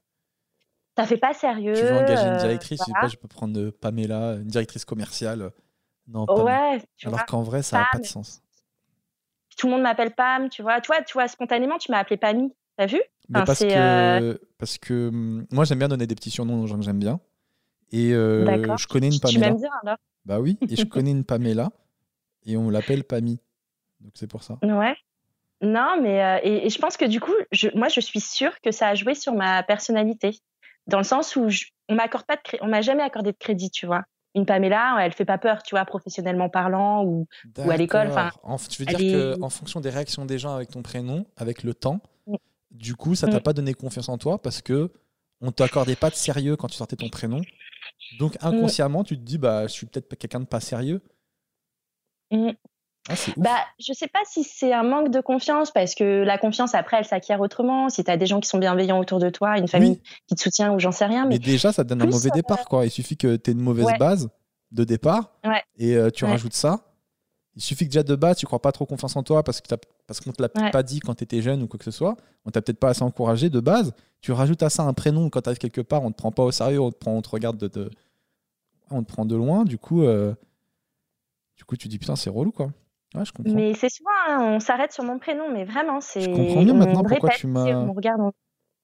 [0.97, 3.69] ça fait pas sérieux tu veux engager une directrice je sais pas je peux prendre
[3.69, 5.51] Pamela une directrice commerciale.
[6.07, 8.41] Non ouais alors qu'en vrai ça n'a pas de sens.
[9.57, 12.17] Tout le monde m'appelle Pam tu vois tu vois tu vois spontanément tu m'as appelé
[12.17, 13.01] Pammy T'as vu?
[13.33, 16.77] Parce, que, euh, parce que hum, moi, j'aime bien donner des petits surnoms aux gens
[16.77, 17.19] que j'aime bien.
[17.91, 19.33] Et euh, je connais une Pamela.
[19.33, 21.69] Tu m'aimes bien alors Bah oui, et je connais une Pamela
[22.45, 23.39] et on l'appelle Pami.
[23.99, 24.57] Donc c'est pour ça.
[24.63, 24.95] Ouais.
[25.61, 28.71] Non, mais euh, et, je pense que du coup, je, moi, je suis sûre que
[28.71, 30.37] ça a joué sur ma personnalité,
[30.85, 31.47] dans le sens où
[31.89, 34.03] on m'accorde pas de on m'a jamais accordé de crédit, tu vois.
[34.35, 37.27] Une Pamela, elle fait pas peur, tu vois, professionnellement parlant ou,
[37.57, 38.09] ou à l'école.
[38.09, 38.29] Enfin,
[38.69, 41.73] tu veux dire que en fonction des réactions des gens avec ton prénom, avec le
[41.73, 42.01] temps,
[42.71, 43.43] du coup, ça t'a mm.
[43.43, 44.91] pas donné confiance en toi parce que
[45.41, 47.41] on t'accordait pas de sérieux quand tu sortais ton prénom.
[48.19, 48.47] Donc mm.
[48.47, 51.01] inconsciemment, tu te dis bah je suis peut-être quelqu'un de pas sérieux.
[52.31, 52.51] Mm.
[53.09, 56.75] Ah, bah, je sais pas si c'est un manque de confiance parce que la confiance
[56.75, 57.89] après elle s'acquiert autrement.
[57.89, 60.41] Si tu as des gens qui sont bienveillants autour de toi, une famille qui te
[60.41, 61.25] soutient ou j'en sais rien.
[61.25, 62.85] Mais, déjà, ça te donne un mauvais départ quoi.
[62.85, 64.29] Il suffit que tu aies une mauvaise base
[64.71, 65.31] de départ
[65.77, 66.81] et euh, tu rajoutes ça.
[67.57, 69.75] Il suffit que déjà de base, tu crois pas trop confiance en toi parce que
[70.05, 72.15] parce qu'on te l'a pas dit quand tu étais jeune ou quoi que ce soit.
[72.45, 73.93] On t'a peut-être pas assez encouragé de base.
[74.21, 76.43] Tu rajoutes à ça un prénom quand tu arrives quelque part, on te prend pas
[76.43, 77.89] au sérieux, on te prend, on te regarde de,
[78.91, 79.65] on te prend de loin.
[79.65, 80.35] Du coup, euh,
[81.55, 82.67] du coup, tu dis putain, c'est relou quoi.
[83.15, 83.55] Ouais, je comprends.
[83.55, 86.21] Mais c'est souvent, hein, on s'arrête sur mon prénom, mais vraiment, c'est.
[86.21, 87.87] Je comprends mieux maintenant pourquoi tu m'as.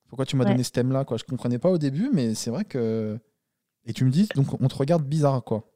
[0.09, 1.17] Pourquoi tu m'as donné ce thème-là quoi.
[1.17, 3.19] Je comprenais pas au début, mais c'est vrai que.
[3.85, 5.72] Et tu me dis donc on te regarde bizarre quoi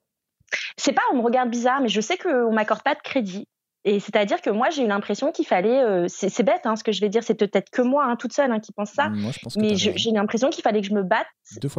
[0.77, 3.47] c'est pas on me regarde bizarre, mais je sais qu'on m'accorde pas de crédit.
[3.87, 5.81] Et c'est-à-dire que moi, j'ai eu l'impression qu'il fallait.
[5.81, 7.23] Euh, c'est bête, hein, ce que je vais dire.
[7.23, 9.09] C'est peut-être que moi, hein, toute seule, hein, qui pense ça.
[9.55, 11.27] mais j'ai l'impression qu'il fallait que je me batte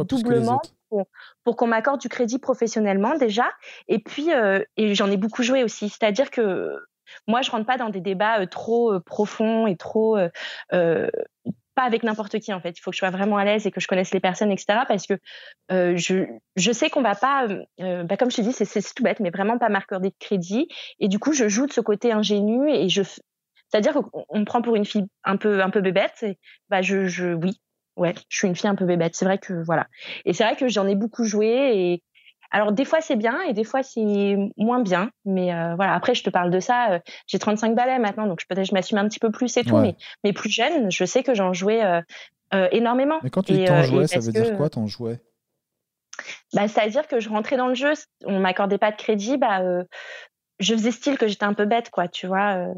[0.05, 0.59] doublement
[0.89, 3.51] pour, qu'on m'accorde du crédit professionnellement déjà.
[3.87, 5.87] Et puis, euh, et j'en ai beaucoup joué aussi.
[5.87, 6.75] C'est-à-dire que
[7.27, 10.17] moi, je rentre pas dans des débats euh, trop profonds et trop
[11.83, 12.77] avec n'importe qui en fait.
[12.77, 14.79] Il faut que je sois vraiment à l'aise et que je connaisse les personnes, etc.
[14.87, 15.13] Parce que
[15.71, 17.47] euh, je, sais qu'on va pas,
[17.81, 20.67] euh, bah, comme je te dis, c'est tout bête, mais vraiment pas m'accorder de crédit.
[20.99, 24.61] Et du coup, je joue de ce côté ingénu et je, c'est-à-dire qu'on me prend
[24.61, 26.23] pour une fille un peu un peu bébête.
[26.23, 26.37] Et,
[26.69, 27.59] bah je, je oui,
[27.95, 29.15] ouais, je suis une fille un peu bébête.
[29.15, 29.87] C'est vrai que voilà.
[30.25, 32.03] Et c'est vrai que j'en ai beaucoup joué et
[32.51, 35.93] alors des fois c'est bien et des fois c'est moins bien, mais euh, voilà.
[35.93, 36.93] Après je te parle de ça.
[36.93, 39.77] Euh, j'ai 35 balais maintenant, donc peut-être je m'assume un petit peu plus et tout.
[39.77, 43.19] Mais, mais plus jeune, je sais que j'en jouais euh, énormément.
[43.23, 45.19] Mais quand tu t'en jouais, ça veut dire quoi t'en jouais?
[46.53, 47.93] Bah, c'est-à-dire que je rentrais dans le jeu,
[48.25, 49.61] on m'accordait pas de crédit, bah,
[50.59, 52.73] je faisais style que j'étais un peu bête, quoi, tu vois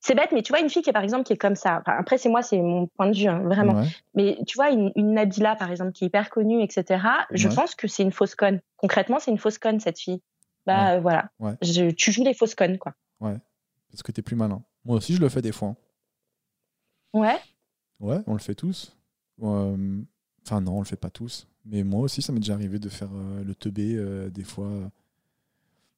[0.00, 1.82] c'est bête, mais tu vois, une fille qui est par exemple qui est comme ça.
[1.84, 3.82] après, c'est moi, c'est mon point de vue, hein, vraiment.
[4.14, 7.04] Mais tu vois, une, Nabila, par exemple, qui est hyper connue, etc.
[7.32, 8.60] Je pense que c'est une fausse conne.
[8.76, 10.22] Concrètement, c'est une fausse conne cette fille.
[10.66, 11.30] Bah euh, voilà.
[11.62, 12.94] tu joues les fausses connes, quoi.
[13.20, 13.36] Ouais.
[13.90, 14.62] Parce que t'es plus malin.
[14.84, 15.68] Moi aussi, je le fais des fois.
[15.68, 15.76] Hein.
[17.14, 17.38] Ouais.
[18.00, 18.96] Ouais, on le fait tous.
[19.42, 20.02] Euh,
[20.46, 21.48] enfin non, on le fait pas tous.
[21.64, 23.98] Mais moi aussi, ça m'est déjà arrivé de faire euh, le teubé
[24.30, 24.68] des fois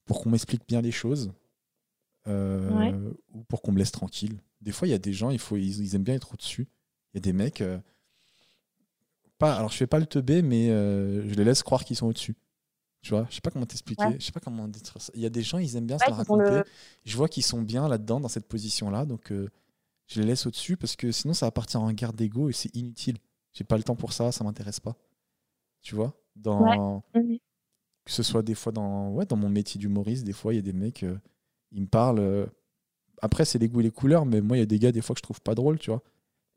[0.06, 1.32] pour qu'on m'explique bien les choses.
[2.28, 4.40] Euh, ou pour qu'on me laisse tranquille.
[4.60, 6.68] Des fois, il y a des gens, il faut, ils, aiment bien être au-dessus.
[7.12, 7.60] Il y a des mecs.
[7.60, 7.78] Euh,
[9.38, 12.06] pas, alors, je fais pas le teubé, mais euh, je les laisse croire qu'ils sont
[12.06, 12.36] au-dessus.
[13.00, 14.18] Tu vois, je sais pas comment t'expliquer.
[14.18, 14.68] Je sais pas comment
[14.98, 15.10] ça.
[15.14, 16.60] Il y a des gens, ils aiment bien se raconter.
[17.04, 19.06] Je vois qu'ils sont bien là-dedans, dans cette position-là.
[19.06, 19.32] Donc,
[20.06, 22.74] je les laisse au-dessus parce que sinon, ça va partir en garde d'ego et c'est
[22.76, 23.16] inutile.
[23.54, 24.94] J'ai pas le temps pour ça, ça m'intéresse pas.
[25.80, 27.02] Tu vois dans...
[28.04, 30.58] Que ce soit des fois dans, ouais, dans mon métier d'humoriste, des fois, il y
[30.58, 31.04] a des mecs
[31.72, 32.18] il me parle.
[32.18, 32.46] Euh,
[33.22, 35.02] après, c'est les goûts et les couleurs, mais moi, il y a des gars, des
[35.02, 36.02] fois, que je trouve pas drôle, tu vois.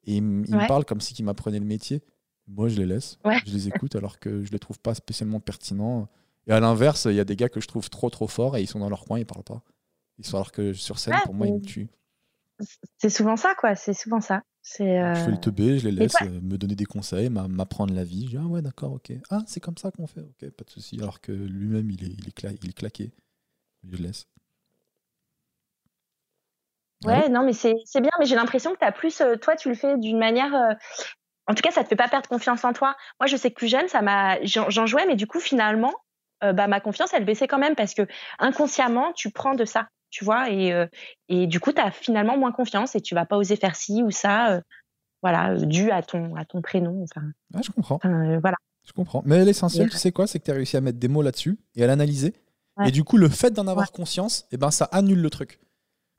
[0.06, 2.02] Et il, me parle comme si m'apprenait le métier.
[2.48, 3.18] Moi, je les laisse.
[3.46, 6.10] Je les écoute alors que je les trouve pas spécialement pertinents.
[6.48, 8.62] Et à l'inverse, il y a des gars que je trouve trop, trop forts et
[8.62, 9.64] ils sont dans leur coin, ils parlent pas.
[10.18, 11.90] Ils sont alors que sur scène, pour moi, ils me tuent.
[12.98, 13.76] C'est souvent ça, quoi.
[13.76, 14.44] C'est souvent ça.
[14.64, 18.26] Je fais le teubé, je les laisse euh, me donner des conseils, m'apprendre la vie.
[18.26, 19.12] Je dis, ah ouais, d'accord, ok.
[19.30, 20.98] Ah, c'est comme ça qu'on fait, ok, pas de souci.
[21.02, 23.12] Alors que lui-même, il est, il, est il est claqué.
[23.84, 24.28] Je le laisse.
[27.04, 29.70] Ouais, non, mais c'est bien, mais j'ai l'impression que tu as plus, euh, toi, tu
[29.70, 30.54] le fais d'une manière.
[30.54, 30.74] Euh,
[31.48, 32.96] en tout cas, ça te fait pas perdre confiance en toi.
[33.20, 35.94] Moi, je sais que plus jeune, ça m'a, j'en jouais, mais du coup, finalement,
[36.44, 38.08] euh, bah, ma confiance, elle baissait quand même parce que
[38.40, 40.74] inconsciemment, tu prends de ça, tu vois, et,
[41.28, 44.04] et du coup, tu as finalement moins confiance et tu vas pas oser faire ci
[44.04, 44.62] ou ça,
[45.22, 47.04] voilà, dû à ton, à ton prénom.
[47.04, 48.00] Enfin, ouais, je comprends.
[48.04, 48.58] voilà.
[48.86, 49.22] Je comprends.
[49.26, 51.58] Mais l'essentiel, tu sais quoi, c'est que tu as réussi à mettre des mots là-dessus
[51.76, 52.34] et à l'analyser.
[52.86, 55.60] Et du coup, le fait d'en avoir conscience, et eh ben, ça annule le truc.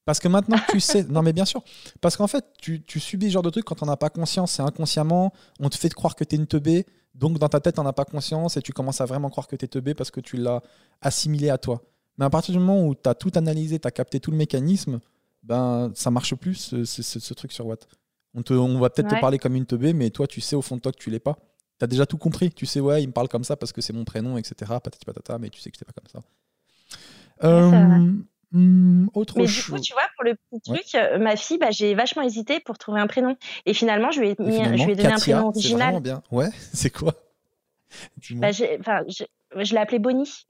[0.04, 1.04] Parce que maintenant tu sais.
[1.04, 1.62] Non, mais bien sûr.
[2.00, 4.52] Parce qu'en fait, tu, tu, subis ce genre de truc quand on n'a pas conscience.
[4.52, 5.32] C'est inconsciemment.
[5.60, 6.86] On te fait croire que tu es une teubée.
[7.14, 9.56] Donc dans ta tête, t'en as pas conscience et tu commences à vraiment croire que
[9.56, 10.62] t'es teubé parce que tu l'as
[11.00, 11.82] assimilé à toi.
[12.18, 14.36] Mais à partir du moment où tu as tout analysé, tu as capté tout le
[14.36, 15.00] mécanisme,
[15.42, 17.86] ben ça marche plus ce, ce, truc sur Watt.
[18.34, 20.62] On, te, on va peut-être te parler comme une teubé, mais toi tu sais au
[20.62, 21.38] fond de toi que tu l'es pas.
[21.78, 22.50] Tu as déjà tout compris.
[22.50, 24.54] Tu sais, ouais, il me parle comme ça parce que c'est mon prénom, etc.
[24.82, 26.20] Patati patata, mais tu sais que c'est pas comme ça.
[27.42, 28.12] Euh,
[28.54, 29.66] hmm, autre mais chose.
[29.66, 32.60] du coup, tu vois, pour le petit truc, euh, ma fille, bah, j'ai vachement hésité
[32.60, 33.36] pour trouver un prénom.
[33.66, 36.00] Et finalement, je lui ai, je lui ai donné un prénom original.
[36.00, 36.22] bien.
[36.30, 37.14] Ouais, c'est quoi?
[38.32, 38.64] Bah, je,
[39.56, 40.46] je l'ai appelé Bonnie.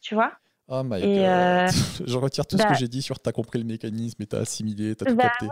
[0.00, 0.32] Tu vois?
[0.68, 1.10] Oh my god.
[1.10, 1.68] Euh,
[2.06, 4.38] je retire tout ce que bah j'ai dit sur t'as compris le mécanisme et t'as
[4.38, 5.46] assimilé, t'as tout bah capté.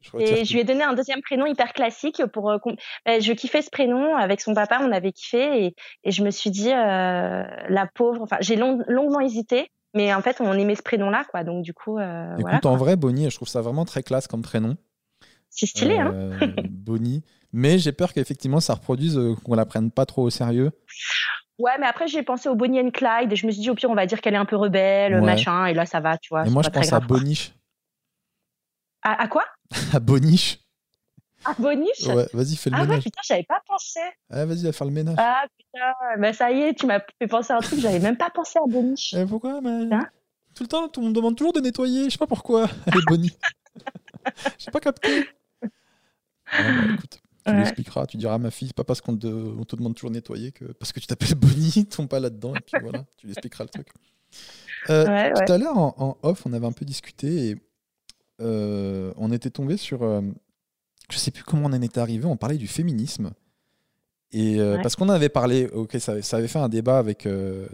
[0.00, 2.50] Je et je lui ai donné un deuxième prénom hyper classique pour.
[2.50, 2.58] Euh,
[3.06, 5.74] je kiffais ce prénom avec son papa, on avait kiffé et,
[6.04, 8.22] et je me suis dit euh, la pauvre.
[8.22, 11.44] Enfin, j'ai longuement hésité, mais en fait, on aimait ce prénom-là, quoi.
[11.44, 11.98] Donc du coup.
[12.38, 14.76] Écoute, en vrai, Bonnie, je trouve ça vraiment très classe comme prénom.
[15.50, 16.12] C'est stylé, hein.
[16.70, 17.22] Bonnie.
[17.52, 20.70] Mais j'ai peur qu'effectivement, ça reproduise, qu'on la prenne pas trop au sérieux.
[21.58, 23.74] Ouais, mais après, j'ai pensé au Bonnie and Clyde et je me suis dit, au
[23.74, 26.28] pire, on va dire qu'elle est un peu rebelle, machin, et là, ça va, tu
[26.30, 26.46] vois.
[26.46, 27.52] Et moi, je pense à Boniche.
[29.02, 29.44] À, quoi?
[29.92, 30.58] À Boniche.
[31.44, 32.90] À Boniche Ouais, vas-y, fais le ah ménage.
[32.90, 34.00] Ah ouais, putain, j'avais pas pensé.
[34.30, 35.16] Ah, vas-y, va faire le ménage.
[35.18, 38.16] Ah putain, bah ça y est, tu m'as fait penser à un truc, j'avais même
[38.16, 39.14] pas pensé à Boniche.
[39.14, 39.94] Eh, pourquoi mais...
[39.94, 40.08] Hein
[40.54, 42.64] Tout le temps, on me demande toujours de nettoyer, je sais pas pourquoi.
[42.86, 43.36] Allez, Bonnie.
[44.58, 45.28] J'ai pas capté.
[45.62, 45.68] Ah,
[46.62, 47.20] bah, écoute.
[47.46, 49.94] Tu l'expliqueras, tu diras à ma fille, c'est pas parce qu'on te, on te demande
[49.94, 53.04] toujours de nettoyer que parce que tu t'appelles Bonnie, tombe pas là-dedans, et puis voilà,
[53.16, 53.88] tu lui expliqueras le truc.
[54.90, 57.56] Euh, tout à l'heure, en, off, on avait un peu discuté et
[58.40, 60.02] euh, on était tombé sur.
[60.02, 60.20] Euh,
[61.10, 63.30] je sais plus comment on en était arrivé, on parlait du féminisme.
[64.30, 67.26] Et parce qu'on avait parlé, ok, ça, ça, avait fait un débat avec,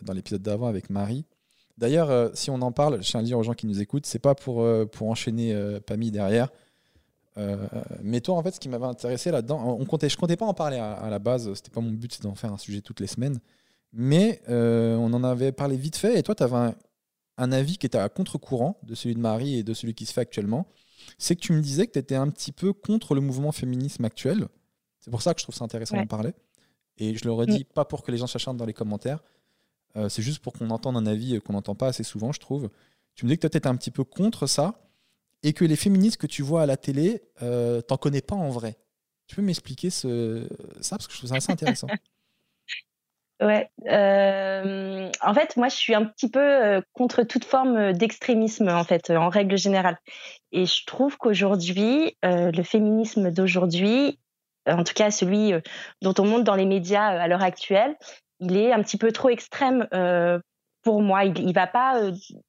[0.03, 1.25] dans l'épisode d'avant avec Marie.
[1.77, 4.21] D'ailleurs, si on en parle, je tiens à dire aux gens qui nous écoutent, c'est
[4.21, 5.53] pas pour, pour enchaîner
[5.85, 6.49] Pammy derrière.
[7.37, 7.57] Euh,
[8.03, 10.55] mais toi, en fait, ce qui m'avait intéressé là-dedans, on comptait, je comptais pas en
[10.55, 13.07] parler à, la base, c'était pas mon but, c'est d'en faire un sujet toutes les
[13.07, 13.39] semaines.
[13.93, 16.75] Mais euh, on en avait parlé vite fait, et toi, tu avais
[17.37, 20.13] un, avis qui était à contre-courant de celui de Marie et de celui qui se
[20.13, 20.67] fait actuellement.
[21.19, 24.05] C'est que tu me disais que tu étais un petit peu contre le mouvement féminisme
[24.05, 24.49] actuel.
[25.01, 26.33] C'est pour ça que je trouve ça intéressant d'en parler.
[26.97, 29.23] Et je le redis, pas pour que les gens s'acharnent dans les commentaires,
[29.97, 32.71] euh, c'est juste pour qu'on entende un avis qu'on n'entend pas assez souvent, je trouve.
[33.15, 34.81] Tu me dis que toi, tu étais un petit peu contre ça
[35.43, 38.51] et que les féministes que tu vois à la télé, euh, t'en connais pas en
[38.51, 38.77] vrai.
[39.27, 40.49] Tu peux m'expliquer ce...
[40.81, 40.97] ça?
[40.97, 41.89] Parce que je trouve ça assez intéressant.
[43.41, 43.69] Ouais.
[43.89, 48.85] Euh, en fait, moi, je suis un petit peu euh, contre toute forme d'extrémisme, en
[48.85, 49.99] fait, en règle générale.
[50.53, 54.21] Et je trouve qu'aujourd'hui, le féminisme d'aujourd'hui,
[54.67, 55.53] en tout cas celui
[56.01, 57.97] dont on monte dans les médias à l'heure actuelle,
[58.41, 59.89] il est un petit peu trop extrême
[60.83, 61.25] pour moi.
[61.25, 62.01] Il, ne va pas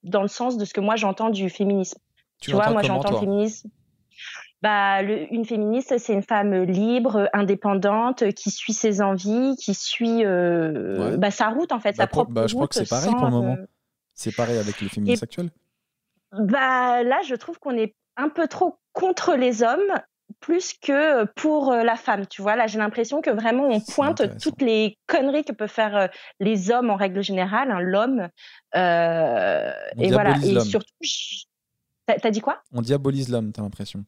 [0.03, 1.99] dans le sens de ce que moi j'entends du féminisme.
[2.41, 3.69] Tu, vois, moi j'entends le féminisme.
[4.65, 11.17] Bah, une féministe, c'est une femme libre, indépendante, qui suit ses envies, qui suit euh,
[11.17, 13.25] bah, sa route en fait, sa bah, propre bah, Je crois que c'est pareil pour
[13.25, 13.57] le moment.
[13.59, 13.67] Euh,
[14.15, 15.51] c'est pareil avec les féministes actuelles.
[16.31, 19.93] Bah là, je trouve qu'on est un peu trop contre les hommes
[20.39, 22.55] plus que pour euh, la femme, tu vois.
[22.55, 26.09] Là, j'ai l'impression que vraiment on pointe toutes les conneries que peuvent faire
[26.39, 28.29] les hommes en règle générale, hein, l'homme.
[28.73, 30.37] et voilà.
[30.43, 30.91] Et surtout,
[32.07, 32.63] T'as dit quoi?
[32.71, 34.05] On diabolise l'homme, t'as l'impression.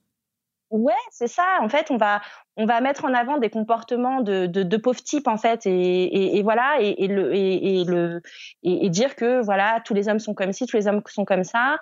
[0.69, 1.59] Ouais, c'est ça.
[1.61, 2.21] En fait, on va
[2.57, 6.43] on va mettre en avant des comportements de, de, pauvres types en fait, et, et,
[6.43, 8.21] voilà, et, le et, le
[8.63, 11.43] et, dire que voilà, tous les hommes sont comme ci, tous les hommes sont comme
[11.43, 11.77] ça.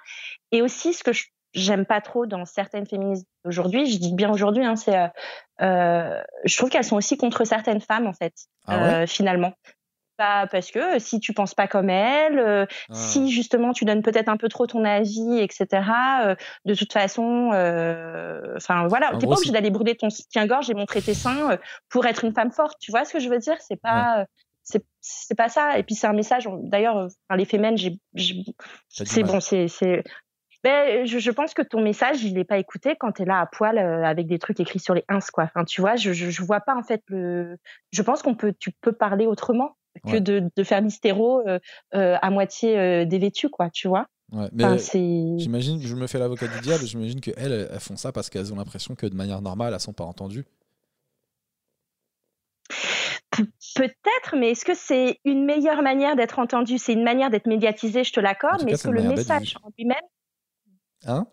[0.51, 1.11] Et aussi, ce que
[1.53, 5.07] j'aime pas trop dans certaines féministes aujourd'hui, je dis bien aujourd'hui, hein, c'est euh,
[5.61, 8.33] euh, je trouve qu'elles sont aussi contre certaines femmes en fait,
[8.67, 9.53] ah euh, finalement.
[10.17, 12.93] Bah, parce que si tu penses pas comme elle, euh, ah.
[12.93, 15.67] si justement tu donnes peut-être un peu trop ton avis, etc.
[16.23, 20.73] Euh, de toute façon, euh, enfin voilà, t'es pas obligé d'aller brûler ton soutien-gorge et
[20.73, 21.57] montrer tes seins
[21.89, 22.77] pour être une femme forte.
[22.79, 23.57] Tu vois ce que je veux dire?
[23.59, 24.25] C'est pas,
[24.63, 25.77] c'est pas ça.
[25.77, 26.47] Et puis c'est un message.
[26.63, 27.97] D'ailleurs, les j'ai,
[28.87, 29.67] c'est bon, c'est
[30.63, 33.39] ben, je, je, pense que ton message, il n'est pas écouté quand tu es là
[33.39, 35.43] à poil avec des trucs écrits sur les ins, quoi.
[35.43, 37.57] Enfin, tu vois, je, je, je vois pas en fait le.
[37.91, 41.59] Je pense qu'on peut, tu peux parler autrement que de, de, faire l'hystéro euh,
[41.93, 44.07] euh, à moitié euh, dévêtu, quoi, tu vois.
[44.31, 44.77] Ouais, mais
[45.37, 48.55] j'imagine, je me fais l'avocat du diable, j'imagine qu'elles, elles font ça parce qu'elles ont
[48.55, 50.45] l'impression que de manière normale, elles sont pas entendues.
[53.75, 58.03] Peut-être, mais est-ce que c'est une meilleure manière d'être entendu C'est une manière d'être médiatisé,
[58.03, 59.97] je te l'accorde, mais est-ce que le message en lui-même.
[61.05, 61.27] Hein?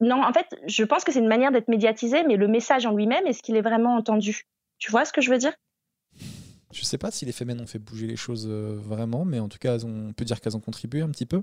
[0.00, 2.92] Non, en fait, je pense que c'est une manière d'être médiatisé, mais le message en
[2.92, 4.42] lui-même, est-ce qu'il est vraiment entendu?
[4.78, 5.52] Tu vois ce que je veux dire?
[6.72, 9.48] Je sais pas si les femmes ont fait bouger les choses euh, vraiment, mais en
[9.48, 11.42] tout cas, on peut dire qu'elles ont contribué un petit peu.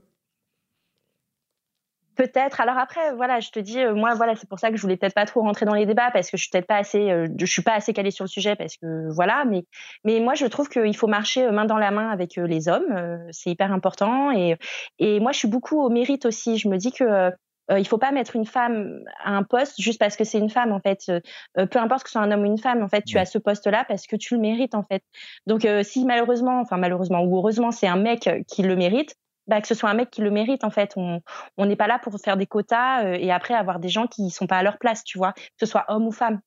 [2.15, 2.59] Peut-être.
[2.59, 4.97] Alors après, voilà, je te dis, euh, moi, voilà, c'est pour ça que je voulais
[4.97, 7.27] peut-être pas trop rentrer dans les débats parce que je suis peut-être pas assez, euh,
[7.37, 9.63] je suis pas assez calée sur le sujet parce que voilà, mais
[10.03, 13.51] mais moi, je trouve qu'il faut marcher main dans la main avec les hommes, c'est
[13.51, 14.57] hyper important et
[14.97, 16.57] et moi, je suis beaucoup au mérite aussi.
[16.57, 17.31] Je me dis que
[17.77, 20.71] il faut pas mettre une femme à un poste juste parce que c'est une femme
[20.71, 21.11] en fait.
[21.55, 23.37] peu importe que ce soit un homme ou une femme, en fait, tu as ce
[23.37, 25.03] poste-là parce que tu le mérites en fait.
[25.45, 29.15] Donc si malheureusement, enfin malheureusement ou heureusement, c'est un mec qui le mérite,
[29.49, 30.93] bah, que ce soit un mec qui le mérite en fait.
[30.95, 34.29] On n'est pas là pour faire des quotas euh, et après avoir des gens qui
[34.29, 36.39] sont pas à leur place, tu vois, que ce soit homme ou femme.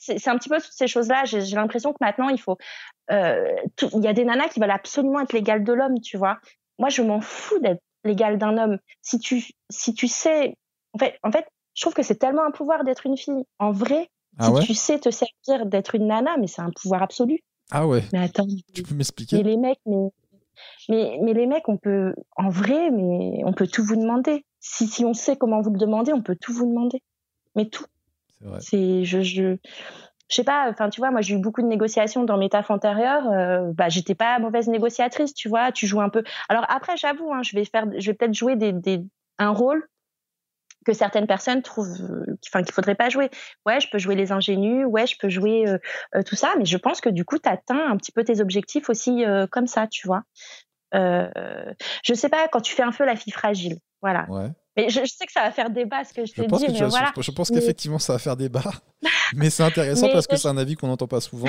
[0.00, 1.22] C'est un petit peu toutes ces choses-là.
[1.24, 2.58] J'ai l'impression que maintenant il faut,
[3.12, 3.46] euh,
[3.92, 6.38] il y a des nanas qui veulent absolument être l'égale de l'homme, tu vois.
[6.80, 8.78] Moi, je m'en fous d'être l'égale d'un homme.
[9.02, 10.56] Si tu, si tu sais,
[10.92, 13.44] en fait, en fait, je trouve que c'est tellement un pouvoir d'être une fille.
[13.58, 14.08] En vrai,
[14.38, 17.40] ah si tu sais te servir d'être une nana, mais c'est un pouvoir absolu.
[17.70, 18.02] Ah ouais.
[18.12, 18.46] Mais attends.
[18.74, 19.36] Tu peux m'expliquer?
[19.36, 20.10] Mais les mecs, mais
[20.88, 24.44] mais, mais les mecs, on peut, en vrai, mais on peut tout vous demander.
[24.60, 27.02] Si, si on sait comment vous le demander, on peut tout vous demander.
[27.56, 27.86] Mais tout.
[28.60, 29.56] C'est je, je,
[30.30, 32.70] je sais pas, enfin, tu vois, moi, j'ai eu beaucoup de négociations dans mes tafs
[32.70, 33.30] antérieurs.
[33.30, 35.70] Euh, bah, j'étais pas mauvaise négociatrice, tu vois.
[35.70, 36.22] Tu joues un peu.
[36.48, 39.02] Alors après, j'avoue, hein, je vais faire, je vais peut-être jouer des, des,
[39.38, 39.86] un rôle
[40.84, 41.98] que certaines personnes trouvent,
[42.46, 43.30] enfin, qu'il faudrait pas jouer.
[43.66, 45.78] Ouais, je peux jouer les ingénus, ouais, je peux jouer euh,
[46.14, 48.40] euh, tout ça, mais je pense que du coup, tu atteins un petit peu tes
[48.40, 50.22] objectifs aussi euh, comme ça, tu vois.
[50.92, 54.26] je sais pas, quand tu fais un feu la fille fragile, voilà.
[54.76, 57.12] Mais je, sais que ça va faire débat ce que je, te dis, mais voilà.
[57.16, 58.62] Je, pense qu'effectivement, ça va faire débat,
[59.36, 61.48] mais c'est intéressant parce que c'est un avis qu'on n'entend pas souvent.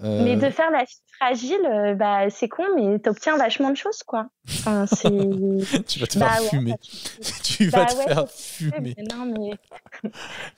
[0.00, 4.28] Mais de faire la fille fragile, bah, c'est con, mais t'obtiens vachement de choses, quoi.
[4.48, 4.86] Enfin,
[5.86, 6.74] tu vas te faire fumer.
[7.44, 8.96] tu vas te faire fumer.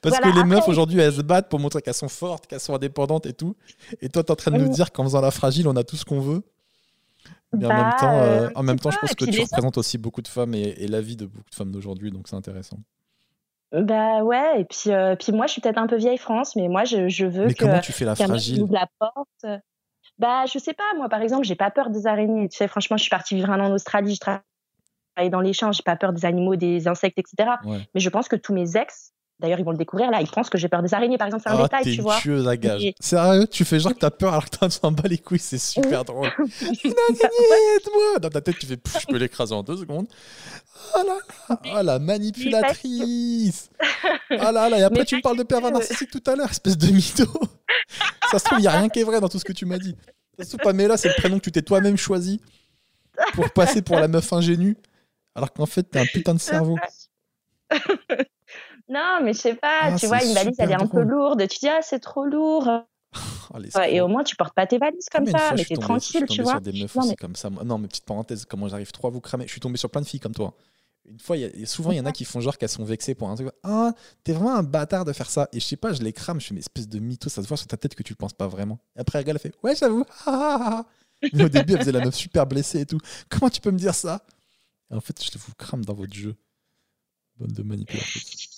[0.01, 2.75] Parce que les meufs aujourd'hui, elles se battent pour montrer qu'elles sont fortes, qu'elles sont
[2.75, 3.57] indépendantes et tout.
[4.01, 5.97] Et toi, t'es en train de nous dire qu'en faisant la fragile, on a tout
[5.97, 6.43] ce qu'on veut.
[7.53, 9.99] Mais en même bah, temps, euh, en même temps je pense que tu représentes aussi
[9.99, 12.79] beaucoup de femmes et, et la vie de beaucoup de femmes d'aujourd'hui, donc c'est intéressant.
[13.83, 16.69] Bah ouais, et puis, euh, puis moi, je suis peut-être un peu vieille France, mais
[16.69, 17.65] moi, je, je veux mais que.
[17.65, 19.61] comment tu fais la fragile ouvre la porte?
[20.19, 22.49] Bah, je sais pas, moi, par exemple, j'ai pas peur des araignées.
[22.49, 25.53] Tu sais, franchement, je suis partie vivre un an en Australie, je travaille dans les
[25.53, 27.51] champs, j'ai pas peur des animaux, des insectes, etc.
[27.95, 30.23] Mais je pense que tous mes ex, D'ailleurs, ils vont le découvrir là.
[30.23, 31.43] Ils pensent que j'ai peur des araignées, par exemple.
[31.47, 32.17] C'est un oh, détail, tu vois.
[32.19, 32.95] tueuse à gage.
[33.01, 35.39] Sérieux Tu fais genre que t'as peur alors que t'en bats les couilles.
[35.39, 36.31] C'est super drôle.
[36.39, 40.07] Une araignée, aide-moi Dans ta tête, tu fais je peux l'écraser en deux secondes.
[40.95, 41.19] Oh là
[41.49, 43.71] là Oh la manipulatrice
[44.31, 46.79] Oh là là Et après, tu me parles de pervers narcissique tout à l'heure, espèce
[46.79, 47.27] de mytho.
[48.31, 49.67] Ça se trouve, il n'y a rien qui est vrai dans tout ce que tu
[49.67, 49.97] m'as dit.
[50.39, 52.41] Ça se trouve, Pamela, c'est le prénom que tu t'es toi-même choisi
[53.35, 54.77] pour passer pour la meuf ingénue,
[55.35, 56.77] alors qu'en fait, t'es un putain de cerveau.
[58.89, 61.47] Non, mais je sais pas, ah, tu vois, une valise, elle est un peu lourde.
[61.49, 62.69] Tu dis, ah, c'est trop lourd.
[63.55, 66.43] Oh, et au moins, tu portes pas tes valises comme ça, mais t'es tranquille, tu
[66.43, 66.53] vois.
[66.53, 67.17] Sur des meufs non, mais...
[67.17, 67.51] comme ça.
[67.51, 69.47] Non, mais petite parenthèse, comment j'arrive trop à vous cramer?
[69.47, 70.55] Je suis tombé sur plein de filles comme toi.
[71.09, 73.15] Une fois, y a, souvent, il y en a qui font genre qu'elles sont vexées
[73.15, 73.49] pour un truc.
[73.63, 73.93] Ah,
[74.25, 75.49] t'es vraiment un bâtard de faire ça.
[75.53, 77.49] Et je sais pas, je les crame, je fais une espèce de mytho, ça se
[77.49, 78.81] voit sur ta tête que tu le penses pas vraiment.
[78.97, 80.05] Et après, elle, elle fait Ouais, j'avoue.
[81.33, 82.99] mais au début, elle faisait la meuf super blessée et tout.
[83.29, 84.25] Comment tu peux me dire ça?
[84.91, 86.35] Et En fait, je vous crame dans votre jeu.
[87.39, 88.56] Bonne de manipulation.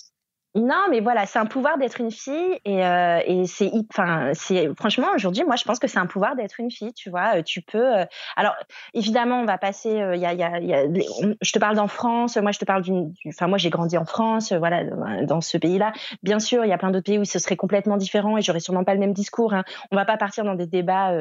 [0.55, 4.67] Non, mais voilà, c'est un pouvoir d'être une fille et, euh, et c'est, enfin, c'est
[4.75, 6.91] franchement aujourd'hui, moi, je pense que c'est un pouvoir d'être une fille.
[6.93, 7.99] Tu vois, euh, tu peux.
[7.99, 8.05] Euh,
[8.35, 8.55] alors,
[8.95, 9.89] évidemment, on va passer.
[9.91, 10.85] Il y a, y a, y a
[11.39, 12.35] je te parle d'en France.
[12.37, 13.13] Moi, je te parle d'une.
[13.27, 14.51] Enfin, moi, j'ai grandi en France.
[14.51, 14.85] voilà,
[15.23, 15.93] dans ce pays-là.
[16.23, 18.59] Bien sûr, il y a plein d'autres pays où ce serait complètement différent et j'aurais
[18.59, 19.53] sûrement pas le même discours.
[19.53, 19.63] Hein.
[19.91, 21.13] On va pas partir dans des débats,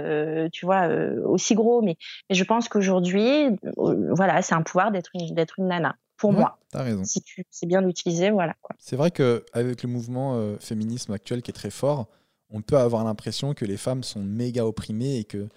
[0.53, 0.89] tu vois,
[1.27, 1.83] aussi gros.
[1.83, 1.97] Mais,
[2.31, 6.59] mais je pense qu'aujourd'hui, voilà, c'est un pouvoir d'être une, d'être une nana pour moi.
[6.75, 7.05] As raison.
[7.05, 8.55] Si tu sais bien l'utiliser, voilà.
[8.79, 12.09] C'est vrai qu'avec le mouvement euh, féminisme actuel qui est très fort,
[12.51, 15.49] on peut avoir l'impression que les femmes sont méga opprimées et que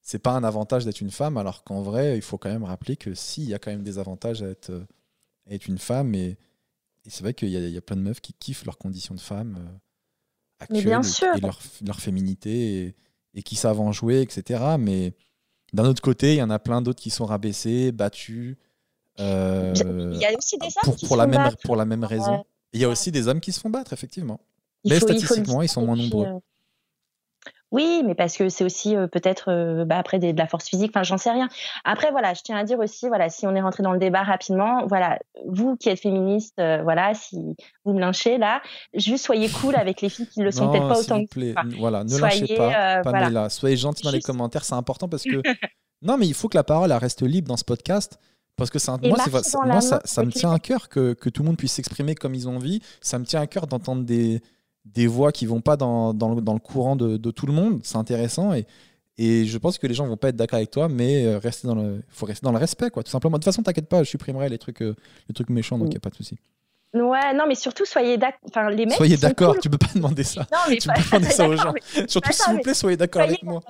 [0.00, 2.96] c'est pas un avantage d'être une femme, alors qu'en vrai, il faut quand même rappeler
[2.96, 4.86] que si, il y a quand même des avantages à être,
[5.50, 6.14] être une femme.
[6.14, 6.38] Et,
[7.08, 10.64] c'est vrai qu'il y, a plein de meufs qui kiffent leurs conditions de femme euh,
[10.64, 12.94] actuelles et, leur, leur, féminité
[13.34, 14.76] et, qui savent en jouer, etc.
[14.78, 15.14] Mais
[15.72, 18.56] d'un autre côté, il y en a plein d'autres qui sont rabaissés, battus
[19.20, 19.72] euh,
[20.12, 22.44] il y a aussi des hommes pour, qui pour la même pour la même raison.
[22.72, 24.40] Il y a aussi des hommes qui se font battre, effectivement.
[24.84, 26.26] mais statistiquement, ils sont moins nombreux.
[26.26, 26.38] Euh,
[27.72, 30.92] oui, mais parce que c'est aussi euh, peut-être bah, après de la force physique.
[30.94, 31.48] Enfin, j'en sais rien.
[31.84, 34.22] Après, voilà, je tiens à dire aussi, voilà, si on est rentré dans le débat
[34.22, 37.38] rapidement, voilà, vous qui êtes féministe, voilà, si
[37.84, 38.62] vous me lynchez là,
[38.94, 41.78] juste soyez cool avec les filles qui le sont peut-être pas autant que vous.
[41.78, 43.48] Voilà, ne soyez, lâchez pas, Pamela.
[43.48, 45.42] Soyez gentil dans les commentaires, c'est important parce que
[46.02, 48.18] non, mais il faut que la parole elle reste libre dans ce podcast.
[48.56, 49.18] Parce que ça, moi,
[49.66, 52.34] moi ça, ça, me tient à cœur que, que, tout le monde puisse s'exprimer comme
[52.34, 52.80] ils ont envie.
[53.00, 54.40] Ça me tient à cœur d'entendre des,
[54.86, 57.52] des voix qui vont pas dans, dans, le, dans le courant de, de, tout le
[57.52, 57.80] monde.
[57.84, 58.54] C'est intéressant.
[58.54, 58.66] Et,
[59.18, 61.68] Et je pense que les gens vont pas être d'accord avec toi, mais euh, rester
[61.68, 63.36] dans le, faut rester dans le respect, quoi, tout simplement.
[63.36, 64.94] De toute façon, t'inquiète pas, je supprimerai les trucs, euh,
[65.28, 65.90] les trucs méchants, donc il Mm.
[65.90, 66.38] n'y a pas de souci.
[66.94, 68.40] Ouais, non, mais surtout, soyez d'accord.
[68.48, 68.94] Enfin, les mecs.
[68.96, 69.60] Soyez d'accord, cool.
[69.60, 70.46] tu peux pas demander ça.
[70.50, 71.74] Non, mais tu pas- peux pas demander ça aux gens.
[72.08, 73.60] Surtout, s'il vous plaît, soyez d'accord avec moi.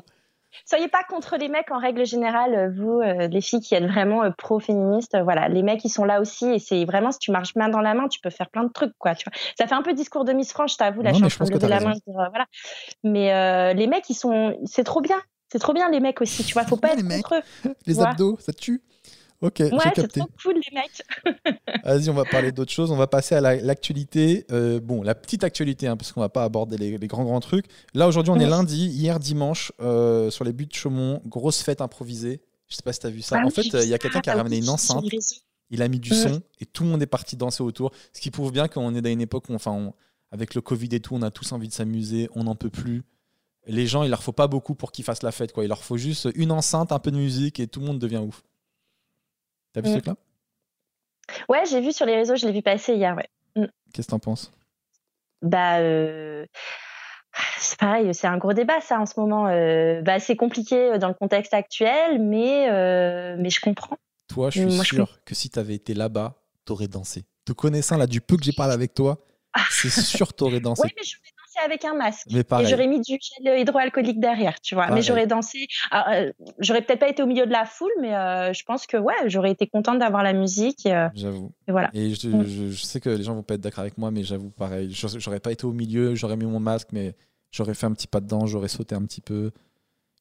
[0.68, 3.84] Soyez pas contre les mecs en règle générale, euh, vous, euh, les filles qui êtes
[3.86, 5.16] vraiment euh, pro-féministes.
[5.22, 6.47] voilà, les mecs, ils sont là aussi.
[6.47, 8.72] Et c'est vraiment, si tu marches main dans la main, tu peux faire plein de
[8.72, 9.14] trucs, quoi.
[9.14, 9.38] Tu vois.
[9.59, 11.02] Ça fait un peu discours de Miss France, je t'avoue.
[11.02, 11.94] Là, Non, je mais suis je en train pense de lever la main.
[11.94, 12.47] dire, voilà.
[13.05, 14.59] Mais les mecs, ils sont.
[14.64, 15.16] C'est trop bien.
[15.52, 16.44] C'est trop bien, les mecs aussi.
[16.44, 17.22] Tu vois, faut pas Les être mecs.
[17.22, 17.36] contre
[17.66, 17.74] eux.
[17.86, 18.82] Les abdos, ça tue?
[19.43, 21.57] Ok, Ouais, j'ai c'est trop cool, les mecs.
[21.85, 22.91] Vas-y, on va parler d'autre chose.
[22.91, 24.47] On va passer à la- l'actualité.
[24.51, 27.41] Euh, bon, la petite actualité, hein, parce qu'on va pas aborder les, les grands grands
[27.41, 27.67] trucs.
[27.95, 28.87] Là, aujourd'hui, on est lundi.
[28.87, 32.41] Hier, dimanche, euh, sur les buts de Chaumont, grosse fête improvisée.
[32.69, 33.37] Je sais pas si tu as vu ça.
[33.41, 35.05] Ah en fait, euh, il y a quelqu'un qui a Ah ramené oui, une enceinte.
[35.71, 37.91] Il a mis du son et tout le monde est parti danser autour.
[38.13, 39.93] Ce qui prouve bien qu'on est dans une époque où, enfin, on-
[40.33, 43.03] avec le Covid et tout, on a tous envie de s'amuser, on n'en peut plus.
[43.69, 45.53] Les gens, il leur faut pas beaucoup pour qu'ils fassent la fête.
[45.53, 45.65] Quoi.
[45.65, 48.19] Il leur faut juste une enceinte, un peu de musique et tout le monde devient
[48.19, 48.43] ouf.
[49.77, 50.01] T'as vu ce Mm.
[50.01, 50.16] truc-là?
[51.51, 53.28] Ouais, j'ai vu sur les réseaux, je l'ai vu passer hier, ouais.
[53.93, 54.53] Qu'est-ce que t'en penses?
[55.43, 56.47] Bah, euh,
[57.59, 59.48] c'est pareil, c'est un gros débat ça en ce moment.
[59.48, 63.98] Euh, bah, c'est compliqué dans le contexte actuel, mais, euh, mais je comprends.
[64.28, 66.35] Toi, je suis Moi, je sûr que si t'avais été là-bas,
[66.65, 67.24] t'aurais dansé.
[67.44, 69.19] Te connaissant là du peu que j'ai parlé avec toi,
[69.70, 70.82] c'est sûr t'aurais dansé.
[70.85, 71.03] Oui, mais
[71.65, 72.27] avec un masque.
[72.33, 74.85] Mais Et j'aurais mis du gel hydroalcoolique derrière, tu vois.
[74.85, 74.97] Pareil.
[74.97, 75.66] Mais j'aurais dansé.
[75.91, 78.87] alors, euh, j'aurais peut-être pas été au milieu de la foule, mais euh, je pense
[78.87, 80.87] que ouais, j'aurais été contente d'avoir la musique.
[80.87, 81.53] Euh, J'avoue.
[81.69, 81.91] et voilà.
[81.95, 82.45] Et je, Mm.
[82.45, 84.91] je- je sais que les gens vont pas être d'accord avec moi, mais j'avoue pareil.
[84.93, 87.15] J'aurais pas été au milieu, j'aurais mis mon masque, mais
[87.51, 89.51] j'aurais fait un petit pas dedans, j'aurais sauté un petit peu.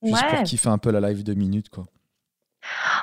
[0.03, 0.35] Juste Ouais.
[0.35, 1.85] pour kiffer un peu la live de minutes, quoi.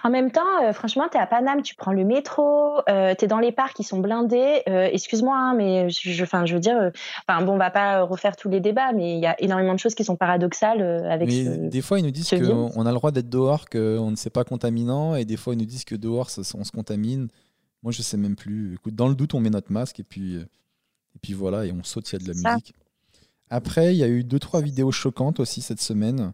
[0.05, 3.39] En même temps, euh, franchement, t'es à Paname, tu prends le métro, euh, t'es dans
[3.39, 4.63] les parcs, ils sont blindés.
[4.69, 6.91] Euh, Excuse-moi, hein, mais je, je, enfin, je veux dire, euh,
[7.29, 9.79] enfin, bon, on va pas refaire tous les débats, mais il y a énormément de
[9.79, 11.51] choses qui sont paradoxales euh, avec Mais ce.
[11.69, 14.45] des fois, ils nous disent qu'on a le droit d'être dehors, qu'on ne sait pas
[14.45, 17.29] contaminant, et des fois, ils nous disent que dehors, ça- on se contamine.
[17.83, 18.75] Moi, je sais même plus.
[18.75, 20.43] Écoute, dans le doute, on met notre masque, et puis, euh,
[21.15, 22.53] et puis voilà, et on saute s'il y a de la ça.
[22.55, 22.75] musique.
[23.51, 26.33] Après, il y a eu deux, trois vidéos choquantes aussi cette semaine.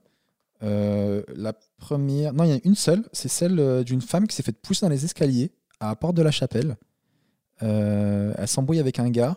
[0.63, 4.27] Euh, la première, non, il y en a une seule, c'est celle euh, d'une femme
[4.27, 6.77] qui s'est fait pousser dans les escaliers à Porte de la Chapelle.
[7.63, 9.37] Euh, elle s'embrouille avec un gars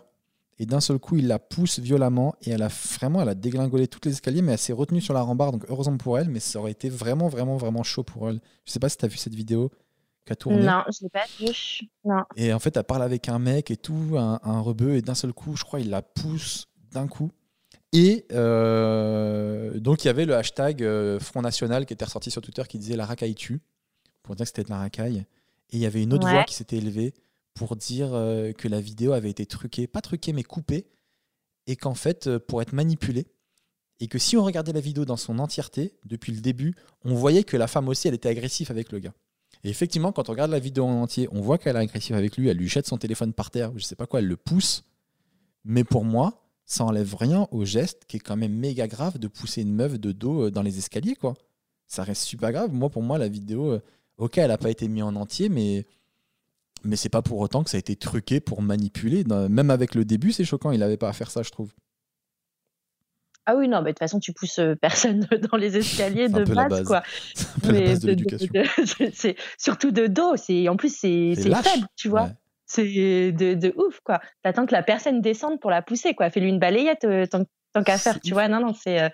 [0.58, 3.88] et d'un seul coup il la pousse violemment et elle a vraiment elle a dégringolé
[3.88, 6.38] toutes les escaliers mais elle s'est retenue sur la rambarde donc heureusement pour elle mais
[6.38, 8.40] ça aurait été vraiment vraiment vraiment chaud pour elle.
[8.64, 9.72] Je sais pas si tu as vu cette vidéo
[10.24, 10.62] qui a tourné.
[10.62, 11.88] Non, je l'ai pas vu.
[12.04, 12.22] Non.
[12.36, 15.14] Et en fait, elle parle avec un mec et tout, un, un rebeu, et d'un
[15.14, 17.30] seul coup, je crois, il la pousse d'un coup.
[17.92, 22.40] Et euh, donc, il y avait le hashtag euh, Front National qui était ressorti sur
[22.40, 23.60] Twitter qui disait La racaille tue,
[24.22, 25.24] pour dire que c'était de la racaille.
[25.70, 26.32] Et il y avait une autre Ouais.
[26.32, 27.12] voix qui s'était élevée
[27.54, 30.86] pour dire euh, que la vidéo avait été truquée, pas truquée, mais coupée,
[31.66, 33.26] et qu'en fait, pour être manipulée,
[34.00, 36.74] et que si on regardait la vidéo dans son entièreté, depuis le début,
[37.04, 39.12] on voyait que la femme aussi, elle était agressive avec le gars.
[39.64, 42.36] Et effectivement, quand on regarde la vidéo en entier, on voit qu'elle est agressive avec
[42.36, 44.82] lui, elle lui jette son téléphone par terre, je sais pas quoi, elle le pousse.
[45.64, 46.41] Mais pour moi,
[46.72, 49.98] ça enlève rien au geste qui est quand même méga grave de pousser une meuf
[50.00, 51.34] de dos euh, dans les escaliers, quoi.
[51.86, 52.72] Ça reste super grave.
[52.72, 53.80] Moi, pour moi, la vidéo, euh,
[54.16, 55.84] ok, elle a pas été mise en entier, mais
[56.84, 59.22] mais c'est pas pour autant que ça a été truqué pour manipuler.
[59.24, 60.72] Même avec le début, c'est choquant.
[60.72, 61.72] Il avait pas à faire ça, je trouve.
[63.44, 65.20] Ah oui, non, mais de toute façon, tu pousses euh, personne
[65.50, 66.86] dans les escaliers de base, base.
[66.86, 67.02] quoi.
[67.34, 68.48] C'est un peu la Mais base de de- l'éducation.
[68.54, 70.36] de- c'est surtout de dos.
[70.36, 72.24] C'est en plus c'est faible, tu vois.
[72.24, 72.34] Ouais.
[72.74, 74.20] C'est de, de ouf, quoi.
[74.42, 76.30] T'attends que la personne descende pour la pousser, quoi.
[76.30, 77.44] Fais-lui une balayette, euh, tant,
[77.74, 78.48] tant qu'à faire, tu vois.
[78.48, 79.02] Non, non, c'est.
[79.02, 79.08] euh,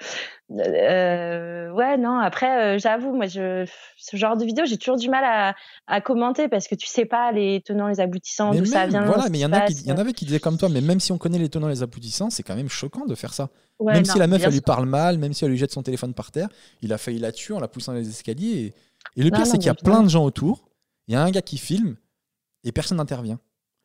[0.63, 3.67] euh, ouais, non, après, j'avoue, moi, je,
[3.97, 5.55] ce genre de vidéo, j'ai toujours du mal à,
[5.87, 9.05] à commenter parce que tu sais pas les tenants, les aboutissants, d'où ça vient.
[9.05, 9.83] voilà, mais il y, en se a qui- passe.
[9.85, 11.69] il y en avait qui disaient comme toi, mais même si on connaît les tenants
[11.69, 13.51] les aboutissants, c'est quand même choquant de faire ça.
[13.79, 15.73] Ouais, même non, si la meuf, elle lui parle mal, même si elle lui jette
[15.73, 16.49] son téléphone par terre,
[16.83, 18.73] il a failli la tuer en la poussant dans les escaliers.
[19.17, 20.69] Et, et le Non, pire, c'est qu'il y a plein de gens autour,
[21.07, 21.97] il y a un gars qui filme
[22.65, 23.39] et personne n'intervient.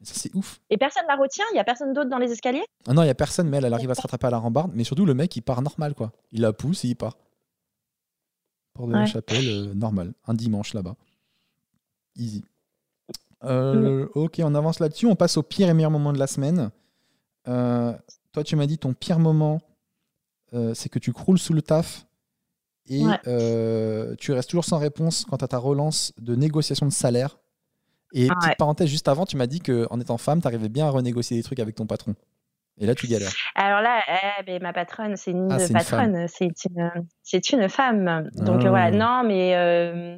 [0.04, 0.60] Et ça, c'est ouf.
[0.70, 2.66] Et personne la retient, il y a personne d'autre dans les escaliers?
[2.88, 4.38] Ah non, il y a personne, mais elle, elle arrive à se rattraper à la
[4.38, 4.72] rambarde.
[4.76, 6.12] Mais surtout, le mec, il part normal, quoi.
[6.34, 7.18] Il la pousse et il part.
[8.74, 10.14] Porte de la chapelle, euh, normal.
[10.28, 10.96] Un dimanche là-bas.
[12.18, 12.44] Easy.
[13.46, 15.06] Euh, Ok, on avance là-dessus.
[15.06, 16.70] On passe au pire et meilleur moment de la semaine.
[17.48, 17.94] Euh,
[18.34, 19.62] toi, tu m'as dit ton pire moment,
[20.74, 22.06] c'est que tu croules sous le taf
[22.88, 24.16] et Ouais.
[24.18, 27.38] tu restes toujours sans réponse quant à ta relance de négociation de salaire.
[28.14, 28.56] Et Ah petite ouais.
[28.56, 31.44] parenthèse, juste avant, tu m'as dit qu'en étant femme, tu arrivais bien à renégocier des
[31.44, 32.16] trucs avec ton patron.
[32.80, 33.32] Et là, tu galères.
[33.56, 34.02] Alors là,
[34.40, 38.30] eh, ben, ma patronne, c'est une Ah, c'est une patronne, c'est une, femme.
[38.34, 38.66] Donc Ah.
[38.66, 40.18] euh, voilà, non, mais euh,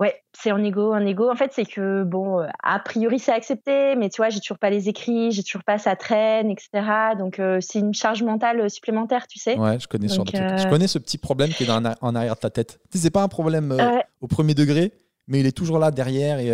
[0.00, 1.28] Ouais, c'est en ego, en ego.
[1.28, 4.70] En fait, c'est que bon, a priori c'est accepté, mais tu vois, j'ai toujours pas
[4.70, 6.70] les écrits, j'ai toujours pas ça traîne, etc.
[7.18, 9.58] Donc c'est une charge mentale supplémentaire, tu sais.
[9.58, 12.40] Ouais, je connais ce Je connais ce petit problème qui est dans, en arrière de
[12.40, 12.78] ta tête.
[12.92, 13.76] Tu sais, c'est pas un problème
[14.20, 14.92] au premier degré,
[15.28, 16.48] mais il est toujours là derrière et,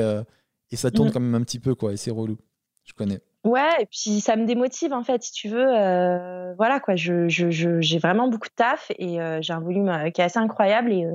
[0.71, 1.13] et ça tourne mm.
[1.13, 1.93] quand même un petit peu, quoi.
[1.93, 2.37] Et c'est relou.
[2.85, 3.21] Je connais.
[3.45, 5.67] Ouais, et puis ça me démotive en fait, si tu veux.
[5.69, 9.89] Euh, voilà quoi, je, je, j'ai vraiment beaucoup de taf et euh, j'ai un volume
[9.91, 11.07] euh, qui est assez incroyable et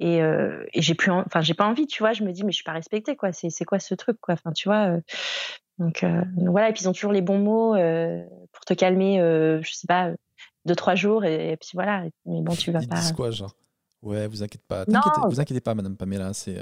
[0.00, 2.12] et, et j'ai plus, enfin j'ai pas envie, tu vois.
[2.14, 3.32] Je me dis mais je suis pas respectée quoi.
[3.32, 4.34] C'est c'est quoi ce truc quoi.
[4.34, 4.98] Enfin tu vois.
[5.78, 6.04] Donc,
[6.36, 7.74] voilà et puis ils ont toujours les bons mots
[8.52, 9.18] pour te calmer.
[9.62, 10.10] je sais pas
[10.64, 12.02] deux trois jours et, puis voilà.
[12.26, 12.96] Mais bon tu vas ils pas.
[12.96, 13.54] Disent quoi genre?
[14.02, 14.84] Ouais, vous inquiétez pas.
[14.84, 16.32] vous inquiétez pas, Madame Pamela.
[16.32, 16.58] C'est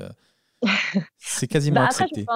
[1.18, 2.26] c'est quasiment bah, accepté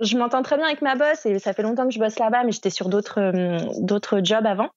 [0.00, 2.44] je m'entends très bien avec ma boss et ça fait longtemps que je bosse là-bas,
[2.44, 4.68] mais j'étais sur d'autres euh, d'autres jobs avant.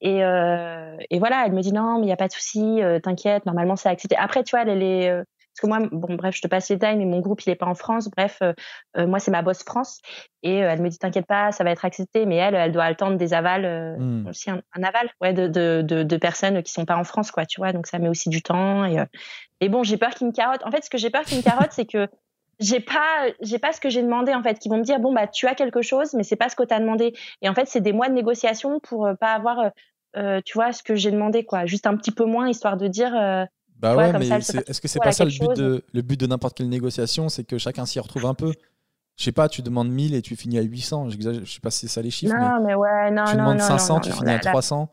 [0.00, 2.82] Et, euh, et voilà, elle me dit non, mais il n'y a pas de souci,
[2.82, 4.16] euh, t'inquiète, normalement c'est accepté.
[4.16, 5.22] Après, tu vois, elle, est
[5.62, 7.66] que moi, bon, bref, je te passe les détails, mais mon groupe il est pas
[7.66, 8.10] en France.
[8.10, 8.40] Bref,
[8.96, 10.00] moi c'est ma boss France
[10.42, 12.26] et elle me dit t'inquiète pas, ça va être accepté.
[12.26, 14.26] Mais elle, elle doit attendre des avals hmm.
[14.26, 17.46] aussi un, aval, ouais, de, de, de, de, personnes qui sont pas en France, quoi,
[17.46, 17.72] tu vois.
[17.72, 18.98] Donc ça met aussi du temps et
[19.62, 20.66] et bon, j'ai peur qu'ils me carottent.
[20.66, 22.08] En fait, ce que j'ai peur qu'ils me carottent, c'est que
[22.58, 25.12] j'ai pas j'ai pas ce que j'ai demandé en fait qui vont me dire bon
[25.12, 27.54] bah tu as quelque chose mais c'est pas ce que tu as demandé et en
[27.54, 29.68] fait c'est des mois de négociation pour euh, pas avoir euh,
[30.16, 32.86] euh, tu vois ce que j'ai demandé quoi juste un petit peu moins histoire de
[32.86, 33.12] dire
[33.82, 36.56] bah ouais, mais est-ce que c'est pas ça le but de le but de n'importe
[36.56, 38.52] quelle négociation c'est que chacun s'y retrouve un peu?
[39.16, 41.80] Je sais pas tu demandes 1000 et tu finis à 800 je sais pas si
[41.80, 44.88] c'est ça les chiffres non mais, ouais non tu demandes 500 tu finis à 300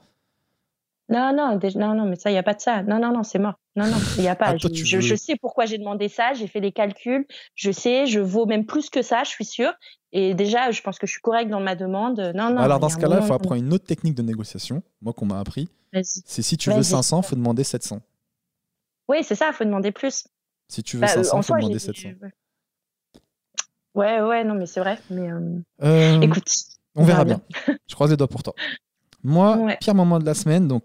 [1.09, 2.83] non, non, non, non, mais ça, il n'y a pas de ça.
[2.83, 3.55] Non, non, non, c'est mort.
[3.75, 4.49] Non, non, il n'y a pas.
[4.49, 7.25] Ah, je, je, sais pourquoi j'ai demandé ça, j'ai fait les calculs,
[7.55, 9.73] je sais, je vaux même plus que ça, je suis sûre.
[10.11, 12.19] Et déjà, je pense que je suis correcte dans ma demande.
[12.35, 12.61] Non, non.
[12.61, 15.39] Alors, dans ce cas-là, il faut apprendre une autre technique de négociation, moi, qu'on m'a
[15.39, 15.67] appris.
[16.03, 18.01] C'est si tu veux 500, il faut demander 700.
[19.09, 20.27] Oui, c'est ça, il faut demander plus.
[20.67, 22.09] Si tu veux 500, il faut demander 700.
[23.95, 24.99] Ouais, ouais, non, mais c'est vrai.
[25.09, 26.53] Mais euh, euh, écoute.
[26.95, 27.41] On verra bien.
[27.87, 28.53] je croise les doigts pour toi.
[29.23, 30.83] Moi, pire moment de la semaine, donc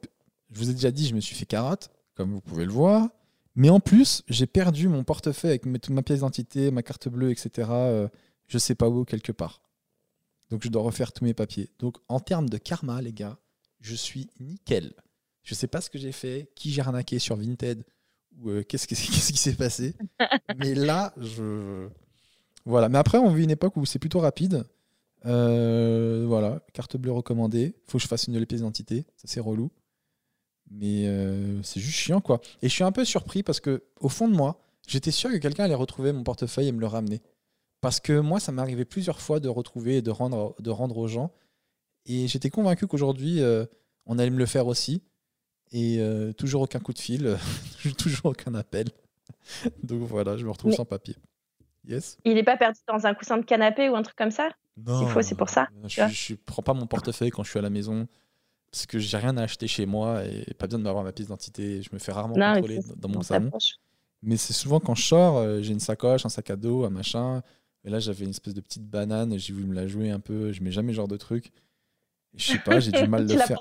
[0.51, 3.09] je vous ai déjà dit, je me suis fait carotte, comme vous pouvez le voir.
[3.57, 7.31] Mais en plus, j'ai perdu mon portefeuille avec toute ma pièce d'identité, ma carte bleue,
[7.31, 7.69] etc.
[7.71, 8.09] Euh,
[8.47, 9.61] je sais pas où, quelque part.
[10.51, 11.71] Donc je dois refaire tous mes papiers.
[11.79, 13.39] Donc en termes de karma, les gars,
[13.81, 14.95] je suis nickel.
[15.43, 17.85] Je sais pas ce que j'ai fait, qui j'ai arnaqué sur Vinted,
[18.47, 19.95] euh, qu'est-ce, qui s'est passé.
[20.59, 21.89] Mais là, je.
[22.65, 22.89] Voilà.
[22.89, 24.65] Mais après, on vit une époque où c'est plutôt rapide.
[25.27, 27.75] Euh, voilà, carte bleue recommandée.
[27.87, 29.07] Faut que je fasse une nouvelle pièce d'identité.
[29.17, 29.71] Ça, c'est relou.
[30.71, 32.41] Mais euh, c'est juste chiant, quoi.
[32.63, 35.37] Et je suis un peu surpris parce que, au fond de moi, j'étais sûr que
[35.37, 37.23] quelqu'un allait retrouver mon portefeuille et me le ramener.
[37.81, 40.55] Parce que moi, ça m'est arrivé plusieurs fois de retrouver et de rendre,
[40.97, 41.33] aux gens.
[42.07, 43.43] Et j'étais convaincu qu'aujourd'hui,
[44.07, 45.03] on allait me le faire aussi.
[45.75, 47.37] Et euh, toujours aucun coup de fil,
[47.99, 48.87] toujours aucun appel.
[49.83, 51.17] Donc voilà, je me retrouve sans papier.
[51.87, 52.17] Yes.
[52.25, 54.51] Il n'est pas perdu dans un coussin de canapé ou un truc comme ça?
[54.77, 55.07] Non.
[55.21, 55.67] c'est pour ça.
[55.85, 58.07] Je ne prends pas mon portefeuille quand je suis à la maison
[58.71, 61.27] parce que j'ai rien à acheter chez moi et pas besoin de m'avoir ma pièce
[61.27, 61.83] d'identité.
[61.83, 63.51] Je me fais rarement contrôler dans mon salon.
[64.23, 66.91] Mais c'est souvent quand je sors, euh, j'ai une sacoche, un sac à dos, un
[66.91, 67.43] machin.
[67.85, 69.39] Et là, j'avais une espèce de petite banane.
[69.39, 70.51] J'ai voulu me la jouer un peu.
[70.53, 71.53] Je mets jamais ce genre de truc.
[72.35, 73.61] je sais pas, j'ai du mal, le faire,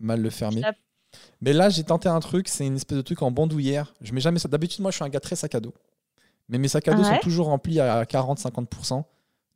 [0.00, 0.62] mal le fermer.
[1.40, 2.48] Mais là, j'ai tenté un truc.
[2.48, 3.94] C'est une espèce de truc en bandoulière.
[4.00, 4.48] Je mets jamais ça.
[4.48, 5.74] D'habitude, moi, je suis un gars très sac à dos.
[6.48, 9.04] Mais mes sacs à dos sont toujours remplis à 40-50%.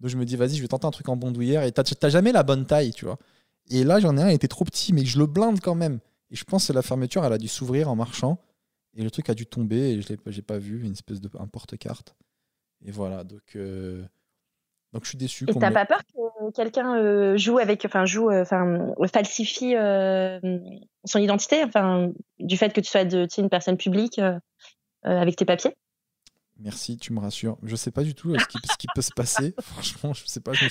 [0.01, 1.63] Donc je me dis, vas-y, je vais tenter un truc en bandoulière.
[1.63, 3.19] Et t'as jamais la bonne taille, tu vois.
[3.69, 5.99] Et là, j'en ai un, il était trop petit, mais je le blinde quand même.
[6.31, 8.39] Et je pense que la fermeture, elle a dû s'ouvrir en marchant.
[8.95, 11.47] Et le truc a dû tomber et je n'ai pas vu, une espèce de un
[11.47, 12.15] porte-carte.
[12.85, 14.05] Et voilà, donc, euh,
[14.93, 15.45] donc je suis déçu.
[15.49, 19.75] Et t'as pas peur que quelqu'un euh, joue avec, enfin, joue, euh, enfin, falsifie
[21.05, 24.21] son identité, enfin, du fait que tu sois de, une personne publique
[25.03, 25.75] avec tes papiers?
[26.59, 27.59] Merci, tu me rassures.
[27.63, 29.55] Je sais pas du tout euh, ce qui, peut se passer.
[29.61, 30.53] Franchement, je sais pas.
[30.55, 30.65] Je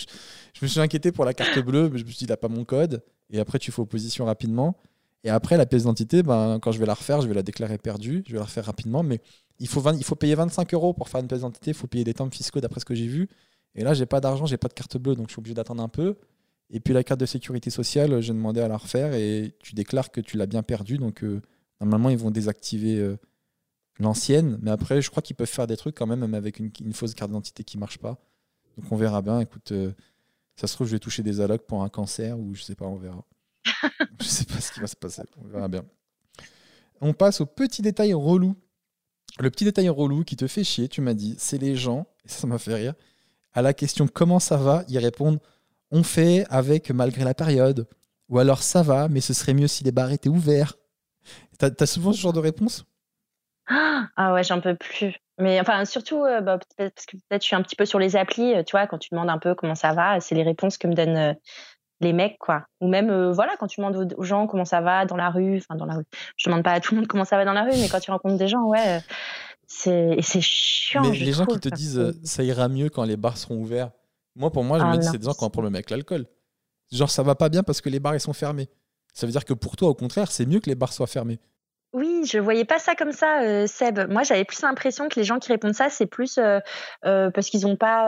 [0.62, 2.48] me, suis, inquiété pour la carte bleue, mais je me suis dit, il n'a pas
[2.48, 3.04] mon code.
[3.30, 4.78] Et après, tu fais opposition rapidement.
[5.24, 7.78] Et après, la pièce d'identité, ben, quand je vais la refaire, je vais la déclarer
[7.78, 8.24] perdue.
[8.26, 9.04] Je vais la refaire rapidement.
[9.04, 9.22] Mais
[9.60, 11.72] il faut, il faut payer 25 euros pour faire une pièce d'identité.
[11.72, 13.30] Il faut payer des temps fiscaux d'après ce que j'ai vu.
[13.76, 15.16] Et là, j'ai pas d'argent, j'ai pas de carte bleue.
[15.16, 16.16] Donc, je suis obligé d'attendre un peu.
[16.70, 19.14] Et puis, la carte de sécurité sociale, j'ai demandé à la refaire.
[19.14, 20.98] Et tu déclares que tu l'as bien perdue.
[20.98, 21.42] Donc, euh,
[21.82, 22.98] normalement, ils vont désactiver.
[23.00, 23.18] Euh,
[24.00, 26.94] l'ancienne, mais après, je crois qu'ils peuvent faire des trucs quand même, même avec une,
[26.94, 28.20] fausse carte d'identité qui marche pas.
[28.78, 29.40] Donc on verra bien.
[29.40, 29.92] Écoute, euh,
[30.56, 32.86] ça se trouve, je vais toucher des allocs pour un cancer ou je sais pas,
[32.86, 33.26] on verra.
[34.22, 35.24] je sais pas ce qui va se passer.
[35.38, 35.86] On verra bien.
[37.02, 38.56] On passe au petit détail relou.
[39.40, 42.30] Le petit détail relou qui te fait chier, tu m'as dit, c'est les gens, et
[42.30, 42.94] ça m'a fait rire,
[43.56, 45.40] à la question comment ça va, ils répondent
[45.92, 47.88] on fait avec malgré la période.
[48.30, 50.74] Ou alors ça va, mais ce serait mieux si les bars étaient ouverts.
[51.58, 52.86] T'as as souvent ce genre de réponse?
[54.18, 55.16] Ah ouais, j'en peux plus.
[55.38, 58.16] Mais enfin, surtout, euh, bah, parce que peut-être je suis un petit peu sur les
[58.16, 60.78] applis, euh, tu vois, quand tu demandes un peu comment ça va, c'est les réponses
[60.78, 61.34] que me donnent euh,
[62.00, 62.66] les mecs, quoi.
[62.80, 65.76] Ou même, voilà, quand tu demandes aux, gens comment ça va dans la rue, enfin,
[65.76, 66.06] dans la rue.
[66.38, 68.00] Je demande pas à tout le monde comment ça va dans la rue, mais quand
[68.00, 69.00] tu rencontres des gens, ouais,
[69.68, 71.02] c'est chiant.
[71.02, 73.92] Mais les gens qui te disent ça ira mieux quand les bars seront ouverts,
[74.36, 75.90] moi, pour moi, je me ah dis, c'est des gens qui ont un problème avec
[75.90, 76.26] l'alcool.
[76.92, 78.70] Genre, ça va pas bien parce que les bars, ils sont fermés.
[79.14, 81.40] Ça veut dire que pour toi, au contraire, c'est mieux que les bars soient fermés.
[81.94, 84.12] Oui, je voyais pas ça comme ça, euh, Seb.
[84.12, 86.60] Moi, j'avais plus l'impression que les gens qui répondent ça, c'est plus euh,
[87.06, 88.08] euh, parce qu'ils n'ont pas,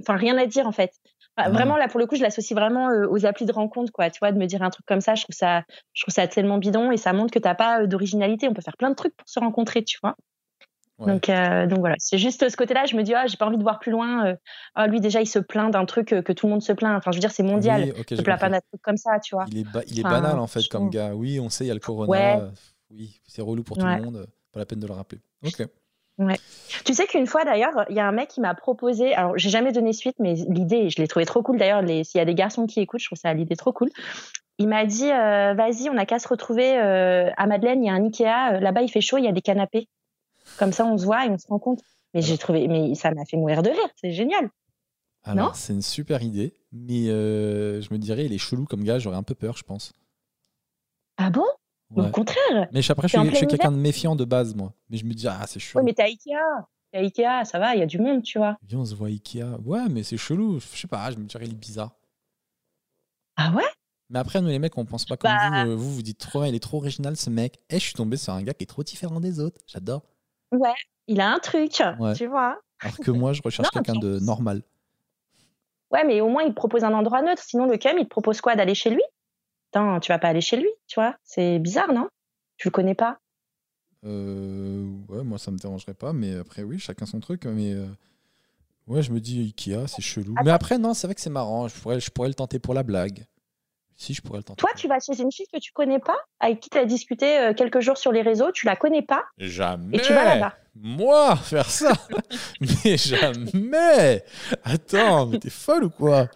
[0.00, 0.92] enfin, rien à dire en fait.
[1.38, 4.10] Vraiment, là, pour le coup, je l'associe vraiment aux applis de rencontre, quoi.
[4.10, 5.62] Tu vois, de me dire un truc comme ça, je trouve ça,
[5.94, 8.48] je trouve ça tellement bidon et ça montre que tu n'as pas d'originalité.
[8.48, 10.16] On peut faire plein de trucs pour se rencontrer, tu vois.
[10.98, 11.30] Donc,
[11.68, 12.84] donc voilà, c'est juste ce côté-là.
[12.86, 14.34] Je me dis, ah, j'ai pas envie de voir plus loin.
[14.74, 16.96] Ah, lui, déjà, il se plaint d'un truc que tout le monde se plaint.
[16.96, 17.82] Enfin, je veux dire, c'est mondial.
[17.84, 19.44] Oui, okay, plaint pas d'un truc comme ça, tu vois.
[19.50, 21.14] Il est, il est banal, en fait, comme gars.
[21.14, 22.50] Oui, on sait, il y a le corona.
[22.90, 24.26] Oui, c'est relou pour tout le monde.
[24.52, 25.20] Pas la peine de le rappeler.
[25.44, 25.66] Ok.
[26.18, 26.36] Ouais.
[26.84, 29.50] Tu sais qu'une fois d'ailleurs, il y a un mec qui m'a proposé, alors j'ai
[29.50, 31.80] jamais donné suite, mais l'idée, je l'ai trouvé trop cool d'ailleurs.
[31.86, 33.88] S'il y a des garçons qui écoutent, je trouve ça l'idée trop cool.
[34.58, 37.90] Il m'a dit, euh, vas-y, on n'a qu'à se retrouver euh, à Madeleine, il y
[37.90, 39.86] a un Ikea, euh, là-bas il fait chaud, il y a des canapés.
[40.56, 41.80] Comme ça, on se voit et on se rend compte.
[42.14, 44.48] Mais j'ai trouvé, mais ça m'a fait mourir de rire, c'est génial.
[45.24, 49.16] Alors, c'est une super idée, mais je me dirais, il est chelou comme gars, j'aurais
[49.16, 49.92] un peu peur, je pense.
[51.18, 51.44] Ah bon?
[51.96, 52.68] Au contraire.
[52.72, 54.72] Mais après, je suis, quelqu'un de méfiant de base, moi.
[54.90, 55.80] Mais je me dis, ah, c'est chelou.
[55.80, 56.66] Oui, mais t'es à Ikea.
[56.92, 58.56] T'es à Ikea, ça va, il y a du monde, tu vois.
[58.62, 59.58] Viens, on se voit à Ikea.
[59.64, 60.60] Ouais, mais c'est chelou.
[60.60, 61.94] Je sais pas, je me dirais, il est bizarre.
[63.36, 63.64] Ah ouais?
[64.10, 65.70] Mais après, nous, les mecs, on pense pas comme bah vous.
[65.70, 67.58] Euh, vous, vous dites trop, il est trop original, ce mec.
[67.68, 69.60] Eh, je suis tombé sur un gars qui est trop différent des autres.
[69.66, 70.02] J'adore.
[70.52, 70.74] Ouais,
[71.06, 71.82] il a un truc,
[72.16, 72.60] tu vois.
[72.80, 74.62] Alors que moi, je recherche quelqu'un de normal.
[75.90, 77.42] Ouais, mais au moins, il propose un endroit neutre.
[77.42, 78.56] Sinon, le CAM, il te propose quoi?
[78.56, 79.02] D'aller chez lui?
[79.72, 82.08] Attends, tu vas pas aller chez lui, tu vois C'est bizarre, non?
[82.56, 83.18] Tu le connais pas?
[84.04, 87.44] Euh, Ouais, moi ça me dérangerait pas, mais après oui, chacun son truc.
[87.46, 87.86] Mais euh,
[88.86, 90.34] ouais, je me dis Ikea, c'est chelou.
[90.44, 91.68] Mais après non, c'est vrai que c'est marrant.
[91.68, 93.24] Je pourrais, je pourrais le tenter pour la blague.
[94.00, 94.60] Si, je pourrais le tenter.
[94.60, 97.36] Toi, tu vas chez une fille que tu connais pas, avec qui tu as discuté
[97.36, 99.24] euh, quelques jours sur les réseaux, tu la connais pas.
[99.38, 99.96] Jamais.
[99.96, 100.54] Et tu vas là-bas.
[100.76, 101.92] Moi, faire ça
[102.60, 104.24] Mais jamais
[104.62, 106.28] Attends, mais t'es folle ou quoi?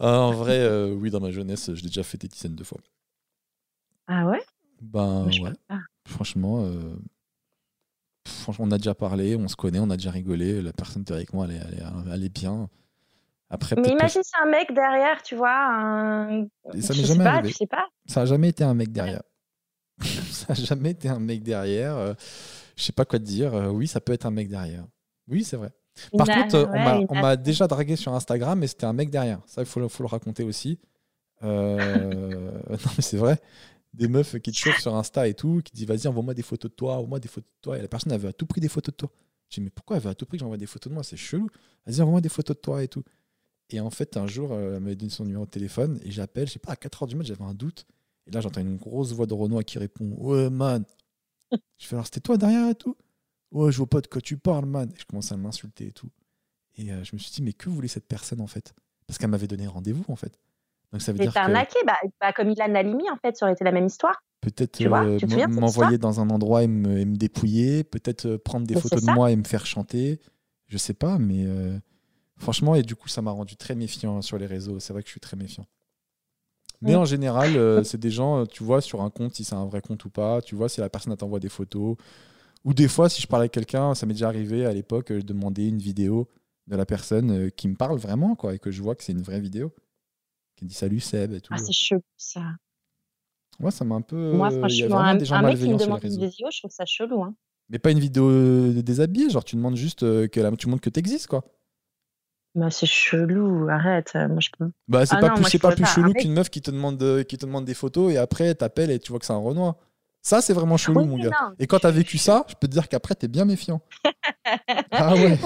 [0.00, 2.64] Ah, en vrai, euh, oui, dans ma jeunesse, je l'ai déjà fait des dizaines de
[2.64, 2.78] fois.
[4.08, 4.42] Ah ouais?
[4.80, 5.52] Ben ouais.
[6.04, 6.96] Franchement, euh,
[8.26, 10.60] franchement, on a déjà parlé, on se connaît, on a déjà rigolé.
[10.62, 12.68] La personne qui est avec moi, elle est, elle est, bien.
[13.50, 15.56] Après, Mais imagine, c'est un mec derrière, tu vois.
[15.56, 16.46] Un...
[16.80, 17.54] Ça m'est jamais arrivé.
[18.06, 19.22] Ça n'a jamais été un mec derrière.
[20.02, 21.96] ça n'a jamais été un mec derrière.
[21.96, 22.14] Euh,
[22.76, 23.54] je sais pas quoi te dire.
[23.72, 24.84] oui, ça peut être un mec derrière.
[25.28, 25.70] Oui, c'est vrai.
[26.16, 26.68] Par contre,
[27.08, 29.40] on m'a déjà dragué sur Instagram, mais c'était un mec derrière.
[29.46, 30.78] Ça, il faut, faut, le raconter aussi.
[31.42, 33.40] Euh, non, mais c'est vrai.
[33.94, 36.70] Des meufs qui te chauffent sur Insta et tout, qui disent vas-y, envoie-moi des photos
[36.70, 37.78] de toi, envoie-moi des photos de toi.
[37.78, 39.10] Et la personne, avait à tout prix des photos de toi.
[39.48, 41.02] J'ai dit, mais pourquoi elle veut à tout prix que j'envoie des photos de moi?
[41.02, 41.48] C'est chelou.
[41.86, 43.02] Vas-y, envoie-moi des photos de toi et tout.
[43.70, 46.46] Et en fait, un jour, euh, elle m'a donné son numéro de téléphone et j'appelle,
[46.46, 47.86] je sais pas, à 4h du mat, j'avais un doute.
[48.26, 50.84] Et là, j'entends une grosse voix de Renoir qui répond Ouais, man.
[51.52, 52.96] je fais alors, c'était toi derrière et tout?
[53.50, 54.90] Ouais, je vois pas de quoi tu parles, man.
[54.94, 56.10] Et je commence à m'insulter et tout.
[56.76, 58.74] Et euh, je me suis dit, mais que voulait cette personne en fait?
[59.06, 60.38] Parce qu'elle m'avait donné rendez-vous en fait.
[60.92, 61.36] Donc ça veut dire.
[61.36, 64.22] arnaqué, bah, bah, comme Ilan Halimi en fait, ça aurait été la même histoire.
[64.40, 65.18] Peut-être euh,
[65.48, 69.36] m'envoyer dans un endroit et me, me dépouiller, peut-être prendre des photos de moi et
[69.36, 70.20] me faire chanter.
[70.68, 71.46] Je sais pas, mais
[72.38, 74.80] franchement, et du coup, ça m'a rendu très méfiant sur les réseaux.
[74.80, 75.66] C'est vrai que je suis très méfiant.
[76.80, 77.50] Mais en général,
[77.84, 80.40] c'est des gens, tu vois, sur un compte, si c'est un vrai compte ou pas,
[80.42, 81.96] tu vois, si la personne t'envoie des photos,
[82.64, 85.20] ou des fois, si je parlais avec quelqu'un, ça m'est déjà arrivé à l'époque, de
[85.20, 86.28] demander une vidéo
[86.66, 89.12] de la personne euh, qui me parle vraiment, quoi, et que je vois que c'est
[89.12, 89.72] une vraie vidéo.
[90.56, 91.52] Qui dit salut Seb et tout.
[91.54, 92.42] Ah, c'est chelou ça.
[93.60, 94.32] Moi, ça m'a un peu.
[94.32, 96.84] Moi, franchement, un, des gens un mec qui me demande une vidéo, je trouve ça
[96.84, 97.22] chelou.
[97.22, 97.34] Hein.
[97.70, 100.90] Mais pas une vidéo euh, déshabillée, genre tu demandes juste euh, que tu montres que
[100.90, 101.44] tu existes, quoi.
[102.58, 104.12] Bah, c'est chelou, arrête.
[104.14, 104.70] Moi, je peux.
[104.88, 107.46] Bah, c'est ah pas, plus, pas plus chelou qu'une meuf qui te, demande, qui te
[107.46, 109.76] demande des photos et après t'appelles et tu vois que c'est un Renoir.
[110.22, 111.30] Ça, c'est vraiment chelou, mon gars.
[111.58, 113.80] Et quand t'as vécu ça, je peux te dire qu'après, t'es bien méfiant.
[114.90, 115.38] ah ouais.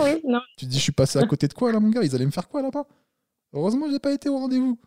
[0.57, 2.03] Tu te dis, je suis passé à côté de quoi, là, mon gars?
[2.03, 2.85] Ils allaient me faire quoi, là-bas?
[3.53, 4.79] Heureusement, j'ai pas été au rendez-vous.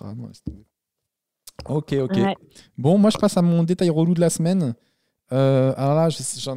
[0.00, 0.12] Ah,
[1.66, 2.18] ok, ok.
[2.76, 4.74] Bon, moi, je passe à mon détail relou de la semaine.
[5.32, 6.08] Euh, alors là,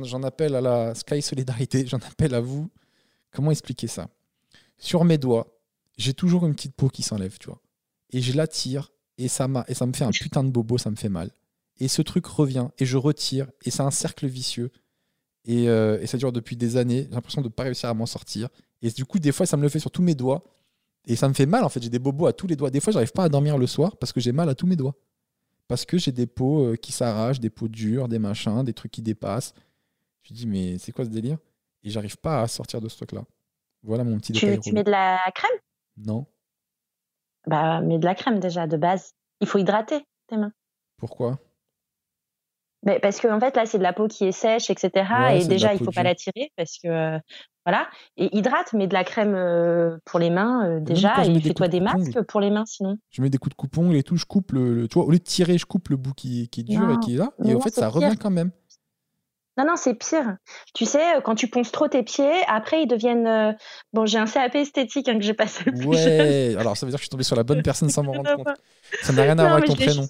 [0.04, 2.70] j'en appelle à la Sky Solidarité, j'en appelle à vous.
[3.32, 4.10] Comment expliquer ça?
[4.78, 5.48] Sur mes doigts,
[5.98, 7.62] j'ai toujours une petite peau qui s'enlève, tu vois.
[8.12, 10.92] Et je la tire et ça, et ça me fait un putain de bobo, ça
[10.92, 11.32] me fait mal
[11.80, 14.72] et ce truc revient, et je retire, et c'est un cercle vicieux.
[15.44, 17.04] Et, euh, et, ça dure depuis des années.
[17.04, 18.50] J'ai l'impression de ne pas réussir à m'en sortir.
[18.82, 20.44] Et du coup, des fois, ça me le fait sur tous mes doigts.
[21.06, 21.84] Et ça me fait mal, en fait.
[21.84, 22.72] J'ai des bobos à tous les doigts.
[22.72, 24.76] Des fois, j'arrive pas à dormir le soir parce que j'ai mal à tous mes
[24.76, 24.96] doigts.
[25.68, 28.92] parce que j'ai des peaux euh, qui s'arrachent, des peaux dures, des machins, des trucs
[28.92, 29.54] qui dépassent.
[30.24, 31.38] Je dis, mais c'est quoi ce délire?
[31.84, 33.24] Et j'arrive pas à sortir de ce truc-là.
[33.86, 34.60] Voilà mon petit tu, détail.
[34.60, 35.60] Tu mets de la crème?
[35.98, 36.26] Non.
[37.48, 39.14] Bah, mets de la crème déjà, de base.
[39.42, 40.52] Il faut hydrater tes mains.
[40.98, 41.38] Pourquoi?
[43.02, 45.74] Parce que en fait là c'est de la peau qui est sèche etc et déjà
[45.74, 47.20] il faut pas la tirer parce que euh,
[47.66, 51.68] voilà et hydrate mets de la crème euh, pour les mains euh, déjà et fais-toi
[51.68, 54.26] des, masques pour les mains sinon je mets des coups de coupon et tout je
[54.26, 56.64] coupe le, tu vois au lieu de tirer je coupe le bout qui, qui est
[56.64, 58.52] dur et qui est là et en fait ça revient quand même
[59.58, 60.38] non, non, c'est pire.
[60.74, 63.56] Tu sais, quand tu ponces trop tes pieds, après ils deviennent.
[63.94, 65.64] Bon, j'ai un CAP esthétique hein, que j'ai passé.
[65.86, 68.14] ouais, alors ça veut dire que je suis tombée sur la bonne personne sans m'en
[68.14, 68.48] rendre compte.
[69.02, 70.08] Ça n'a rien à voir avec ton prénom.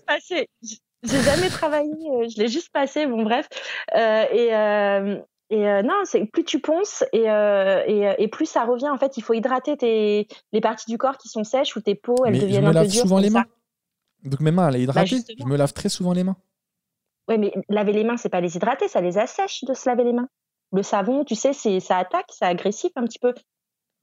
[1.06, 3.48] J'ai jamais travaillé, euh, je l'ai juste passé, bon bref.
[3.96, 5.20] Euh, et euh,
[5.52, 8.90] et non, c'est plus tu ponces et, et, et, plus ça revient.
[8.90, 11.94] En fait, il faut hydrater tes, les parties du corps qui sont sèches ou tes
[11.94, 12.90] peaux, elles deviennent un peu dures.
[12.90, 13.46] Je me lave souvent les mains.
[14.24, 15.36] Donc mes mains, elles sont bah, hydratées.
[15.40, 16.36] je me lave très souvent les mains.
[17.28, 20.04] Oui, mais laver les mains, c'est pas les hydrater, ça les assèche de se laver
[20.04, 20.30] les mains.
[20.72, 23.34] Le savon, tu sais, c'est ça attaque, c'est agressif un petit peu.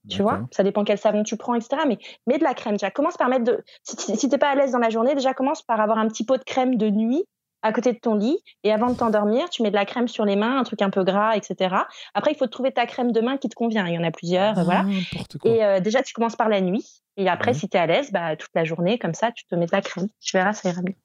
[0.08, 1.82] Tu vois, ça dépend quel savon tu prends, etc.
[1.86, 1.96] Mais
[2.26, 2.90] mets de la crème déjà.
[2.90, 3.62] Commence par mettre de.
[3.84, 6.24] Si, si t'es pas à l'aise dans la journée, déjà commence par avoir un petit
[6.24, 7.24] pot de crème de nuit
[7.62, 8.38] à côté de ton lit.
[8.64, 10.90] Et avant de t'endormir, tu mets de la crème sur les mains, un truc un
[10.90, 11.76] peu gras, etc.
[12.14, 13.86] Après, il faut trouver ta crème de main qui te convient.
[13.86, 14.84] Il y en a plusieurs, ah, voilà.
[15.44, 17.02] Et euh, déjà, tu commences par la nuit.
[17.16, 19.54] Et après, si tu es à l'aise, bah, toute la journée, comme ça, tu te
[19.54, 20.08] mets de la crème.
[20.20, 20.96] Tu verras, ça ira mieux.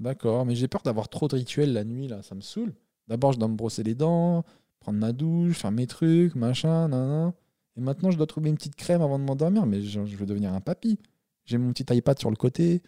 [0.00, 2.22] D'accord, mais j'ai peur d'avoir trop de rituels la nuit, là.
[2.22, 2.72] Ça me saoule.
[3.08, 4.44] D'abord, je dois me brosser les dents,
[4.80, 7.32] prendre ma douche, faire mes trucs, machin, nan,
[7.78, 10.52] et maintenant, je dois trouver une petite crème avant de m'endormir, mais je, veux devenir
[10.52, 10.98] un papy.
[11.44, 12.82] J'ai mon petit iPad sur le côté.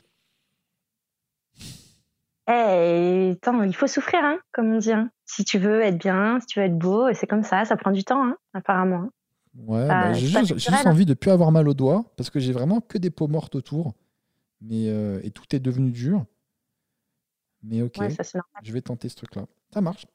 [2.49, 4.93] Eh, attends, il faut souffrir, hein, comme on dit.
[4.93, 5.11] Hein.
[5.25, 7.93] Si tu veux être bien, si tu veux être beau, c'est comme ça, ça prend
[7.93, 9.05] du temps, hein, apparemment.
[9.05, 9.11] Hein.
[9.67, 12.81] Ouais, bah, j'ai juste, envie de plus avoir mal aux doigts parce que j'ai vraiment
[12.81, 13.95] que des peaux mortes autour.
[14.61, 16.25] Mais, euh, et tout est devenu dur.
[17.63, 17.97] Mais ok,
[18.63, 19.47] je vais tenter ce truc-là.
[19.73, 20.07] Ça marche.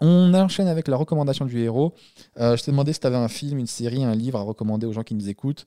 [0.00, 1.94] On enchaîne avec la recommandation du héros.
[2.38, 4.86] Euh, je t'ai demandé si tu avais un film, une série, un livre à recommander
[4.86, 5.66] aux gens qui nous écoutent.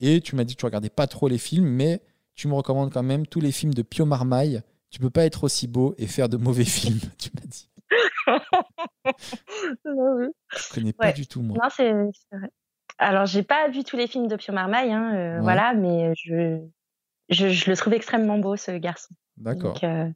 [0.00, 2.02] Et tu m'as dit que tu regardais pas trop les films, mais
[2.34, 4.62] tu me recommandes quand même tous les films de Pio Marmaille.
[4.90, 7.68] Tu peux pas être aussi beau et faire de mauvais films, tu m'as dit.
[9.04, 11.56] Je connais pas du tout, moi.
[11.60, 12.10] Non, c'est vrai.
[12.98, 16.60] Alors, j'ai pas vu tous les films de Pio Marmaille, hein, euh, voilà, mais je,
[17.30, 19.14] je, le trouve extrêmement beau, ce garçon.
[19.38, 19.78] D'accord.
[19.82, 20.08] Euh,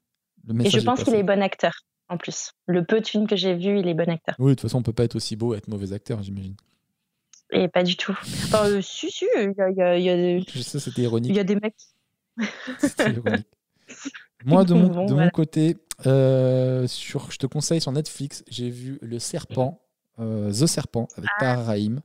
[0.65, 2.53] et je pense qu'il est bon acteur en plus.
[2.67, 4.35] Le peu de films que j'ai vus, il est bon acteur.
[4.39, 6.57] Oui, de toute façon, on peut pas être aussi beau et être mauvais acteur, j'imagine.
[7.51, 8.13] Et pas du tout.
[8.13, 10.45] Enfin, euh, si, si, il y a, y a des...
[10.49, 11.31] Je sais, c'était ironique.
[11.31, 11.75] Il y a des mecs.
[12.79, 13.47] c'était ironique.
[14.45, 18.99] Moi, de mon, de mon côté, euh, sur, je te conseille sur Netflix, j'ai vu
[19.01, 19.81] Le Serpent,
[20.19, 21.41] euh, The Serpent, avec ah.
[21.41, 22.01] Tahar Rahim.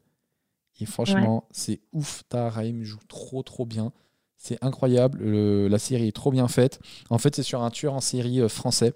[0.79, 2.23] Et franchement, c'est ouf.
[2.29, 3.91] Tahar Rahim joue trop, trop bien.
[4.43, 5.23] C'est incroyable.
[5.23, 6.79] la série est trop bien faite.
[7.11, 8.95] En fait, c'est sur un tueur en série français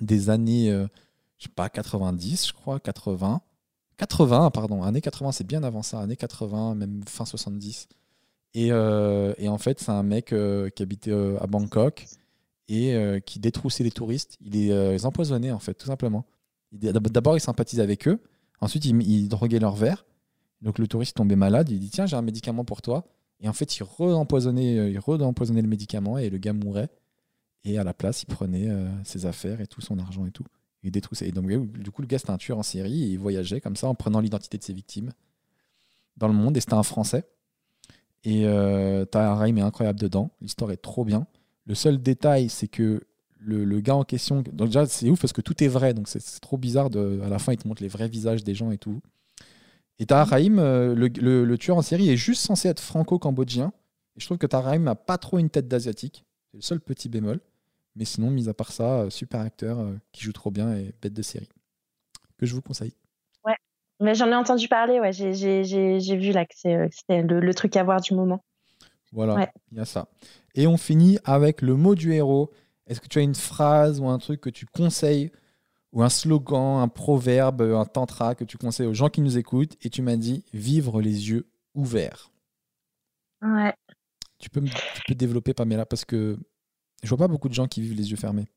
[0.00, 0.88] des années, euh,
[1.38, 3.42] je sais pas, 90, je crois, 80.
[3.96, 7.86] 80, pardon, années 80, c'est bien avant ça, années 80, même fin 70.
[8.54, 12.04] Et, euh, et en fait, c'est un mec euh, qui habitait à Bangkok
[12.66, 14.36] et qui détroussait les touristes.
[14.40, 16.24] Il les empoisonnait, en fait, tout simplement.
[16.72, 18.20] D'abord, il sympathisait avec eux.
[18.60, 20.04] Ensuite, il, il droguait leur verre.
[20.60, 21.68] Donc, le touriste tombait malade.
[21.70, 23.04] Il dit Tiens, j'ai un médicament pour toi.
[23.40, 26.88] Et en fait, il re-empoisonnait il re le médicament et le gars mourait.
[27.64, 30.44] Et à la place, il prenait euh, ses affaires et tout son argent et tout.
[30.82, 31.28] Il détroussait.
[31.28, 33.76] Et donc, du coup, le gars, c'était un tueur en série et il voyageait comme
[33.76, 35.10] ça en prenant l'identité de ses victimes
[36.18, 36.56] dans le monde.
[36.56, 37.24] Et c'était un Français.
[38.22, 40.30] Et euh, est incroyable dedans.
[40.40, 41.26] L'histoire est trop bien.
[41.66, 43.02] Le seul détail, c'est que
[43.38, 44.42] le, gars en question.
[44.52, 45.94] Donc, déjà, c'est ouf parce que tout est vrai.
[45.94, 46.90] Donc, c'est trop bizarre.
[46.94, 49.00] À la fin, il te montre les vrais visages des gens et tout.
[49.98, 53.72] Et Tahar Rahim, euh, le, tueur en série, est juste censé être franco-cambodgien.
[54.16, 56.24] Et je trouve que Tahar Rahim n'a pas trop une tête d'asiatique.
[56.50, 57.40] C'est le seul petit bémol.
[57.96, 60.92] Mais sinon, mis à part ça, euh, super acteur euh, qui joue trop bien et
[61.00, 61.48] bête de série.
[62.38, 62.94] Que je vous conseille.
[63.44, 63.54] Ouais,
[64.00, 65.12] mais j'en ai entendu parler, ouais.
[65.12, 68.44] J'ai vu là que c'était le, truc à voir du moment.
[69.12, 70.08] Voilà, il y a ça.
[70.56, 72.50] Et on finit avec le mot du héros.
[72.88, 75.30] Est-ce que tu as une phrase ou un truc que tu conseilles
[75.94, 79.76] ou un slogan, un proverbe, un tantra que tu conseilles aux gens qui nous écoutent
[79.80, 82.32] et tu m'as dit vivre les yeux ouverts.
[83.40, 83.72] Ouais.
[84.38, 86.36] Tu peux, tu peux développer Pamela parce que
[87.02, 88.48] je vois pas beaucoup de gens qui vivent les yeux fermés.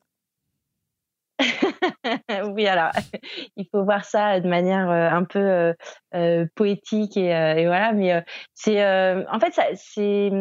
[2.56, 2.92] oui, alors
[3.56, 5.74] il faut voir ça de manière euh, un peu euh,
[6.16, 8.24] euh, poétique et, voilà, mais
[8.54, 8.84] c'est
[9.28, 10.32] en fait c'est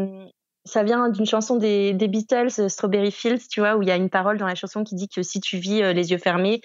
[0.67, 3.97] ça vient d'une chanson des, des, Beatles, Strawberry Fields, tu vois, où il y a
[3.97, 6.61] une parole dans la chanson qui dit que si tu vis les yeux fermés,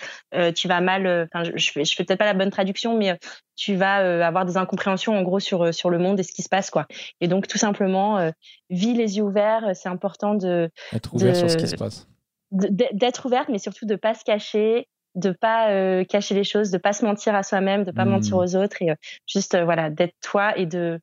[0.56, 1.28] tu vas mal.
[1.32, 3.18] Enfin, je, je, fais, je fais peut-être pas la bonne traduction, mais
[3.56, 6.49] tu vas avoir des incompréhensions en gros sur sur le monde et ce qui se
[6.49, 6.88] passe, quoi.
[7.22, 8.32] Et donc tout simplement,
[8.69, 9.72] vis les yeux ouverts.
[9.76, 12.07] C'est important de être ouvert sur ce qui se passe.
[12.52, 16.78] D'être ouverte, mais surtout de pas se cacher, de pas euh, cacher les choses, de
[16.78, 18.40] pas se mentir à soi-même, de pas mentir mmh.
[18.40, 18.95] aux autres et euh,
[19.28, 20.99] juste euh, voilà d'être toi et de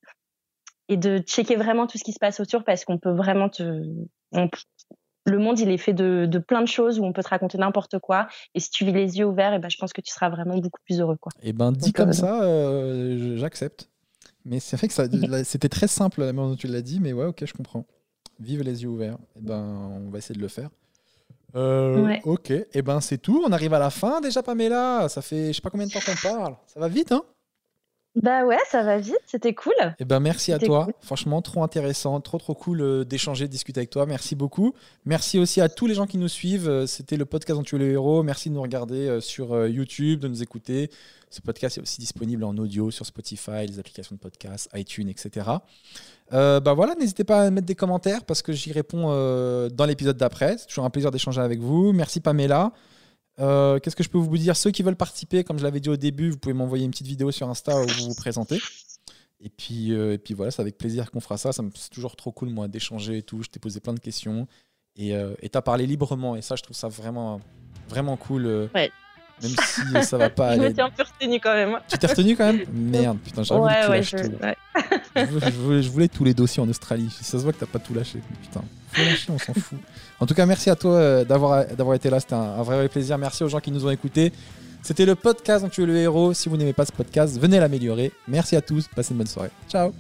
[0.89, 3.63] et de checker vraiment tout ce qui se passe autour parce qu'on peut vraiment te
[5.25, 7.59] le monde il est fait de, de, plein de choses où on peut te raconter
[7.59, 10.01] n'importe quoi et si tu vis les yeux ouverts et eh ben je pense que
[10.01, 11.33] tu seras vraiment beaucoup plus heureux quoi.
[11.43, 12.41] Et eh ben dit comme ça
[13.37, 13.91] j'accepte.
[14.45, 15.05] Mais c'est vrai que ça
[15.45, 17.87] c'était très simple la manière dont tu l'as dit mais ouais OK, je comprends.
[18.41, 19.19] Vive les yeux ouverts.
[19.37, 20.71] Et eh ben on va essayer de le faire.
[21.57, 23.43] Euh, ok, et ben c'est tout.
[23.47, 25.09] On arrive à la fin déjà, Pamela.
[25.09, 26.57] Ça fait je sais pas combien de temps qu'on parle.
[26.67, 27.23] Ça va vite, hein?
[28.23, 29.19] Bah ouais, ça va vite.
[29.27, 29.75] C'était cool.
[29.81, 30.89] Et eh ben merci à toi.
[31.01, 34.07] Franchement, trop intéressant, trop trop cool euh, d'échanger, de discuter avec toi.
[34.07, 34.75] Merci beaucoup.
[35.05, 36.69] Merci aussi à tous les gens qui nous suivent.
[36.69, 38.23] Euh, c'était le podcast tu es le héros.
[38.23, 40.91] Merci de nous regarder sur YouTube, de nous écouter.
[41.31, 45.47] Ce podcast est aussi disponible en audio sur Spotify, les applications de podcast, iTunes, etc.
[46.33, 49.85] Euh, bah voilà, n'hésitez pas à mettre des commentaires parce que j'y réponds euh, dans
[49.85, 50.57] l'épisode d'après.
[50.59, 51.93] C'est toujours un plaisir d'échanger avec vous.
[51.93, 52.73] Merci Pamela.
[53.41, 54.57] Euh, qu'est-ce que je peux vous dire?
[54.57, 57.07] Ceux qui veulent participer, comme je l'avais dit au début, vous pouvez m'envoyer une petite
[57.07, 58.61] vidéo sur Insta où vous vous présentez.
[59.41, 61.53] Et puis, et puis voilà, c'est avec plaisir qu'on fera ça.
[61.53, 63.43] c'est toujours trop cool, moi, d'échanger et tout.
[63.43, 64.49] Je t'ai posé plein de questions
[64.97, 66.35] et tu as parlé librement.
[66.35, 67.41] Et ça, je trouve ça vraiment,
[67.89, 68.69] vraiment cool.
[68.75, 68.91] Ouais.
[69.43, 70.63] Même si ça va pas aller.
[70.63, 71.79] Je me suis un peu retenu quand même.
[71.89, 72.65] Tu t'es retenu quand même?
[72.73, 74.17] Merde, putain, j'avais ouais, ouais, je...
[74.17, 74.57] Ouais.
[75.17, 77.11] je, voulais, tous les dossiers en Australie.
[77.21, 78.21] Ça se voit que t'as pas tout lâché.
[78.43, 78.63] Putain,
[78.93, 79.79] faut lâcher, on s'en fout.
[80.21, 82.21] En tout cas, merci à toi euh, d'avoir, été là.
[82.21, 83.19] C'était un, vrai plaisir.
[83.19, 84.33] Merci aux gens qui nous ont écoutés.
[84.83, 86.35] C'était le podcast dont tu es le héros.
[86.35, 88.13] Si vous n'aimez pas ce podcast, venez l'améliorer.
[88.27, 88.89] Merci à tous.
[88.95, 89.51] Passez une bonne soirée.
[89.69, 89.93] Ciao.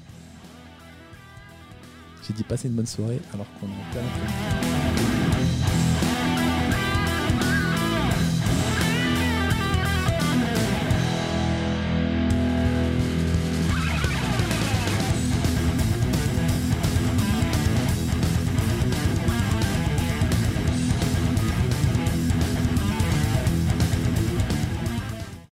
[2.26, 4.87] J'ai dit passer une bonne soirée alors qu'on est en plein